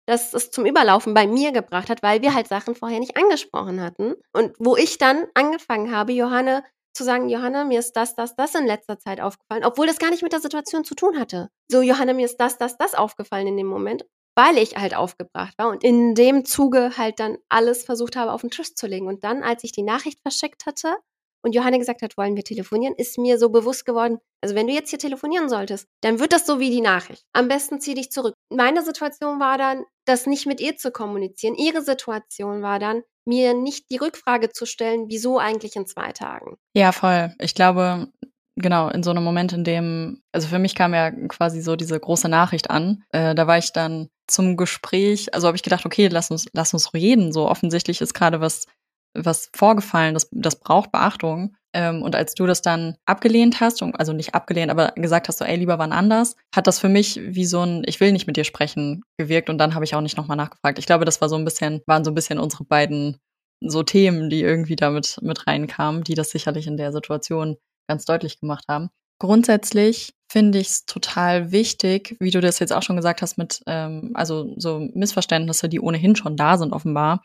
das 0.06 0.34
es 0.34 0.50
zum 0.50 0.66
Überlaufen 0.66 1.14
bei 1.14 1.26
mir 1.26 1.52
gebracht 1.52 1.90
hat, 1.90 2.02
weil 2.02 2.22
wir 2.22 2.34
halt 2.34 2.48
Sachen 2.48 2.74
vorher 2.74 2.98
nicht 2.98 3.16
angesprochen 3.16 3.80
hatten. 3.80 4.14
Und 4.32 4.54
wo 4.58 4.76
ich 4.76 4.98
dann 4.98 5.26
angefangen 5.34 5.94
habe, 5.94 6.12
Johanne 6.12 6.64
zu 6.94 7.04
sagen, 7.04 7.28
Johanna, 7.28 7.64
mir 7.64 7.78
ist 7.78 7.92
das, 7.92 8.16
das, 8.16 8.34
das 8.34 8.54
in 8.54 8.66
letzter 8.66 8.98
Zeit 8.98 9.20
aufgefallen, 9.20 9.64
obwohl 9.64 9.86
das 9.86 9.98
gar 9.98 10.10
nicht 10.10 10.22
mit 10.22 10.32
der 10.32 10.40
Situation 10.40 10.84
zu 10.84 10.94
tun 10.94 11.18
hatte. 11.18 11.48
So, 11.70 11.80
Johanna, 11.80 12.12
mir 12.12 12.24
ist 12.24 12.38
das, 12.38 12.58
das, 12.58 12.76
das 12.76 12.94
aufgefallen 12.94 13.46
in 13.46 13.56
dem 13.56 13.68
Moment, 13.68 14.04
weil 14.34 14.58
ich 14.58 14.76
halt 14.76 14.96
aufgebracht 14.96 15.54
war 15.58 15.68
und 15.68 15.84
in 15.84 16.14
dem 16.14 16.44
Zuge 16.44 16.96
halt 16.96 17.20
dann 17.20 17.38
alles 17.48 17.84
versucht 17.84 18.16
habe, 18.16 18.32
auf 18.32 18.40
den 18.40 18.50
Tisch 18.50 18.74
zu 18.74 18.86
legen. 18.86 19.06
Und 19.06 19.22
dann, 19.22 19.42
als 19.44 19.62
ich 19.62 19.72
die 19.72 19.82
Nachricht 19.82 20.20
verschickt 20.22 20.66
hatte, 20.66 20.96
und 21.42 21.54
Johanna 21.54 21.78
gesagt 21.78 22.02
hat, 22.02 22.16
wollen 22.16 22.36
wir 22.36 22.44
telefonieren, 22.44 22.94
ist 22.96 23.18
mir 23.18 23.38
so 23.38 23.50
bewusst 23.50 23.84
geworden, 23.84 24.18
also 24.40 24.54
wenn 24.54 24.66
du 24.66 24.72
jetzt 24.72 24.90
hier 24.90 24.98
telefonieren 24.98 25.48
solltest, 25.48 25.86
dann 26.02 26.20
wird 26.20 26.32
das 26.32 26.46
so 26.46 26.60
wie 26.60 26.70
die 26.70 26.80
Nachricht. 26.80 27.24
Am 27.32 27.48
besten 27.48 27.80
zieh 27.80 27.94
dich 27.94 28.10
zurück. 28.10 28.34
Meine 28.50 28.82
Situation 28.82 29.40
war 29.40 29.58
dann, 29.58 29.84
das 30.04 30.26
nicht 30.26 30.46
mit 30.46 30.60
ihr 30.60 30.76
zu 30.76 30.90
kommunizieren. 30.90 31.54
Ihre 31.54 31.82
Situation 31.82 32.62
war 32.62 32.78
dann, 32.78 33.02
mir 33.26 33.52
nicht 33.52 33.90
die 33.90 33.98
Rückfrage 33.98 34.50
zu 34.50 34.64
stellen, 34.64 35.06
wieso 35.08 35.38
eigentlich 35.38 35.76
in 35.76 35.86
zwei 35.86 36.12
Tagen. 36.12 36.56
Ja, 36.74 36.92
voll. 36.92 37.34
Ich 37.40 37.54
glaube, 37.54 38.08
genau, 38.56 38.88
in 38.88 39.02
so 39.02 39.10
einem 39.10 39.22
Moment, 39.22 39.52
in 39.52 39.64
dem, 39.64 40.22
also 40.32 40.48
für 40.48 40.58
mich 40.58 40.74
kam 40.74 40.94
ja 40.94 41.10
quasi 41.10 41.60
so 41.60 41.76
diese 41.76 41.98
große 41.98 42.28
Nachricht 42.28 42.70
an. 42.70 43.04
Äh, 43.10 43.34
da 43.34 43.46
war 43.46 43.58
ich 43.58 43.72
dann 43.72 44.08
zum 44.26 44.56
Gespräch, 44.56 45.32
also 45.34 45.46
habe 45.46 45.56
ich 45.56 45.62
gedacht, 45.62 45.86
okay, 45.86 46.08
lass 46.08 46.30
uns, 46.30 46.46
lass 46.52 46.72
uns 46.72 46.94
reden. 46.94 47.32
So 47.32 47.48
offensichtlich 47.48 48.00
ist 48.00 48.14
gerade 48.14 48.40
was 48.40 48.66
was 49.14 49.50
vorgefallen, 49.54 50.14
das, 50.14 50.28
das 50.32 50.60
braucht 50.60 50.92
Beachtung. 50.92 51.56
Ähm, 51.74 52.02
und 52.02 52.16
als 52.16 52.34
du 52.34 52.46
das 52.46 52.62
dann 52.62 52.96
abgelehnt 53.04 53.60
hast, 53.60 53.82
also 53.82 54.12
nicht 54.12 54.34
abgelehnt, 54.34 54.70
aber 54.70 54.92
gesagt 54.94 55.28
hast, 55.28 55.38
so, 55.38 55.44
ey, 55.44 55.56
lieber 55.56 55.78
wann 55.78 55.92
anders, 55.92 56.36
hat 56.54 56.66
das 56.66 56.78
für 56.78 56.88
mich 56.88 57.20
wie 57.22 57.44
so 57.44 57.60
ein, 57.60 57.82
ich 57.86 58.00
will 58.00 58.12
nicht 58.12 58.26
mit 58.26 58.36
dir 58.36 58.44
sprechen, 58.44 59.02
gewirkt. 59.18 59.50
Und 59.50 59.58
dann 59.58 59.74
habe 59.74 59.84
ich 59.84 59.94
auch 59.94 60.00
nicht 60.00 60.16
nochmal 60.16 60.36
nachgefragt. 60.36 60.78
Ich 60.78 60.86
glaube, 60.86 61.04
das 61.04 61.20
war 61.20 61.28
so 61.28 61.36
ein 61.36 61.44
bisschen, 61.44 61.82
waren 61.86 62.04
so 62.04 62.10
ein 62.10 62.14
bisschen 62.14 62.38
unsere 62.38 62.64
beiden 62.64 63.18
so 63.60 63.82
Themen, 63.82 64.30
die 64.30 64.40
irgendwie 64.40 64.76
damit 64.76 65.18
mit 65.22 65.46
reinkamen, 65.46 66.04
die 66.04 66.14
das 66.14 66.30
sicherlich 66.30 66.66
in 66.66 66.76
der 66.76 66.92
Situation 66.92 67.56
ganz 67.88 68.04
deutlich 68.04 68.40
gemacht 68.40 68.64
haben. 68.68 68.90
Grundsätzlich 69.20 70.14
finde 70.30 70.58
ich 70.58 70.68
es 70.68 70.86
total 70.86 71.50
wichtig, 71.50 72.16
wie 72.20 72.30
du 72.30 72.40
das 72.40 72.60
jetzt 72.60 72.72
auch 72.72 72.82
schon 72.82 72.96
gesagt 72.96 73.20
hast, 73.20 73.36
mit 73.36 73.62
ähm, 73.66 74.12
also 74.14 74.54
so 74.58 74.88
Missverständnisse, 74.94 75.68
die 75.68 75.80
ohnehin 75.80 76.14
schon 76.14 76.36
da 76.36 76.56
sind, 76.56 76.72
offenbar, 76.72 77.22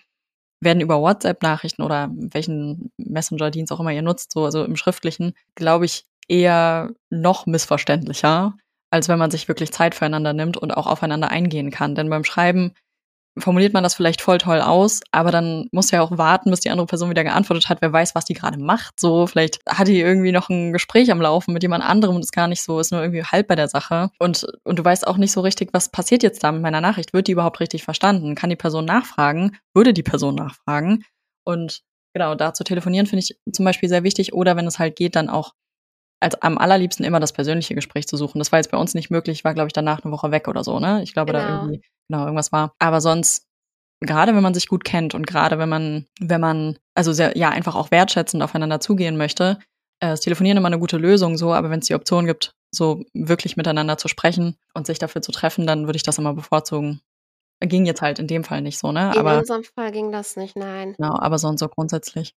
werden 0.61 0.81
über 0.81 1.01
WhatsApp-Nachrichten 1.01 1.81
oder 1.81 2.09
welchen 2.13 2.91
Messenger-Dienst 2.97 3.71
auch 3.71 3.79
immer 3.79 3.91
ihr 3.91 4.01
nutzt, 4.01 4.31
so 4.33 4.45
also 4.45 4.63
im 4.63 4.75
Schriftlichen, 4.75 5.33
glaube 5.55 5.85
ich, 5.85 6.05
eher 6.27 6.91
noch 7.09 7.45
missverständlicher, 7.45 8.55
als 8.91 9.09
wenn 9.09 9.19
man 9.19 9.31
sich 9.31 9.47
wirklich 9.47 9.71
Zeit 9.71 9.95
füreinander 9.95 10.33
nimmt 10.33 10.57
und 10.57 10.71
auch 10.71 10.87
aufeinander 10.87 11.29
eingehen 11.29 11.71
kann. 11.71 11.95
Denn 11.95 12.09
beim 12.09 12.23
Schreiben 12.23 12.73
formuliert 13.37 13.73
man 13.73 13.83
das 13.83 13.95
vielleicht 13.95 14.21
voll 14.21 14.37
toll 14.37 14.61
aus, 14.61 15.01
aber 15.11 15.31
dann 15.31 15.67
muss 15.71 15.91
ja 15.91 16.01
auch 16.01 16.17
warten, 16.17 16.51
bis 16.51 16.59
die 16.59 16.69
andere 16.69 16.85
Person 16.85 17.09
wieder 17.09 17.23
geantwortet 17.23 17.69
hat. 17.69 17.81
Wer 17.81 17.91
weiß, 17.91 18.15
was 18.15 18.25
die 18.25 18.33
gerade 18.33 18.59
macht. 18.59 18.99
So, 18.99 19.27
vielleicht 19.27 19.59
hat 19.67 19.87
die 19.87 19.99
irgendwie 19.99 20.31
noch 20.31 20.49
ein 20.49 20.71
Gespräch 20.71 21.11
am 21.11 21.21
Laufen 21.21 21.53
mit 21.53 21.63
jemand 21.63 21.83
anderem 21.83 22.15
und 22.15 22.21
ist 22.21 22.31
gar 22.31 22.47
nicht 22.47 22.61
so, 22.61 22.79
ist 22.79 22.91
nur 22.91 23.01
irgendwie 23.01 23.23
halb 23.23 23.47
bei 23.47 23.55
der 23.55 23.67
Sache. 23.67 24.11
Und, 24.19 24.45
und 24.63 24.77
du 24.77 24.85
weißt 24.85 25.07
auch 25.07 25.17
nicht 25.17 25.31
so 25.31 25.41
richtig, 25.41 25.69
was 25.73 25.89
passiert 25.89 26.23
jetzt 26.23 26.43
da 26.43 26.51
mit 26.51 26.61
meiner 26.61 26.81
Nachricht? 26.81 27.13
Wird 27.13 27.27
die 27.27 27.31
überhaupt 27.31 27.59
richtig 27.59 27.83
verstanden? 27.83 28.35
Kann 28.35 28.49
die 28.49 28.55
Person 28.55 28.85
nachfragen? 28.85 29.57
Würde 29.73 29.93
die 29.93 30.03
Person 30.03 30.35
nachfragen? 30.35 31.03
Und 31.43 31.81
genau, 32.13 32.35
da 32.35 32.53
zu 32.53 32.63
telefonieren 32.63 33.07
finde 33.07 33.23
ich 33.23 33.37
zum 33.51 33.65
Beispiel 33.65 33.89
sehr 33.89 34.03
wichtig. 34.03 34.33
Oder 34.33 34.55
wenn 34.55 34.67
es 34.67 34.79
halt 34.79 34.95
geht, 34.95 35.15
dann 35.15 35.29
auch 35.29 35.53
als 36.19 36.41
am 36.41 36.57
allerliebsten 36.57 37.05
immer 37.05 37.19
das 37.19 37.33
persönliche 37.33 37.75
Gespräch 37.75 38.07
zu 38.07 38.15
suchen. 38.15 38.39
Das 38.39 38.51
war 38.51 38.59
jetzt 38.59 38.71
bei 38.71 38.77
uns 38.77 38.93
nicht 38.93 39.11
möglich. 39.11 39.39
Ich 39.39 39.43
war, 39.43 39.53
glaube 39.53 39.67
ich, 39.67 39.73
danach 39.73 40.03
eine 40.03 40.13
Woche 40.13 40.31
weg 40.31 40.47
oder 40.47 40.63
so, 40.63 40.79
ne? 40.79 41.03
Ich 41.03 41.13
glaube, 41.13 41.33
genau. 41.33 41.43
da 41.43 41.55
irgendwie 41.55 41.81
genau 42.13 42.25
irgendwas 42.25 42.51
war. 42.51 42.73
Aber 42.79 43.01
sonst 43.01 43.47
gerade 44.05 44.35
wenn 44.35 44.43
man 44.43 44.53
sich 44.53 44.67
gut 44.67 44.83
kennt 44.83 45.15
und 45.15 45.25
gerade 45.27 45.57
wenn 45.57 45.69
man, 45.69 46.07
wenn 46.19 46.41
man, 46.41 46.77
also 46.93 47.13
sehr, 47.13 47.37
ja, 47.37 47.49
einfach 47.49 47.75
auch 47.75 47.91
wertschätzend 47.91 48.43
aufeinander 48.43 48.79
zugehen 48.79 49.17
möchte, 49.17 49.59
äh, 50.01 50.13
ist 50.13 50.21
Telefonieren 50.21 50.57
immer 50.57 50.67
eine 50.67 50.79
gute 50.79 50.97
Lösung, 50.97 51.37
so, 51.37 51.53
aber 51.53 51.69
wenn 51.69 51.79
es 51.79 51.87
die 51.87 51.95
Option 51.95 52.25
gibt, 52.25 52.53
so 52.71 53.03
wirklich 53.13 53.55
miteinander 53.55 53.97
zu 53.97 54.07
sprechen 54.07 54.57
und 54.73 54.87
sich 54.87 54.99
dafür 54.99 55.21
zu 55.21 55.31
treffen, 55.31 55.65
dann 55.65 55.85
würde 55.85 55.97
ich 55.97 56.03
das 56.03 56.17
immer 56.17 56.33
bevorzugen. 56.33 57.01
Ging 57.61 57.85
jetzt 57.85 58.01
halt 58.01 58.19
in 58.19 58.27
dem 58.27 58.43
Fall 58.43 58.61
nicht 58.61 58.77
so, 58.77 58.91
ne? 58.91 59.11
In 59.13 59.19
aber, 59.19 59.37
unserem 59.37 59.63
Fall 59.63 59.91
ging 59.91 60.11
das 60.11 60.35
nicht, 60.35 60.57
nein. 60.57 60.95
Genau, 60.97 61.17
aber 61.17 61.37
sonst 61.37 61.61
so 61.61 61.69
grundsätzlich. 61.69 62.35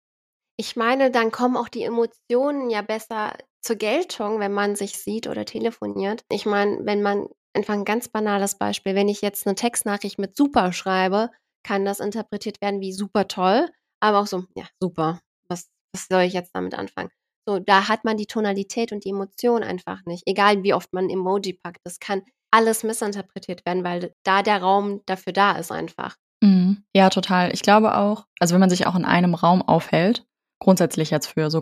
Ich 0.58 0.76
meine, 0.76 1.12
dann 1.12 1.32
kommen 1.32 1.56
auch 1.56 1.70
die 1.70 1.84
Emotionen 1.84 2.70
ja 2.70 2.82
besser 2.82 3.34
zur 3.62 3.78
Geltung, 3.78 4.40
wenn 4.40 4.52
man 4.52 4.76
sich 4.76 4.98
sieht 4.98 5.28
oder 5.28 5.46
telefoniert. 5.46 6.26
Ich 6.30 6.46
meine, 6.46 6.80
wenn 6.84 7.02
man 7.02 7.28
einfach 7.56 7.74
ein 7.74 7.86
ganz 7.86 8.10
banales 8.10 8.58
Beispiel, 8.58 8.96
wenn 8.96 9.10
ich 9.10 9.22
jetzt 9.22 9.48
eine 9.48 9.56
Textnachricht 9.56 10.20
mit 10.20 10.36
super 10.36 10.74
schreibe, 10.74 11.30
kann 11.64 11.86
das 11.86 12.00
interpretiert 12.00 12.62
werden 12.62 12.82
wie 12.82 12.94
super 12.94 13.28
toll, 13.28 13.70
aber 14.00 14.20
auch 14.20 14.28
so, 14.28 14.44
ja, 14.56 14.66
super, 14.82 15.20
was, 15.48 15.70
was 15.94 16.08
soll 16.10 16.24
ich 16.24 16.34
jetzt 16.34 16.52
damit 16.54 16.76
anfangen? 16.76 17.10
So, 17.48 17.60
da 17.60 17.90
hat 17.90 18.06
man 18.06 18.18
die 18.18 18.26
Tonalität 18.26 18.92
und 18.92 19.04
die 19.04 19.10
Emotion 19.10 19.64
einfach 19.64 20.00
nicht. 20.06 20.24
Egal 20.26 20.64
wie 20.64 20.74
oft 20.74 20.94
man 20.94 21.10
Emoji 21.10 21.60
packt, 21.62 21.82
das 21.84 22.00
kann 22.00 22.22
alles 22.52 22.84
missinterpretiert 22.84 23.66
werden, 23.66 23.84
weil 23.84 24.14
da 24.24 24.44
der 24.44 24.62
Raum 24.62 25.02
dafür 25.06 25.34
da 25.34 25.54
ist 25.54 25.72
einfach. 25.72 26.16
Mhm. 26.42 26.84
Ja, 26.96 27.10
total. 27.10 27.54
Ich 27.54 27.62
glaube 27.62 27.98
auch, 27.98 28.26
also 28.40 28.54
wenn 28.54 28.60
man 28.60 28.70
sich 28.70 28.86
auch 28.86 28.96
in 28.96 29.06
einem 29.06 29.34
Raum 29.34 29.62
aufhält, 29.62 30.26
grundsätzlich 30.60 31.10
jetzt 31.10 31.28
für 31.28 31.50
so 31.50 31.62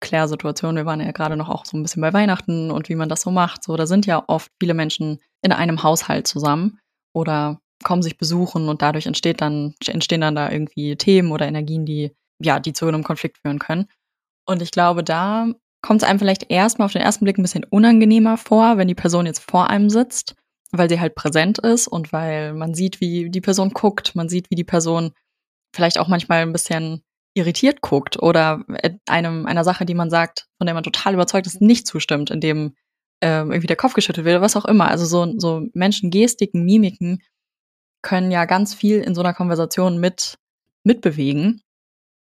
Konfliktklärsituationen, 0.00 0.76
wir 0.76 0.86
waren 0.86 1.00
ja 1.00 1.12
gerade 1.12 1.36
noch 1.36 1.48
auch 1.48 1.64
so 1.64 1.76
ein 1.76 1.82
bisschen 1.82 2.00
bei 2.00 2.12
Weihnachten 2.12 2.70
und 2.70 2.88
wie 2.88 2.94
man 2.94 3.08
das 3.08 3.20
so 3.22 3.30
macht, 3.30 3.62
so, 3.62 3.76
da 3.76 3.86
sind 3.86 4.06
ja 4.06 4.24
oft 4.26 4.50
viele 4.58 4.74
Menschen 4.74 5.20
in 5.42 5.52
einem 5.52 5.82
Haushalt 5.82 6.26
zusammen 6.26 6.78
oder 7.14 7.60
kommen 7.84 8.02
sich 8.02 8.18
besuchen 8.18 8.68
und 8.68 8.82
dadurch 8.82 9.06
entsteht 9.06 9.40
dann, 9.40 9.74
entstehen 9.86 10.20
dann 10.20 10.34
da 10.34 10.50
irgendwie 10.50 10.96
Themen 10.96 11.32
oder 11.32 11.46
Energien, 11.46 11.86
die, 11.86 12.12
ja, 12.42 12.60
die 12.60 12.72
zu 12.72 12.86
einem 12.86 13.04
Konflikt 13.04 13.38
führen 13.38 13.58
können. 13.58 13.86
Und 14.46 14.62
ich 14.62 14.70
glaube, 14.70 15.04
da 15.04 15.48
kommt 15.82 16.02
es 16.02 16.08
einem 16.08 16.18
vielleicht 16.18 16.50
erstmal 16.50 16.86
auf 16.86 16.92
den 16.92 17.02
ersten 17.02 17.24
Blick 17.24 17.38
ein 17.38 17.42
bisschen 17.42 17.64
unangenehmer 17.64 18.36
vor, 18.36 18.76
wenn 18.76 18.88
die 18.88 18.94
Person 18.94 19.26
jetzt 19.26 19.50
vor 19.50 19.70
einem 19.70 19.88
sitzt, 19.88 20.34
weil 20.72 20.88
sie 20.88 21.00
halt 21.00 21.14
präsent 21.14 21.58
ist 21.58 21.88
und 21.88 22.12
weil 22.12 22.52
man 22.52 22.74
sieht, 22.74 23.00
wie 23.00 23.30
die 23.30 23.40
Person 23.40 23.70
guckt, 23.70 24.14
man 24.14 24.28
sieht, 24.28 24.50
wie 24.50 24.56
die 24.56 24.64
Person 24.64 25.12
vielleicht 25.74 25.98
auch 25.98 26.08
manchmal 26.08 26.42
ein 26.42 26.52
bisschen 26.52 27.02
irritiert 27.34 27.80
guckt 27.80 28.20
oder 28.20 28.64
einem 29.08 29.46
einer 29.46 29.64
Sache, 29.64 29.84
die 29.84 29.94
man 29.94 30.10
sagt, 30.10 30.46
von 30.58 30.66
der 30.66 30.74
man 30.74 30.82
total 30.82 31.14
überzeugt 31.14 31.46
ist, 31.46 31.60
nicht 31.60 31.86
zustimmt, 31.86 32.30
indem 32.30 32.74
ähm, 33.20 33.52
irgendwie 33.52 33.66
der 33.66 33.76
Kopf 33.76 33.94
geschüttelt 33.94 34.24
wird, 34.24 34.40
was 34.40 34.56
auch 34.56 34.64
immer. 34.64 34.88
Also 34.88 35.04
so, 35.04 35.38
so 35.38 35.66
Menschen, 35.74 36.10
Gestiken, 36.10 36.64
Mimiken 36.64 37.22
können 38.02 38.30
ja 38.30 38.46
ganz 38.46 38.74
viel 38.74 39.00
in 39.00 39.14
so 39.14 39.20
einer 39.20 39.34
Konversation 39.34 40.00
mit 40.00 40.38
mitbewegen. 40.84 41.62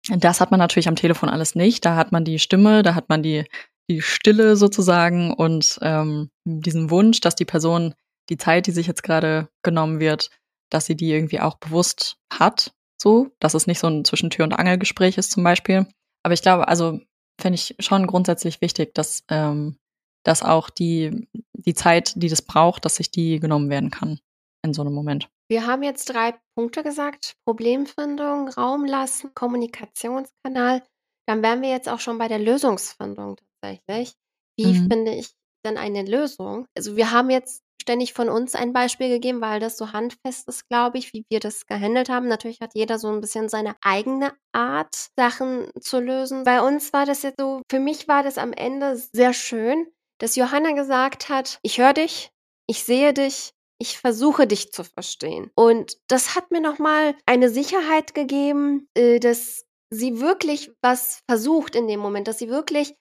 Das 0.10 0.42
hat 0.42 0.52
man 0.52 0.60
natürlich 0.60 0.88
am 0.88 0.96
Telefon 0.96 1.30
alles 1.30 1.56
nicht. 1.56 1.86
Da 1.86 1.96
hat 1.96 2.12
man 2.12 2.24
die 2.24 2.40
Stimme, 2.40 2.82
da 2.82 2.96
hat 2.96 3.10
man 3.10 3.22
die, 3.22 3.46
die 3.90 4.02
Stille 4.02 4.56
sozusagen 4.56 5.34
und 5.34 5.78
ähm, 5.82 6.32
diesen 6.46 6.90
Wunsch, 6.90 7.22
dass 7.22 7.36
die 7.36 7.46
Person 7.46 7.94
die 8.30 8.38
Zeit, 8.38 8.68
die 8.68 8.72
sich 8.72 8.88
jetzt 8.88 9.04
gerade 9.04 9.50
genommen 9.64 10.00
wird, 10.00 10.30
dass 10.70 10.86
sie 10.86 10.96
die 10.96 11.12
irgendwie 11.12 11.40
auch 11.40 11.58
bewusst 11.58 12.18
hat. 12.32 12.74
So, 13.02 13.30
dass 13.40 13.54
es 13.54 13.68
nicht 13.68 13.80
so 13.80 13.88
ein 13.88 14.06
Zwischentür- 14.06 14.44
und 14.44 14.54
Angelgespräch 14.54 15.18
ist 15.18 15.32
zum 15.32 15.44
Beispiel. 15.44 15.88
Aber 16.24 16.34
ich 16.34 16.42
glaube, 16.42 16.68
also 16.68 17.00
fände 17.40 17.56
ich 17.56 17.76
schon 17.80 18.08
grundsätzlich 18.08 18.62
wichtig, 18.62 18.94
dass, 18.96 19.24
ähm, 19.30 19.78
dass 20.24 20.42
auch 20.44 20.70
die, 20.70 21.28
die 21.54 21.74
Zeit, 21.74 22.14
die 22.16 22.30
das 22.30 22.42
braucht, 22.42 22.86
dass 22.86 22.96
sich 22.96 23.12
die 23.12 23.40
genommen 23.40 23.70
werden 23.70 23.92
kann 23.92 24.20
in 24.64 24.74
so 24.74 24.82
einem 24.82 24.94
Moment. 24.94 25.30
Wir 25.50 25.66
haben 25.66 25.84
jetzt 25.84 26.06
drei 26.06 26.36
Punkte 26.56 26.84
gesagt. 26.84 27.36
Problemfindung, 27.46 28.50
Raum 28.50 28.86
lassen, 28.86 29.34
Kommunikationskanal. 29.34 30.84
Dann 31.28 31.44
wären 31.44 31.62
wir 31.62 31.70
jetzt 31.70 31.88
auch 31.88 32.00
schon 32.00 32.18
bei 32.18 32.28
der 32.28 32.40
Lösungsfindung 32.40 33.38
tatsächlich. 33.62 34.14
Wie 34.58 34.74
mhm. 34.74 34.90
finde 34.90 35.14
ich 35.14 35.30
denn 35.66 35.78
eine 35.78 36.04
Lösung? 36.04 36.66
Also 36.76 36.96
wir 36.96 37.12
haben 37.12 37.30
jetzt 37.30 37.64
ständig 37.88 38.14
von 38.14 38.28
uns 38.28 38.54
ein 38.54 38.74
Beispiel 38.74 39.08
gegeben, 39.08 39.40
weil 39.40 39.62
das 39.62 39.78
so 39.78 39.94
handfest 39.94 40.46
ist, 40.50 40.68
glaube 40.68 40.98
ich, 40.98 41.14
wie 41.14 41.26
wir 41.30 41.40
das 41.40 41.68
gehandelt 41.68 42.10
haben. 42.10 42.28
Natürlich 42.28 42.60
hat 42.60 42.72
jeder 42.76 43.00
so 43.00 43.08
ein 43.08 43.22
bisschen 43.22 43.48
seine 43.48 43.78
eigene 43.82 44.34
Art, 44.52 45.08
Sachen 45.18 45.70
zu 45.80 46.02
lösen. 46.02 46.44
Bei 46.44 46.62
uns 46.62 46.92
war 46.92 47.06
das 47.06 47.24
jetzt 47.24 47.40
so, 47.40 47.62
für 47.72 47.80
mich 47.80 48.10
war 48.10 48.24
das 48.24 48.38
am 48.38 48.52
Ende 48.52 48.98
sehr 48.98 49.32
schön, 49.32 49.88
dass 50.20 50.36
Johanna 50.36 50.74
gesagt 50.74 51.30
hat, 51.30 51.60
ich 51.62 51.78
höre 51.78 51.94
dich, 51.94 52.30
ich 52.68 52.84
sehe 52.84 53.14
dich, 53.14 53.54
ich 53.80 54.00
versuche 54.00 54.48
dich 54.48 54.74
zu 54.74 54.84
verstehen. 54.84 55.50
Und 55.56 55.98
das 56.08 56.36
hat 56.36 56.52
mir 56.52 56.62
nochmal 56.62 57.16
eine 57.26 57.50
Sicherheit 57.50 58.14
gegeben, 58.14 58.90
äh, 58.96 59.20
dass 59.20 59.66
sie 59.90 60.20
wirklich 60.20 60.72
was 60.82 61.22
versucht 61.30 61.74
in 61.74 61.88
dem 61.88 62.02
Moment, 62.02 62.28
dass 62.28 62.40
sie 62.40 62.50
wirklich 62.50 62.96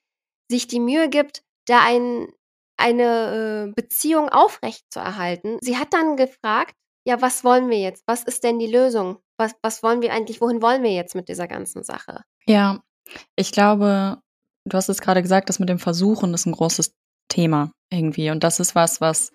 sich 0.49 0.67
die 0.67 0.79
Mühe 0.79 1.09
gibt, 1.09 1.43
da 1.65 1.81
ein, 1.83 2.31
eine 2.77 3.67
äh, 3.67 3.73
Beziehung 3.75 4.29
aufrecht 4.29 4.85
zu 4.91 4.99
erhalten. 4.99 5.57
Sie 5.61 5.77
hat 5.77 5.93
dann 5.93 6.15
gefragt, 6.15 6.75
ja, 7.05 7.21
was 7.21 7.43
wollen 7.43 7.69
wir 7.69 7.79
jetzt? 7.79 8.03
Was 8.05 8.23
ist 8.23 8.43
denn 8.43 8.59
die 8.59 8.67
Lösung? 8.67 9.17
Was, 9.37 9.53
was 9.61 9.83
wollen 9.83 10.01
wir 10.01 10.13
eigentlich, 10.13 10.41
wohin 10.41 10.61
wollen 10.61 10.83
wir 10.83 10.91
jetzt 10.91 11.15
mit 11.15 11.29
dieser 11.29 11.47
ganzen 11.47 11.83
Sache? 11.83 12.21
Ja, 12.45 12.81
ich 13.35 13.51
glaube, 13.51 14.17
du 14.65 14.77
hast 14.77 14.89
es 14.89 15.01
gerade 15.01 15.21
gesagt, 15.21 15.49
das 15.49 15.59
mit 15.59 15.69
dem 15.69 15.79
Versuchen 15.79 16.33
ist 16.33 16.45
ein 16.45 16.53
großes 16.53 16.95
Thema 17.29 17.71
irgendwie. 17.89 18.29
Und 18.29 18.43
das 18.43 18.59
ist 18.59 18.75
was, 18.75 19.01
was 19.01 19.31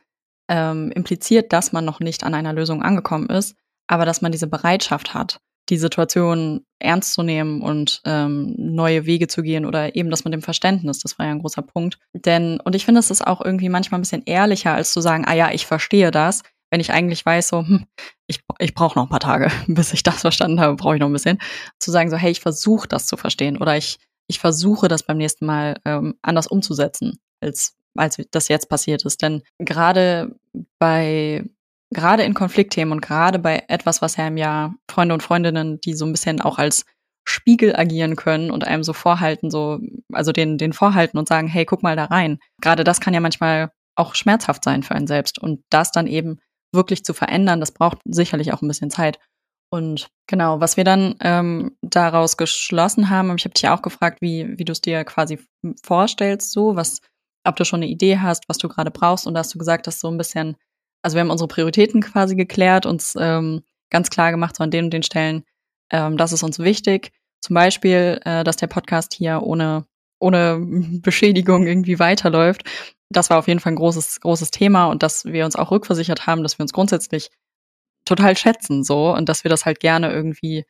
ähm, 0.49 0.91
impliziert, 0.93 1.53
dass 1.53 1.73
man 1.73 1.85
noch 1.85 2.01
nicht 2.01 2.25
an 2.25 2.35
einer 2.35 2.53
Lösung 2.53 2.83
angekommen 2.83 3.29
ist, 3.31 3.57
aber 3.87 4.05
dass 4.05 4.23
man 4.23 4.33
diese 4.33 4.47
Bereitschaft 4.47 5.15
hat. 5.15 5.41
Die 5.69 5.77
Situation 5.77 6.65
ernst 6.79 7.15
zu 7.15 7.23
nehmen 7.23 7.63
und 7.63 8.01
ähm, 8.05 8.55
neue 8.57 9.07
Wege 9.07 9.29
zu 9.29 9.43
gehen 9.43 9.65
oder 9.65 9.95
eben 9.95 10.11
das 10.11 10.25
mit 10.25 10.35
dem 10.35 10.43
Verständnis, 10.43 10.99
das 10.99 11.19
war 11.19 11.27
ja 11.27 11.33
ein 11.33 11.39
großer 11.39 11.63
Punkt. 11.63 11.99
Denn, 12.13 12.59
und 12.61 12.75
ich 12.75 12.85
finde, 12.85 12.99
es 12.99 13.11
ist 13.11 13.27
auch 13.27 13.41
irgendwie 13.41 13.69
manchmal 13.69 13.99
ein 14.01 14.03
bisschen 14.03 14.25
ehrlicher, 14.27 14.75
als 14.75 14.93
zu 14.93 15.01
sagen, 15.01 15.25
ah 15.27 15.35
ja, 15.35 15.53
ich 15.53 15.67
verstehe 15.67 16.11
das, 16.11 16.43
wenn 16.71 16.81
ich 16.81 16.91
eigentlich 16.91 17.25
weiß, 17.25 17.49
so, 17.49 17.61
hm, 17.61 17.87
ich, 18.27 18.41
ich 18.59 18.75
brauche 18.75 18.99
noch 18.99 19.07
ein 19.07 19.11
paar 19.11 19.21
Tage, 19.21 19.51
bis 19.69 19.93
ich 19.93 20.03
das 20.03 20.23
verstanden 20.23 20.61
habe, 20.61 20.75
brauche 20.75 20.95
ich 20.95 21.01
noch 21.01 21.09
ein 21.09 21.13
bisschen, 21.13 21.39
zu 21.79 21.91
sagen, 21.91 22.11
so, 22.11 22.17
hey, 22.17 22.33
ich 22.33 22.41
versuche 22.41 22.89
das 22.89 23.07
zu 23.07 23.17
verstehen 23.17 23.59
oder 23.59 23.77
ich, 23.77 23.99
ich 24.27 24.41
versuche 24.41 24.89
das 24.89 25.05
beim 25.05 25.19
nächsten 25.19 25.47
Mal 25.47 25.77
ähm, 25.85 26.15
anders 26.23 26.47
umzusetzen, 26.49 27.21
als, 27.41 27.77
als 27.95 28.21
das 28.31 28.49
jetzt 28.49 28.69
passiert 28.69 29.05
ist. 29.05 29.23
Denn 29.23 29.43
gerade 29.59 30.35
bei 30.79 31.45
gerade 31.93 32.23
in 32.23 32.35
Konfliktthemen 32.35 32.93
und 32.93 33.01
gerade 33.01 33.39
bei 33.39 33.65
etwas, 33.69 34.03
was 34.03 34.17
ja 34.17 34.27
im 34.27 34.37
Jahr 34.37 34.75
Freunde 34.91 35.15
und 35.15 35.23
Freundinnen, 35.23 35.81
die 35.81 35.95
so 35.95 36.05
ein 36.05 36.13
bisschen 36.13 36.41
auch 36.41 36.59
als 36.59 36.85
Spiegel 37.25 37.77
agieren 37.77 38.17
können 38.17 38.51
und 38.51 38.65
einem 38.65 38.83
so 38.83 38.93
vorhalten, 38.93 39.51
so, 39.51 39.79
also 40.13 40.33
den, 40.33 40.59
den 40.59 40.73
vorhalten 40.73 41.19
und 41.19 41.29
sagen, 41.29 41.47
hey, 41.47 41.65
guck 41.65 41.83
mal 41.83 41.97
da 41.97 42.07
rein. 42.07 42.39
Gerade 42.61 42.85
das 42.85 43.01
kann 43.01 43.15
ja 43.15 43.21
manchmal 43.21 43.71
auch 43.95 44.15
schmerzhaft 44.15 44.65
sein 44.65 44.83
für 44.83 44.95
einen 44.95 45.07
selbst. 45.07 45.39
Und 45.39 45.63
das 45.71 45.93
dann 45.93 46.07
eben 46.07 46.39
wirklich 46.73 47.05
zu 47.05 47.15
verändern, 47.15 47.61
das 47.61 47.73
braucht 47.73 47.99
sicherlich 48.05 48.53
auch 48.53 48.63
ein 48.63 48.69
bisschen 48.69 48.91
Zeit. 48.91 49.19
Und 49.71 50.09
genau, 50.27 50.61
was 50.61 50.77
wir 50.77 50.85
dann 50.85 51.15
ähm, 51.21 51.77
daraus 51.81 52.37
geschlossen 52.37 53.09
haben, 53.09 53.35
ich 53.37 53.45
habe 53.45 53.55
dich 53.55 53.69
auch 53.69 53.83
gefragt, 53.83 54.21
wie, 54.21 54.59
wie 54.59 54.65
du 54.65 54.73
es 54.73 54.81
dir 54.81 55.05
quasi 55.05 55.39
vorstellst, 55.83 56.53
so, 56.53 56.77
was, 56.77 57.01
ob 57.45 57.57
du 57.57 57.65
schon 57.65 57.79
eine 57.79 57.91
Idee 57.91 58.19
hast, 58.19 58.49
was 58.49 58.59
du 58.59 58.69
gerade 58.69 58.91
brauchst. 58.91 59.27
Und 59.27 59.35
da 59.35 59.41
hast 59.41 59.55
du 59.55 59.59
gesagt, 59.59 59.87
dass 59.87 60.01
so 60.01 60.09
ein 60.09 60.19
bisschen 60.19 60.57
also 61.03 61.17
wir 61.17 61.21
haben 61.21 61.31
unsere 61.31 61.49
Prioritäten 61.49 62.01
quasi 62.01 62.37
geklärt, 62.37 62.87
uns 62.87 63.17
ähm, 63.19 63.63
ganz 63.91 64.11
klar 64.11 64.31
gemacht, 64.31 64.57
so 64.57 64.65
an 64.65 64.71
den 64.71 64.87
und 64.87 64.93
den 64.93 65.03
Stellen, 65.03 65.45
ähm, 65.91 66.17
das 66.17 66.33
ist 66.33 66.43
uns 66.43 66.59
wichtig. 66.59 67.13
Zum 67.41 67.55
Beispiel, 67.55 68.21
äh, 68.25 68.45
dass 68.45 68.57
der 68.57 68.69
Podcast 68.69 69.15
hier 69.15 69.43
ohne, 69.43 69.85
ohne 70.19 70.59
Beschädigung 71.03 71.67
irgendwie 71.67 71.99
weiterläuft. 71.99 72.65
Das 73.11 73.31
war 73.31 73.39
auf 73.39 73.49
jeden 73.49 73.61
Fall 73.61 73.73
ein 73.73 73.77
großes, 73.77 74.21
großes 74.21 74.51
Thema 74.51 74.87
und 74.87 75.03
dass 75.03 75.25
wir 75.27 75.45
uns 75.45 75.57
auch 75.57 75.71
rückversichert 75.71 76.27
haben, 76.27 76.43
dass 76.43 76.59
wir 76.59 76.63
uns 76.63 76.73
grundsätzlich 76.73 77.31
total 78.05 78.37
schätzen 78.37 78.83
so 78.83 79.15
und 79.15 79.29
dass 79.29 79.45
wir 79.45 79.51
das 79.51 79.67
halt 79.67 79.81
gerne 79.81 80.11
irgendwie 80.11 80.65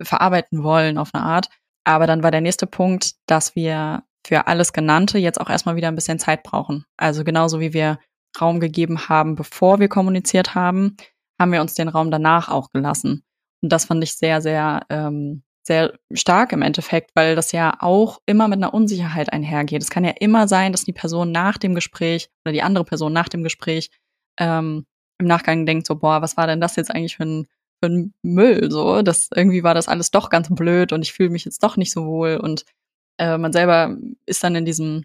verarbeiten 0.00 0.62
wollen 0.62 0.98
auf 0.98 1.10
eine 1.12 1.22
Art. 1.22 1.48
Aber 1.84 2.06
dann 2.06 2.22
war 2.22 2.30
der 2.30 2.40
nächste 2.40 2.66
Punkt, 2.66 3.12
dass 3.26 3.54
wir 3.54 4.04
für 4.26 4.46
alles 4.46 4.72
Genannte 4.72 5.18
jetzt 5.18 5.40
auch 5.40 5.50
erstmal 5.50 5.76
wieder 5.76 5.88
ein 5.88 5.94
bisschen 5.96 6.18
Zeit 6.18 6.42
brauchen. 6.42 6.84
Also 6.96 7.24
genauso 7.24 7.60
wie 7.60 7.72
wir 7.72 7.98
Raum 8.40 8.60
gegeben 8.60 9.08
haben, 9.08 9.34
bevor 9.34 9.80
wir 9.80 9.88
kommuniziert 9.88 10.54
haben, 10.54 10.96
haben 11.40 11.52
wir 11.52 11.60
uns 11.60 11.74
den 11.74 11.88
Raum 11.88 12.10
danach 12.10 12.48
auch 12.48 12.70
gelassen. 12.72 13.24
Und 13.62 13.72
das 13.72 13.86
fand 13.86 14.02
ich 14.02 14.14
sehr, 14.14 14.40
sehr, 14.40 14.84
ähm, 14.90 15.42
sehr 15.64 15.92
stark 16.12 16.52
im 16.52 16.62
Endeffekt, 16.62 17.12
weil 17.14 17.36
das 17.36 17.52
ja 17.52 17.74
auch 17.80 18.20
immer 18.26 18.48
mit 18.48 18.58
einer 18.58 18.74
Unsicherheit 18.74 19.32
einhergeht. 19.32 19.82
Es 19.82 19.90
kann 19.90 20.04
ja 20.04 20.12
immer 20.18 20.48
sein, 20.48 20.72
dass 20.72 20.84
die 20.84 20.92
Person 20.92 21.30
nach 21.30 21.58
dem 21.58 21.74
Gespräch 21.74 22.30
oder 22.44 22.52
die 22.52 22.62
andere 22.62 22.84
Person 22.84 23.12
nach 23.12 23.28
dem 23.28 23.42
Gespräch 23.42 23.90
ähm, 24.38 24.86
im 25.18 25.26
Nachgang 25.26 25.66
denkt 25.66 25.86
so, 25.86 25.94
boah, 25.96 26.20
was 26.20 26.36
war 26.36 26.46
denn 26.46 26.60
das 26.60 26.76
jetzt 26.76 26.90
eigentlich 26.90 27.16
für 27.16 27.24
ein, 27.24 27.46
für 27.82 27.90
ein 27.90 28.14
Müll? 28.22 28.70
So, 28.70 29.02
das 29.02 29.28
irgendwie 29.34 29.62
war 29.62 29.74
das 29.74 29.88
alles 29.88 30.10
doch 30.10 30.30
ganz 30.30 30.48
blöd 30.50 30.92
und 30.92 31.02
ich 31.02 31.12
fühle 31.12 31.30
mich 31.30 31.44
jetzt 31.44 31.62
doch 31.62 31.76
nicht 31.76 31.92
so 31.92 32.06
wohl 32.06 32.38
und 32.38 32.64
äh, 33.18 33.38
man 33.38 33.52
selber 33.52 33.96
ist 34.26 34.42
dann 34.42 34.56
in 34.56 34.64
diesem 34.64 35.04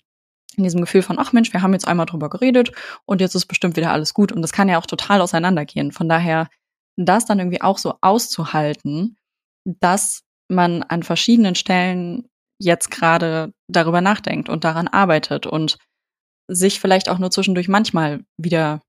in 0.58 0.64
diesem 0.64 0.82
Gefühl 0.82 1.04
von, 1.04 1.20
ach 1.20 1.34
Mensch, 1.34 1.54
wir 1.54 1.62
haben 1.62 1.74
jetzt 1.74 1.88
einmal 1.88 2.08
drüber 2.08 2.30
geredet 2.30 2.72
und 3.06 3.22
jetzt 3.22 3.36
ist 3.36 3.46
bestimmt 3.46 3.78
wieder 3.78 3.92
alles 3.92 4.14
gut. 4.14 4.32
Und 4.32 4.42
das 4.42 4.52
kann 4.52 4.70
ja 4.70 4.80
auch 4.80 4.86
total 4.86 5.22
auseinandergehen. 5.22 5.92
Von 5.92 6.10
daher, 6.10 6.50
das 6.98 7.26
dann 7.26 7.40
irgendwie 7.40 7.62
auch 7.62 7.78
so 7.78 7.96
auszuhalten, 8.02 9.18
dass 9.66 10.24
man 10.50 10.84
an 10.84 11.04
verschiedenen 11.04 11.56
Stellen 11.56 12.28
jetzt 12.60 12.90
gerade 12.90 13.54
darüber 13.68 14.02
nachdenkt 14.02 14.50
und 14.50 14.64
daran 14.64 14.88
arbeitet 14.88 15.46
und 15.46 15.78
sich 16.48 16.80
vielleicht 16.80 17.10
auch 17.10 17.20
nur 17.20 17.30
zwischendurch 17.30 17.68
manchmal 17.68 18.24
wieder 18.38 18.82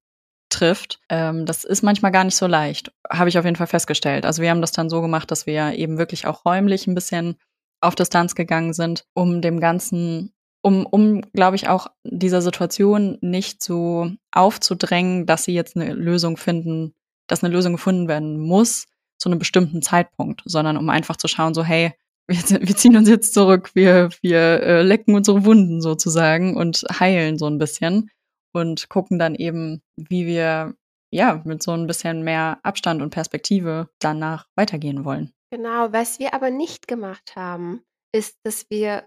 trifft, 0.51 1.01
ähm, 1.11 1.45
das 1.45 1.65
ist 1.65 1.83
manchmal 1.83 2.13
gar 2.13 2.25
nicht 2.25 2.37
so 2.37 2.47
leicht, 2.47 2.93
habe 3.11 3.29
ich 3.29 3.39
auf 3.39 3.45
jeden 3.45 3.57
Fall 3.57 3.67
festgestellt. 3.67 4.25
Also 4.25 4.41
wir 4.41 4.49
haben 4.49 4.63
das 4.63 4.73
dann 4.73 4.89
so 4.89 5.03
gemacht, 5.03 5.31
dass 5.31 5.45
wir 5.45 5.75
eben 5.75 5.99
wirklich 5.99 6.27
auch 6.27 6.47
räumlich 6.47 6.87
ein 6.87 6.95
bisschen 6.95 7.37
auf 7.83 7.95
Distanz 7.95 8.35
gegangen 8.35 8.73
sind, 8.73 9.05
um 9.15 9.43
dem 9.43 9.61
Ganzen 9.61 10.33
um, 10.63 10.87
um 10.87 11.23
glaube 11.33 11.57
ich, 11.57 11.69
auch 11.69 11.89
dieser 12.05 12.43
Situation 12.43 13.19
nicht 13.21 13.63
so 13.63 14.11
aufzudrängen, 14.33 15.27
dass 15.27 15.45
sie 15.45 15.55
jetzt 15.55 15.77
eine 15.77 15.93
Lösung 15.93 16.37
finden, 16.37 16.95
dass 17.27 17.45
eine 17.45 17.53
Lösung 17.53 17.73
gefunden 17.73 18.09
werden 18.09 18.39
muss 18.39 18.87
zu 19.19 19.29
einem 19.29 19.39
bestimmten 19.39 19.83
Zeitpunkt, 19.83 20.43
sondern 20.45 20.77
um 20.77 20.89
einfach 20.91 21.17
zu 21.17 21.29
schauen, 21.29 21.55
so, 21.55 21.65
hey, 21.65 21.93
wir, 22.27 22.39
wir 22.61 22.77
ziehen 22.77 22.97
uns 22.97 23.09
jetzt 23.09 23.35
zurück, 23.35 23.71
wir, 23.75 24.11
wir 24.21 24.63
äh, 24.63 24.83
lecken 24.83 25.15
unsere 25.15 25.45
Wunden 25.45 25.81
sozusagen 25.81 26.57
und 26.57 26.85
heilen 26.99 27.39
so 27.39 27.47
ein 27.47 27.59
bisschen 27.59 28.11
und 28.53 28.89
gucken 28.89 29.19
dann 29.19 29.35
eben, 29.35 29.83
wie 29.97 30.27
wir 30.27 30.75
ja 31.11 31.41
mit 31.45 31.63
so 31.63 31.73
ein 31.73 31.87
bisschen 31.87 32.23
mehr 32.23 32.59
Abstand 32.63 33.03
und 33.03 33.11
Perspektive 33.11 33.89
danach 33.99 34.47
weitergehen 34.57 35.05
wollen. 35.05 35.33
Genau, 35.51 35.93
was 35.93 36.19
wir 36.19 36.35
aber 36.35 36.51
nicht 36.51 36.87
gemacht 36.87 37.35
haben, 37.35 37.81
ist, 38.13 38.37
dass 38.45 38.67
wir 38.69 39.05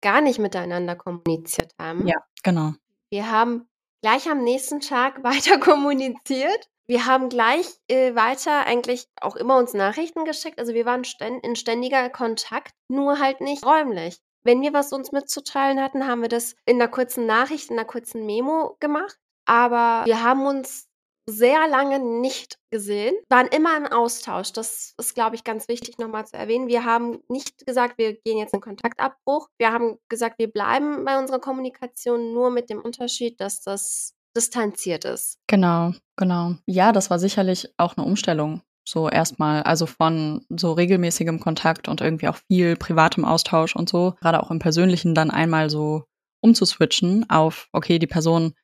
gar 0.00 0.20
nicht 0.20 0.38
miteinander 0.38 0.96
kommuniziert 0.96 1.72
haben. 1.78 2.06
Ja, 2.06 2.16
genau. 2.42 2.72
Wir 3.10 3.30
haben 3.30 3.68
gleich 4.02 4.28
am 4.30 4.42
nächsten 4.42 4.80
Tag 4.80 5.22
weiter 5.24 5.58
kommuniziert. 5.58 6.68
Wir 6.86 7.06
haben 7.06 7.28
gleich 7.28 7.66
äh, 7.88 8.16
weiter 8.16 8.66
eigentlich 8.66 9.06
auch 9.20 9.36
immer 9.36 9.58
uns 9.58 9.74
Nachrichten 9.74 10.24
geschickt. 10.24 10.58
Also 10.58 10.74
wir 10.74 10.86
waren 10.86 11.04
ständ 11.04 11.44
in 11.44 11.54
ständiger 11.54 12.10
Kontakt, 12.10 12.72
nur 12.88 13.20
halt 13.20 13.40
nicht 13.40 13.64
räumlich. 13.64 14.18
Wenn 14.42 14.60
wir 14.62 14.72
was 14.72 14.92
uns 14.92 15.12
mitzuteilen 15.12 15.80
hatten, 15.80 16.06
haben 16.06 16.22
wir 16.22 16.28
das 16.28 16.56
in 16.64 16.80
einer 16.80 16.90
kurzen 16.90 17.26
Nachricht, 17.26 17.70
in 17.70 17.78
einer 17.78 17.86
kurzen 17.86 18.26
Memo 18.26 18.76
gemacht. 18.80 19.18
Aber 19.44 20.04
wir 20.04 20.22
haben 20.24 20.46
uns 20.46 20.89
sehr 21.28 21.68
lange 21.68 21.98
nicht 21.98 22.58
gesehen, 22.70 23.14
waren 23.28 23.46
immer 23.48 23.76
im 23.76 23.86
Austausch. 23.86 24.52
Das 24.52 24.94
ist, 24.98 25.14
glaube 25.14 25.36
ich, 25.36 25.44
ganz 25.44 25.68
wichtig 25.68 25.98
nochmal 25.98 26.26
zu 26.26 26.36
erwähnen. 26.36 26.68
Wir 26.68 26.84
haben 26.84 27.20
nicht 27.28 27.66
gesagt, 27.66 27.98
wir 27.98 28.14
gehen 28.14 28.38
jetzt 28.38 28.54
in 28.54 28.60
Kontaktabbruch. 28.60 29.48
Wir 29.58 29.72
haben 29.72 29.98
gesagt, 30.08 30.38
wir 30.38 30.50
bleiben 30.50 31.04
bei 31.04 31.18
unserer 31.18 31.40
Kommunikation 31.40 32.32
nur 32.32 32.50
mit 32.50 32.70
dem 32.70 32.80
Unterschied, 32.80 33.40
dass 33.40 33.62
das 33.62 34.14
distanziert 34.36 35.04
ist. 35.04 35.38
Genau, 35.46 35.92
genau. 36.16 36.54
Ja, 36.66 36.92
das 36.92 37.10
war 37.10 37.18
sicherlich 37.18 37.68
auch 37.76 37.96
eine 37.96 38.06
Umstellung. 38.06 38.62
So 38.88 39.08
erstmal, 39.08 39.62
also 39.62 39.86
von 39.86 40.44
so 40.48 40.72
regelmäßigem 40.72 41.38
Kontakt 41.40 41.88
und 41.88 42.00
irgendwie 42.00 42.28
auch 42.28 42.38
viel 42.48 42.76
privatem 42.76 43.24
Austausch 43.24 43.76
und 43.76 43.88
so, 43.88 44.14
gerade 44.20 44.42
auch 44.42 44.50
im 44.50 44.58
Persönlichen 44.58 45.14
dann 45.14 45.30
einmal 45.30 45.70
so 45.70 46.04
umzuswitchen 46.40 47.28
auf, 47.28 47.68
okay, 47.72 47.98
die 47.98 48.06
Person 48.06 48.54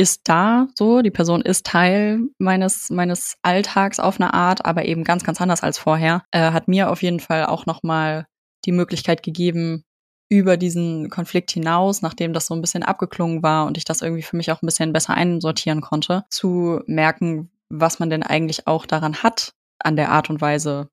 ist 0.00 0.22
da, 0.24 0.66
so, 0.74 1.02
die 1.02 1.10
Person 1.10 1.42
ist 1.42 1.66
Teil 1.66 2.20
meines, 2.38 2.88
meines 2.88 3.36
Alltags 3.42 4.00
auf 4.00 4.18
eine 4.18 4.32
Art, 4.32 4.64
aber 4.64 4.86
eben 4.86 5.04
ganz, 5.04 5.24
ganz 5.24 5.42
anders 5.42 5.62
als 5.62 5.76
vorher, 5.76 6.22
äh, 6.30 6.52
hat 6.52 6.68
mir 6.68 6.90
auf 6.90 7.02
jeden 7.02 7.20
Fall 7.20 7.44
auch 7.44 7.66
nochmal 7.66 8.26
die 8.64 8.72
Möglichkeit 8.72 9.22
gegeben, 9.22 9.84
über 10.30 10.56
diesen 10.56 11.10
Konflikt 11.10 11.50
hinaus, 11.50 12.00
nachdem 12.00 12.32
das 12.32 12.46
so 12.46 12.54
ein 12.54 12.62
bisschen 12.62 12.82
abgeklungen 12.82 13.42
war 13.42 13.66
und 13.66 13.76
ich 13.76 13.84
das 13.84 14.00
irgendwie 14.00 14.22
für 14.22 14.38
mich 14.38 14.50
auch 14.50 14.62
ein 14.62 14.66
bisschen 14.66 14.94
besser 14.94 15.12
einsortieren 15.12 15.82
konnte, 15.82 16.24
zu 16.30 16.80
merken, 16.86 17.50
was 17.68 17.98
man 17.98 18.08
denn 18.08 18.22
eigentlich 18.22 18.66
auch 18.66 18.86
daran 18.86 19.22
hat, 19.22 19.52
an 19.80 19.96
der 19.96 20.10
Art 20.12 20.30
und 20.30 20.40
Weise, 20.40 20.88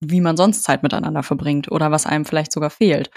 wie 0.00 0.20
man 0.20 0.36
sonst 0.36 0.64
Zeit 0.64 0.82
miteinander 0.82 1.22
verbringt 1.22 1.72
oder 1.72 1.90
was 1.90 2.04
einem 2.04 2.26
vielleicht 2.26 2.52
sogar 2.52 2.70
fehlt. 2.70 3.10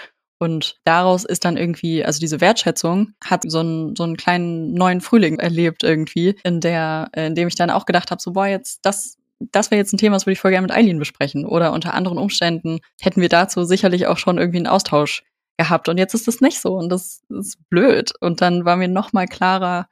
Und 0.43 0.75
daraus 0.83 1.23
ist 1.23 1.45
dann 1.45 1.55
irgendwie, 1.55 2.03
also 2.03 2.19
diese 2.19 2.41
Wertschätzung 2.41 3.13
hat 3.23 3.43
so 3.49 3.59
einen, 3.59 3.95
so 3.95 4.03
einen 4.03 4.17
kleinen 4.17 4.73
neuen 4.73 4.99
Frühling 4.99 5.39
erlebt 5.39 5.83
irgendwie, 5.83 6.35
in 6.43 6.59
der, 6.59 7.09
in 7.15 7.33
dem 7.33 7.47
ich 7.47 7.55
dann 7.55 7.69
auch 7.69 7.85
gedacht 7.85 8.11
habe, 8.11 8.21
so 8.21 8.33
boah, 8.33 8.45
jetzt 8.45 8.85
das, 8.85 9.17
das 9.39 9.71
wäre 9.71 9.79
jetzt 9.79 9.93
ein 9.93 9.97
Thema, 9.97 10.17
das 10.17 10.25
würde 10.25 10.33
ich 10.33 10.41
voll 10.41 10.51
gerne 10.51 10.67
mit 10.67 10.75
Eileen 10.75 10.99
besprechen. 10.99 11.45
Oder 11.45 11.71
unter 11.71 11.93
anderen 11.93 12.17
Umständen 12.17 12.81
hätten 12.99 13.21
wir 13.21 13.29
dazu 13.29 13.63
sicherlich 13.63 14.05
auch 14.07 14.17
schon 14.17 14.37
irgendwie 14.37 14.57
einen 14.57 14.67
Austausch 14.67 15.23
gehabt. 15.57 15.87
Und 15.87 15.97
jetzt 15.97 16.13
ist 16.13 16.27
das 16.27 16.41
nicht 16.41 16.59
so 16.59 16.75
und 16.75 16.89
das 16.89 17.21
ist 17.29 17.57
blöd. 17.69 18.11
Und 18.19 18.41
dann 18.41 18.65
war 18.65 18.75
mir 18.75 18.89
noch 18.89 19.13
mal 19.13 19.27
klarer, 19.27 19.87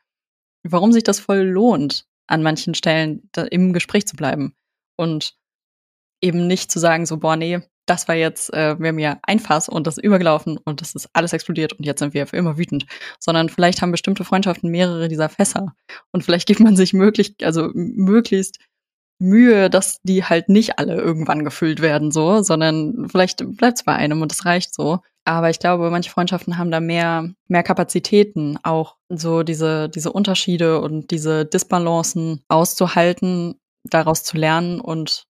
warum 0.64 0.92
sich 0.92 1.04
das 1.04 1.22
voll 1.22 1.44
lohnt, 1.44 2.08
an 2.28 2.44
manchen 2.44 2.74
Stellen 2.74 3.30
im 3.52 3.72
Gespräch 3.72 4.06
zu 4.06 4.18
bleiben. 4.18 4.54
Und 4.98 5.34
eben 6.20 6.46
nicht 6.46 6.72
zu 6.72 6.80
sagen, 6.80 7.06
so, 7.06 7.16
boah, 7.16 7.38
nee, 7.38 7.62
das 7.92 8.08
war 8.08 8.16
jetzt, 8.16 8.54
äh, 8.54 8.80
wir 8.80 8.88
haben 8.88 9.00
ja 9.00 9.20
ein 9.24 9.40
Fass 9.40 9.68
und 9.68 9.86
das 9.86 9.98
ist 9.98 10.04
übergelaufen 10.04 10.58
und 10.58 10.80
das 10.80 10.96
ist 10.96 11.10
alles 11.12 11.34
explodiert 11.34 11.74
und 11.74 11.86
jetzt 11.86 12.00
sind 12.00 12.14
wir 12.14 12.26
für 12.26 12.38
immer 12.38 12.58
wütend. 12.58 12.86
Sondern 13.20 13.50
vielleicht 13.50 13.82
haben 13.82 13.92
bestimmte 13.92 14.24
Freundschaften 14.24 14.72
mehrere 14.72 15.10
dieser 15.10 15.28
Fässer. 15.28 15.74
Und 16.14 16.24
vielleicht 16.24 16.48
gibt 16.48 16.62
man 16.62 16.78
sich 16.78 16.94
möglich, 16.94 17.36
also 17.44 17.70
möglichst 17.74 18.60
Mühe, 19.20 19.70
dass 19.70 20.02
die 20.04 20.24
halt 20.24 20.48
nicht 20.48 20.80
alle 20.80 20.96
irgendwann 20.96 21.44
gefüllt 21.44 21.82
werden, 21.82 22.12
so, 22.12 22.42
sondern 22.42 23.10
vielleicht 23.10 23.46
bleibt 23.58 23.80
es 23.80 23.84
bei 23.84 23.94
einem 23.94 24.22
und 24.22 24.32
das 24.32 24.46
reicht 24.46 24.74
so. 24.74 25.00
Aber 25.26 25.50
ich 25.50 25.60
glaube, 25.60 25.92
manche 25.92 26.10
Freundschaften 26.10 26.58
haben 26.58 26.72
da 26.72 26.80
mehr, 26.80 27.30
mehr 27.48 27.64
Kapazitäten, 27.64 28.58
auch 28.64 28.96
so 29.10 29.44
diese, 29.44 29.90
diese 29.90 30.14
Unterschiede 30.14 30.80
und 30.80 31.12
diese 31.12 31.46
Disbalancen 31.46 32.42
auszuhalten, 32.48 33.60
daraus 33.84 34.24
zu 34.24 34.38
lernen 34.38 34.80
und 34.80 35.26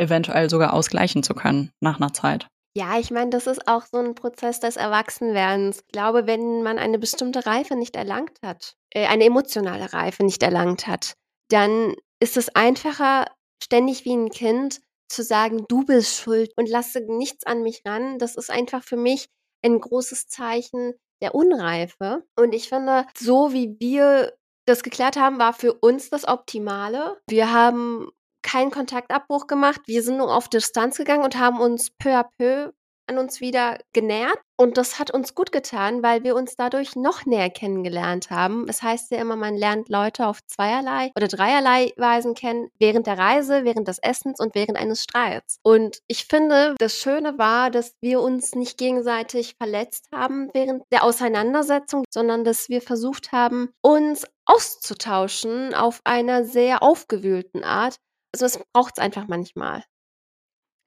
eventuell 0.00 0.50
sogar 0.50 0.72
ausgleichen 0.72 1.22
zu 1.22 1.34
können 1.34 1.70
nach 1.80 2.00
einer 2.00 2.12
Zeit. 2.12 2.48
Ja, 2.76 2.98
ich 2.98 3.10
meine, 3.10 3.30
das 3.30 3.46
ist 3.46 3.66
auch 3.66 3.84
so 3.84 3.98
ein 3.98 4.14
Prozess 4.14 4.60
des 4.60 4.76
Erwachsenwerdens. 4.76 5.80
Ich 5.86 5.92
glaube, 5.92 6.26
wenn 6.26 6.62
man 6.62 6.78
eine 6.78 6.98
bestimmte 6.98 7.44
Reife 7.44 7.74
nicht 7.74 7.96
erlangt 7.96 8.38
hat, 8.44 8.74
äh, 8.94 9.06
eine 9.06 9.24
emotionale 9.24 9.92
Reife 9.92 10.24
nicht 10.24 10.42
erlangt 10.42 10.86
hat, 10.86 11.14
dann 11.48 11.94
ist 12.20 12.36
es 12.36 12.54
einfacher, 12.54 13.26
ständig 13.62 14.04
wie 14.04 14.14
ein 14.14 14.30
Kind 14.30 14.80
zu 15.08 15.24
sagen, 15.24 15.64
du 15.68 15.84
bist 15.84 16.16
schuld 16.16 16.52
und 16.56 16.68
lasse 16.68 17.00
nichts 17.00 17.44
an 17.44 17.62
mich 17.62 17.82
ran. 17.84 18.18
Das 18.18 18.36
ist 18.36 18.50
einfach 18.50 18.84
für 18.84 18.96
mich 18.96 19.26
ein 19.64 19.80
großes 19.80 20.28
Zeichen 20.28 20.94
der 21.20 21.34
Unreife. 21.34 22.24
Und 22.38 22.54
ich 22.54 22.68
finde, 22.68 23.06
so 23.18 23.52
wie 23.52 23.76
wir 23.80 24.32
das 24.66 24.84
geklärt 24.84 25.16
haben, 25.16 25.38
war 25.38 25.52
für 25.52 25.74
uns 25.74 26.10
das 26.10 26.26
Optimale. 26.26 27.20
Wir 27.28 27.52
haben 27.52 28.10
keinen 28.42 28.70
Kontaktabbruch 28.70 29.46
gemacht. 29.46 29.80
Wir 29.86 30.02
sind 30.02 30.18
nur 30.18 30.34
auf 30.34 30.48
Distanz 30.48 30.96
gegangen 30.96 31.24
und 31.24 31.38
haben 31.38 31.60
uns 31.60 31.90
peu 31.90 32.10
à 32.10 32.24
peu 32.38 32.72
an 33.10 33.18
uns 33.18 33.40
wieder 33.40 33.78
genährt. 33.92 34.38
Und 34.56 34.76
das 34.76 34.98
hat 34.98 35.10
uns 35.10 35.34
gut 35.34 35.52
getan, 35.52 36.02
weil 36.02 36.22
wir 36.22 36.36
uns 36.36 36.54
dadurch 36.54 36.94
noch 36.94 37.24
näher 37.24 37.50
kennengelernt 37.50 38.30
haben. 38.30 38.66
Es 38.68 38.82
heißt 38.82 39.10
ja 39.10 39.18
immer, 39.18 39.34
man 39.34 39.56
lernt 39.56 39.88
Leute 39.88 40.26
auf 40.26 40.44
zweierlei 40.46 41.10
oder 41.16 41.28
dreierlei 41.28 41.92
Weisen 41.96 42.34
kennen. 42.34 42.68
Während 42.78 43.06
der 43.06 43.18
Reise, 43.18 43.64
während 43.64 43.88
des 43.88 43.98
Essens 43.98 44.38
und 44.38 44.54
während 44.54 44.76
eines 44.76 45.02
Streits. 45.02 45.58
Und 45.62 46.00
ich 46.08 46.26
finde, 46.26 46.74
das 46.78 46.98
Schöne 46.98 47.38
war, 47.38 47.70
dass 47.70 47.94
wir 48.00 48.20
uns 48.20 48.54
nicht 48.54 48.78
gegenseitig 48.78 49.54
verletzt 49.56 50.08
haben 50.14 50.50
während 50.52 50.82
der 50.92 51.04
Auseinandersetzung, 51.04 52.04
sondern 52.10 52.44
dass 52.44 52.68
wir 52.68 52.82
versucht 52.82 53.32
haben, 53.32 53.70
uns 53.80 54.26
auszutauschen 54.44 55.74
auf 55.74 56.00
einer 56.04 56.44
sehr 56.44 56.82
aufgewühlten 56.82 57.64
Art. 57.64 57.96
Also 58.32 58.46
es 58.46 58.60
braucht 58.72 58.94
es 58.96 59.02
einfach 59.02 59.26
manchmal. 59.28 59.84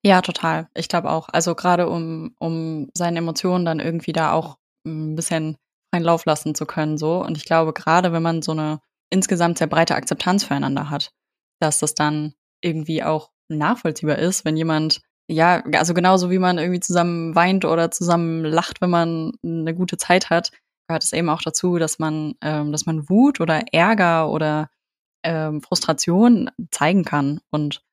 Ja, 0.06 0.22
total. 0.22 0.68
Ich 0.76 0.90
glaube 0.90 1.10
auch. 1.10 1.30
Also 1.30 1.56
gerade 1.56 1.90
um, 1.90 2.36
um 2.40 2.90
seine 2.94 3.20
Emotionen 3.20 3.66
dann 3.66 3.80
irgendwie 3.80 4.12
da 4.12 4.34
auch 4.34 4.58
ein 4.86 5.16
bisschen 5.16 5.58
freien 5.94 6.04
Lauf 6.04 6.26
lassen 6.26 6.56
zu 6.56 6.66
können, 6.66 6.98
so. 6.98 7.24
Und 7.24 7.38
ich 7.38 7.46
glaube, 7.46 7.72
gerade 7.74 8.12
wenn 8.12 8.24
man 8.24 8.42
so 8.42 8.52
eine 8.52 8.80
insgesamt 9.10 9.60
sehr 9.60 9.68
breite 9.68 9.96
Akzeptanz 9.96 10.44
füreinander 10.44 10.90
hat, 10.90 11.12
dass 11.62 11.80
das 11.80 11.94
dann 11.94 12.34
irgendwie 12.62 13.04
auch 13.04 13.30
nachvollziehbar 13.50 14.18
ist, 14.18 14.44
wenn 14.44 14.58
jemand, 14.58 15.02
ja, 15.30 15.64
also 15.74 15.94
genauso 15.94 16.32
wie 16.32 16.40
man 16.40 16.58
irgendwie 16.58 16.80
zusammen 16.80 17.36
weint 17.36 17.64
oder 17.64 17.92
zusammen 17.92 18.44
lacht, 18.44 18.82
wenn 18.82 18.90
man 18.90 19.32
eine 19.44 19.74
gute 19.76 19.98
Zeit 19.98 20.30
hat, 20.30 20.52
gehört 20.88 21.04
es 21.04 21.14
eben 21.14 21.30
auch 21.30 21.42
dazu, 21.42 21.78
dass 21.78 22.00
man, 22.00 22.34
ähm, 22.42 22.72
dass 22.72 22.86
man 22.86 23.08
Wut 23.10 23.40
oder 23.40 23.62
Ärger 23.72 24.30
oder 24.30 24.70
ähm, 25.24 25.62
Frustration 25.62 26.50
zeigen 26.72 27.04
kann. 27.04 27.42
Und 27.52 27.84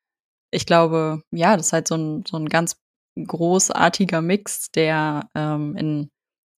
ich 0.51 0.67
glaube, 0.67 1.23
ja, 1.31 1.57
das 1.57 1.67
ist 1.67 1.73
halt 1.73 1.89
so 1.89 1.97
ein, 1.97 2.25
so 2.27 2.37
ein 2.37 2.49
ganz 2.49 2.77
großartiger 3.17 4.21
Mix, 4.21 4.71
der 4.71 5.29
ähm, 5.35 5.77
in 5.77 6.11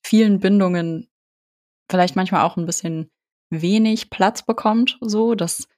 vielen 0.04 0.40
Bindungen 0.40 1.08
vielleicht 1.90 2.16
manchmal 2.16 2.42
auch 2.42 2.56
ein 2.56 2.66
bisschen 2.66 3.10
wenig 3.50 4.10
Platz 4.10 4.44
bekommt, 4.44 4.98
so 5.00 5.34
dass 5.34 5.68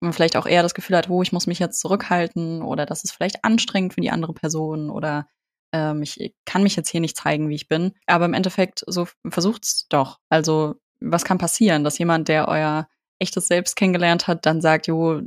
man 0.00 0.12
vielleicht 0.12 0.36
auch 0.36 0.46
eher 0.46 0.62
das 0.62 0.74
Gefühl 0.74 0.96
hat, 0.96 1.08
wo 1.08 1.18
oh, 1.18 1.22
ich 1.22 1.32
muss 1.32 1.46
mich 1.46 1.58
jetzt 1.58 1.80
zurückhalten 1.80 2.62
oder 2.62 2.86
das 2.86 3.04
ist 3.04 3.12
vielleicht 3.12 3.44
anstrengend 3.44 3.94
für 3.94 4.00
die 4.00 4.10
andere 4.10 4.32
Person 4.32 4.88
oder 4.90 5.26
ähm, 5.72 6.02
ich 6.02 6.34
kann 6.46 6.62
mich 6.62 6.76
jetzt 6.76 6.88
hier 6.88 7.00
nicht 7.00 7.16
zeigen, 7.16 7.48
wie 7.48 7.54
ich 7.54 7.68
bin. 7.68 7.92
Aber 8.06 8.24
im 8.24 8.34
Endeffekt, 8.34 8.82
so 8.86 9.06
versucht's 9.28 9.86
doch. 9.88 10.18
Also, 10.30 10.76
was 11.00 11.24
kann 11.24 11.38
passieren, 11.38 11.84
dass 11.84 11.98
jemand, 11.98 12.28
der 12.28 12.48
euer 12.48 12.88
echtes 13.20 13.46
Selbst 13.46 13.76
kennengelernt 13.76 14.26
hat, 14.26 14.46
dann 14.46 14.60
sagt, 14.60 14.86
jo, 14.86 15.20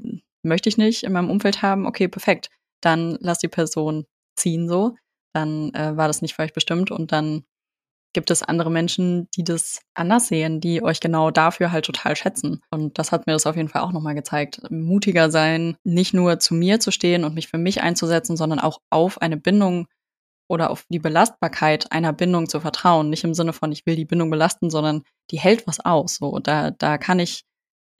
möchte 0.43 0.69
ich 0.69 0.77
nicht 0.77 1.03
in 1.03 1.13
meinem 1.13 1.29
Umfeld 1.29 1.61
haben, 1.61 1.85
okay, 1.85 2.07
perfekt. 2.07 2.49
Dann 2.81 3.17
lass 3.21 3.39
die 3.39 3.47
Person 3.47 4.05
ziehen 4.35 4.67
so. 4.67 4.95
Dann 5.33 5.73
äh, 5.73 5.95
war 5.95 6.07
das 6.07 6.21
nicht 6.21 6.35
für 6.35 6.43
euch 6.43 6.53
bestimmt 6.53 6.91
und 6.91 7.11
dann 7.11 7.43
gibt 8.13 8.29
es 8.29 8.43
andere 8.43 8.69
Menschen, 8.69 9.27
die 9.35 9.43
das 9.43 9.81
anders 9.95 10.27
sehen, 10.27 10.61
die 10.61 10.83
euch 10.83 10.99
genau 10.99 11.31
dafür 11.31 11.71
halt 11.71 11.85
total 11.85 12.15
schätzen. 12.15 12.61
Und 12.69 12.99
das 12.99 13.11
hat 13.11 13.25
mir 13.25 13.33
das 13.33 13.47
auf 13.47 13.55
jeden 13.55 13.69
Fall 13.69 13.81
auch 13.81 13.91
nochmal 13.91 14.13
gezeigt. 14.13 14.61
Mutiger 14.69 15.31
sein, 15.31 15.75
nicht 15.83 16.13
nur 16.13 16.39
zu 16.39 16.53
mir 16.53 16.79
zu 16.79 16.91
stehen 16.91 17.23
und 17.23 17.33
mich 17.33 17.47
für 17.47 17.57
mich 17.57 17.81
einzusetzen, 17.81 18.37
sondern 18.37 18.59
auch 18.59 18.79
auf 18.91 19.19
eine 19.21 19.37
Bindung 19.37 19.87
oder 20.47 20.69
auf 20.69 20.85
die 20.89 20.99
Belastbarkeit 20.99 21.91
einer 21.91 22.13
Bindung 22.13 22.47
zu 22.47 22.59
vertrauen. 22.59 23.09
Nicht 23.09 23.23
im 23.23 23.33
Sinne 23.33 23.53
von, 23.53 23.71
ich 23.71 23.85
will 23.87 23.95
die 23.95 24.05
Bindung 24.05 24.29
belasten, 24.29 24.69
sondern 24.69 25.03
die 25.31 25.39
hält 25.39 25.65
was 25.65 25.79
aus. 25.79 26.17
So, 26.17 26.37
da, 26.37 26.69
da 26.69 26.99
kann 26.99 27.19
ich 27.19 27.45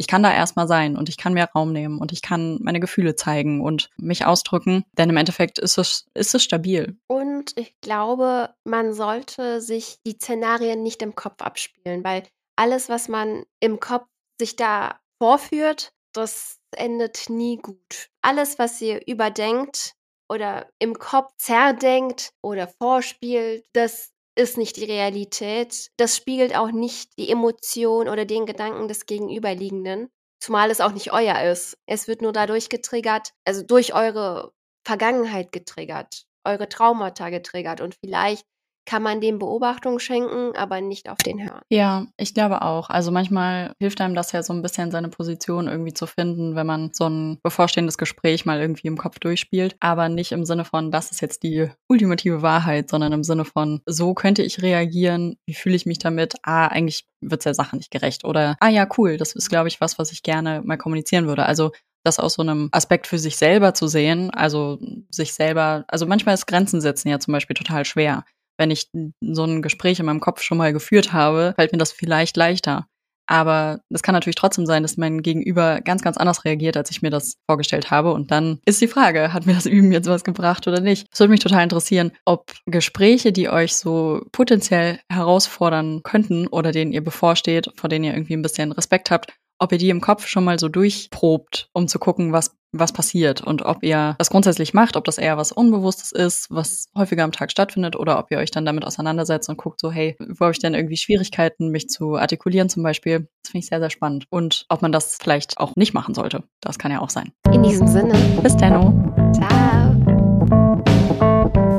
ich 0.03 0.07
kann 0.07 0.21
da 0.21 0.33
erstmal 0.33 0.67
sein 0.67 0.97
und 0.97 1.07
ich 1.07 1.15
kann 1.15 1.33
mehr 1.33 1.49
Raum 1.55 1.71
nehmen 1.71 1.99
und 1.99 2.11
ich 2.11 2.21
kann 2.21 2.59
meine 2.61 2.81
Gefühle 2.81 3.15
zeigen 3.15 3.61
und 3.61 3.89
mich 3.95 4.25
ausdrücken, 4.25 4.83
denn 4.97 5.09
im 5.09 5.15
Endeffekt 5.15 5.59
ist 5.59 5.77
es, 5.77 6.07
ist 6.13 6.35
es 6.35 6.43
stabil. 6.43 6.97
Und 7.07 7.57
ich 7.57 7.73
glaube, 7.79 8.53
man 8.65 8.93
sollte 8.93 9.61
sich 9.61 9.99
die 10.05 10.17
Szenarien 10.17 10.83
nicht 10.83 11.01
im 11.01 11.15
Kopf 11.15 11.41
abspielen, 11.41 12.03
weil 12.03 12.23
alles, 12.57 12.89
was 12.89 13.07
man 13.07 13.45
im 13.61 13.79
Kopf 13.79 14.05
sich 14.41 14.57
da 14.57 14.99
vorführt, 15.21 15.93
das 16.11 16.59
endet 16.75 17.29
nie 17.29 17.55
gut. 17.55 18.09
Alles, 18.21 18.59
was 18.59 18.81
ihr 18.81 19.07
überdenkt 19.07 19.93
oder 20.27 20.67
im 20.79 20.99
Kopf 20.99 21.31
zerdenkt 21.37 22.33
oder 22.41 22.67
vorspielt, 22.67 23.65
das 23.71 24.11
ist 24.35 24.57
nicht 24.57 24.77
die 24.77 24.85
Realität. 24.85 25.91
Das 25.97 26.15
spiegelt 26.15 26.55
auch 26.55 26.71
nicht 26.71 27.17
die 27.17 27.29
Emotion 27.29 28.07
oder 28.07 28.25
den 28.25 28.45
Gedanken 28.45 28.87
des 28.87 29.05
Gegenüberliegenden, 29.05 30.09
zumal 30.39 30.71
es 30.71 30.81
auch 30.81 30.91
nicht 30.91 31.13
euer 31.13 31.41
ist. 31.51 31.77
Es 31.85 32.07
wird 32.07 32.21
nur 32.21 32.33
dadurch 32.33 32.69
getriggert, 32.69 33.31
also 33.45 33.63
durch 33.63 33.93
eure 33.93 34.53
Vergangenheit 34.85 35.51
getriggert, 35.51 36.25
eure 36.43 36.67
Traumata 36.67 37.29
getriggert 37.29 37.81
und 37.81 37.95
vielleicht 37.95 38.45
kann 38.85 39.03
man 39.03 39.21
dem 39.21 39.39
Beobachtung 39.39 39.99
schenken, 39.99 40.55
aber 40.55 40.81
nicht 40.81 41.09
auf 41.09 41.17
den 41.17 41.43
hören. 41.43 41.61
Ja, 41.69 42.05
ich 42.17 42.33
glaube 42.33 42.61
auch. 42.61 42.89
Also 42.89 43.11
manchmal 43.11 43.73
hilft 43.79 44.01
einem 44.01 44.15
das 44.15 44.31
ja 44.31 44.43
so 44.43 44.53
ein 44.53 44.61
bisschen, 44.61 44.91
seine 44.91 45.09
Position 45.09 45.67
irgendwie 45.67 45.93
zu 45.93 46.05
finden, 46.05 46.55
wenn 46.55 46.67
man 46.67 46.91
so 46.93 47.07
ein 47.07 47.39
bevorstehendes 47.43 47.97
Gespräch 47.97 48.45
mal 48.45 48.59
irgendwie 48.59 48.87
im 48.87 48.97
Kopf 48.97 49.19
durchspielt. 49.19 49.75
Aber 49.79 50.09
nicht 50.09 50.31
im 50.31 50.45
Sinne 50.45 50.65
von, 50.65 50.91
das 50.91 51.11
ist 51.11 51.21
jetzt 51.21 51.43
die 51.43 51.69
ultimative 51.87 52.41
Wahrheit, 52.41 52.89
sondern 52.89 53.13
im 53.13 53.23
Sinne 53.23 53.45
von, 53.45 53.81
so 53.85 54.13
könnte 54.13 54.43
ich 54.43 54.61
reagieren, 54.61 55.37
wie 55.45 55.53
fühle 55.53 55.75
ich 55.75 55.85
mich 55.85 55.99
damit? 55.99 56.35
Ah, 56.43 56.67
eigentlich 56.67 57.05
wird 57.21 57.45
der 57.45 57.53
Sache 57.53 57.77
nicht 57.77 57.91
gerecht. 57.91 58.25
Oder, 58.25 58.57
ah 58.59 58.69
ja, 58.69 58.87
cool, 58.97 59.17
das 59.17 59.33
ist, 59.33 59.49
glaube 59.49 59.69
ich, 59.69 59.79
was, 59.81 59.97
was 59.97 60.11
ich 60.11 60.23
gerne 60.23 60.61
mal 60.63 60.77
kommunizieren 60.77 61.27
würde. 61.27 61.45
Also 61.45 61.71
das 62.03 62.19
aus 62.19 62.33
so 62.33 62.41
einem 62.41 62.69
Aspekt 62.71 63.07
für 63.07 63.17
sich 63.17 63.37
selber 63.37 63.73
zu 63.73 63.87
sehen, 63.87 64.29
also 64.31 64.77
sich 65.09 65.33
selber, 65.33 65.85
also 65.87 66.05
manchmal 66.05 66.35
ist 66.35 66.47
Grenzen 66.47 66.81
setzen 66.81 67.07
ja 67.07 67.19
zum 67.19 67.31
Beispiel 67.31 67.55
total 67.55 67.85
schwer 67.85 68.25
wenn 68.57 68.71
ich 68.71 68.89
so 69.21 69.43
ein 69.43 69.61
Gespräch 69.61 69.99
in 69.99 70.05
meinem 70.05 70.19
Kopf 70.19 70.41
schon 70.41 70.57
mal 70.57 70.73
geführt 70.73 71.13
habe, 71.13 71.53
fällt 71.55 71.71
mir 71.71 71.77
das 71.77 71.91
vielleicht 71.91 72.37
leichter. 72.37 72.87
Aber 73.25 73.79
es 73.89 74.03
kann 74.03 74.13
natürlich 74.13 74.35
trotzdem 74.35 74.65
sein, 74.65 74.83
dass 74.83 74.97
mein 74.97 75.21
Gegenüber 75.21 75.79
ganz, 75.81 76.01
ganz 76.01 76.17
anders 76.17 76.43
reagiert, 76.43 76.75
als 76.75 76.91
ich 76.91 77.01
mir 77.01 77.09
das 77.09 77.37
vorgestellt 77.47 77.89
habe. 77.89 78.11
Und 78.13 78.31
dann 78.31 78.59
ist 78.65 78.81
die 78.81 78.87
Frage, 78.87 79.31
hat 79.31 79.45
mir 79.45 79.53
das 79.53 79.65
Üben 79.65 79.91
jetzt 79.91 80.09
was 80.09 80.23
gebracht 80.23 80.67
oder 80.67 80.81
nicht? 80.81 81.07
Es 81.11 81.19
würde 81.19 81.31
mich 81.31 81.39
total 81.39 81.63
interessieren, 81.63 82.11
ob 82.25 82.51
Gespräche, 82.65 83.31
die 83.31 83.49
euch 83.49 83.75
so 83.75 84.25
potenziell 84.31 84.99
herausfordern 85.09 86.03
könnten 86.03 86.47
oder 86.47 86.71
denen 86.71 86.91
ihr 86.91 87.03
bevorsteht, 87.03 87.71
vor 87.75 87.89
denen 87.89 88.05
ihr 88.05 88.13
irgendwie 88.13 88.33
ein 88.33 88.41
bisschen 88.41 88.73
Respekt 88.73 89.09
habt, 89.09 89.33
ob 89.63 89.71
ihr 89.71 89.77
die 89.77 89.89
im 89.89 90.01
Kopf 90.01 90.27
schon 90.27 90.43
mal 90.43 90.59
so 90.59 90.67
durchprobt, 90.67 91.69
um 91.73 91.87
zu 91.87 91.97
gucken, 91.97 92.33
was 92.33 92.55
was 92.73 92.91
passiert 92.91 93.41
und 93.41 93.61
ob 93.61 93.83
ihr 93.83 94.15
das 94.17 94.31
grundsätzlich 94.31 94.73
macht, 94.73 94.97
ob 94.97 95.05
das 95.05 95.19
eher 95.19 95.37
was 95.37 95.51
Unbewusstes 95.51 96.11
ist, 96.11 96.47
was 96.49 96.89
häufiger 96.97 97.23
am 97.23 97.31
Tag 97.31 97.51
stattfindet 97.51 97.95
oder 97.95 98.17
ob 98.17 98.31
ihr 98.31 98.39
euch 98.39 98.49
dann 98.49 98.65
damit 98.65 98.83
auseinandersetzt 98.83 99.47
und 99.47 99.57
guckt 99.57 99.79
so, 99.79 99.91
hey, 99.91 100.15
wo 100.19 100.45
habe 100.45 100.53
ich 100.53 100.59
denn 100.59 100.73
irgendwie 100.73 100.97
Schwierigkeiten, 100.97 101.69
mich 101.69 101.87
zu 101.87 102.15
artikulieren 102.15 102.69
zum 102.69 102.81
Beispiel? 102.81 103.27
Das 103.43 103.51
finde 103.51 103.63
ich 103.63 103.67
sehr, 103.67 103.79
sehr 103.79 103.91
spannend. 103.91 104.25
Und 104.31 104.65
ob 104.69 104.81
man 104.81 104.91
das 104.91 105.19
vielleicht 105.21 105.59
auch 105.59 105.75
nicht 105.75 105.93
machen 105.93 106.15
sollte. 106.15 106.43
Das 106.61 106.79
kann 106.79 106.91
ja 106.91 106.99
auch 106.99 107.11
sein. 107.11 107.31
In 107.51 107.61
diesem 107.61 107.87
Sinne. 107.87 108.13
Bis 108.41 108.57
dann. 108.57 109.33
Ciao. 109.35 109.93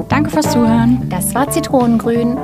Danke 0.09 0.30
fürs 0.30 0.53
Zuhören. 0.53 1.09
Das 1.11 1.35
war 1.35 1.51
Zitronengrün. 1.51 2.39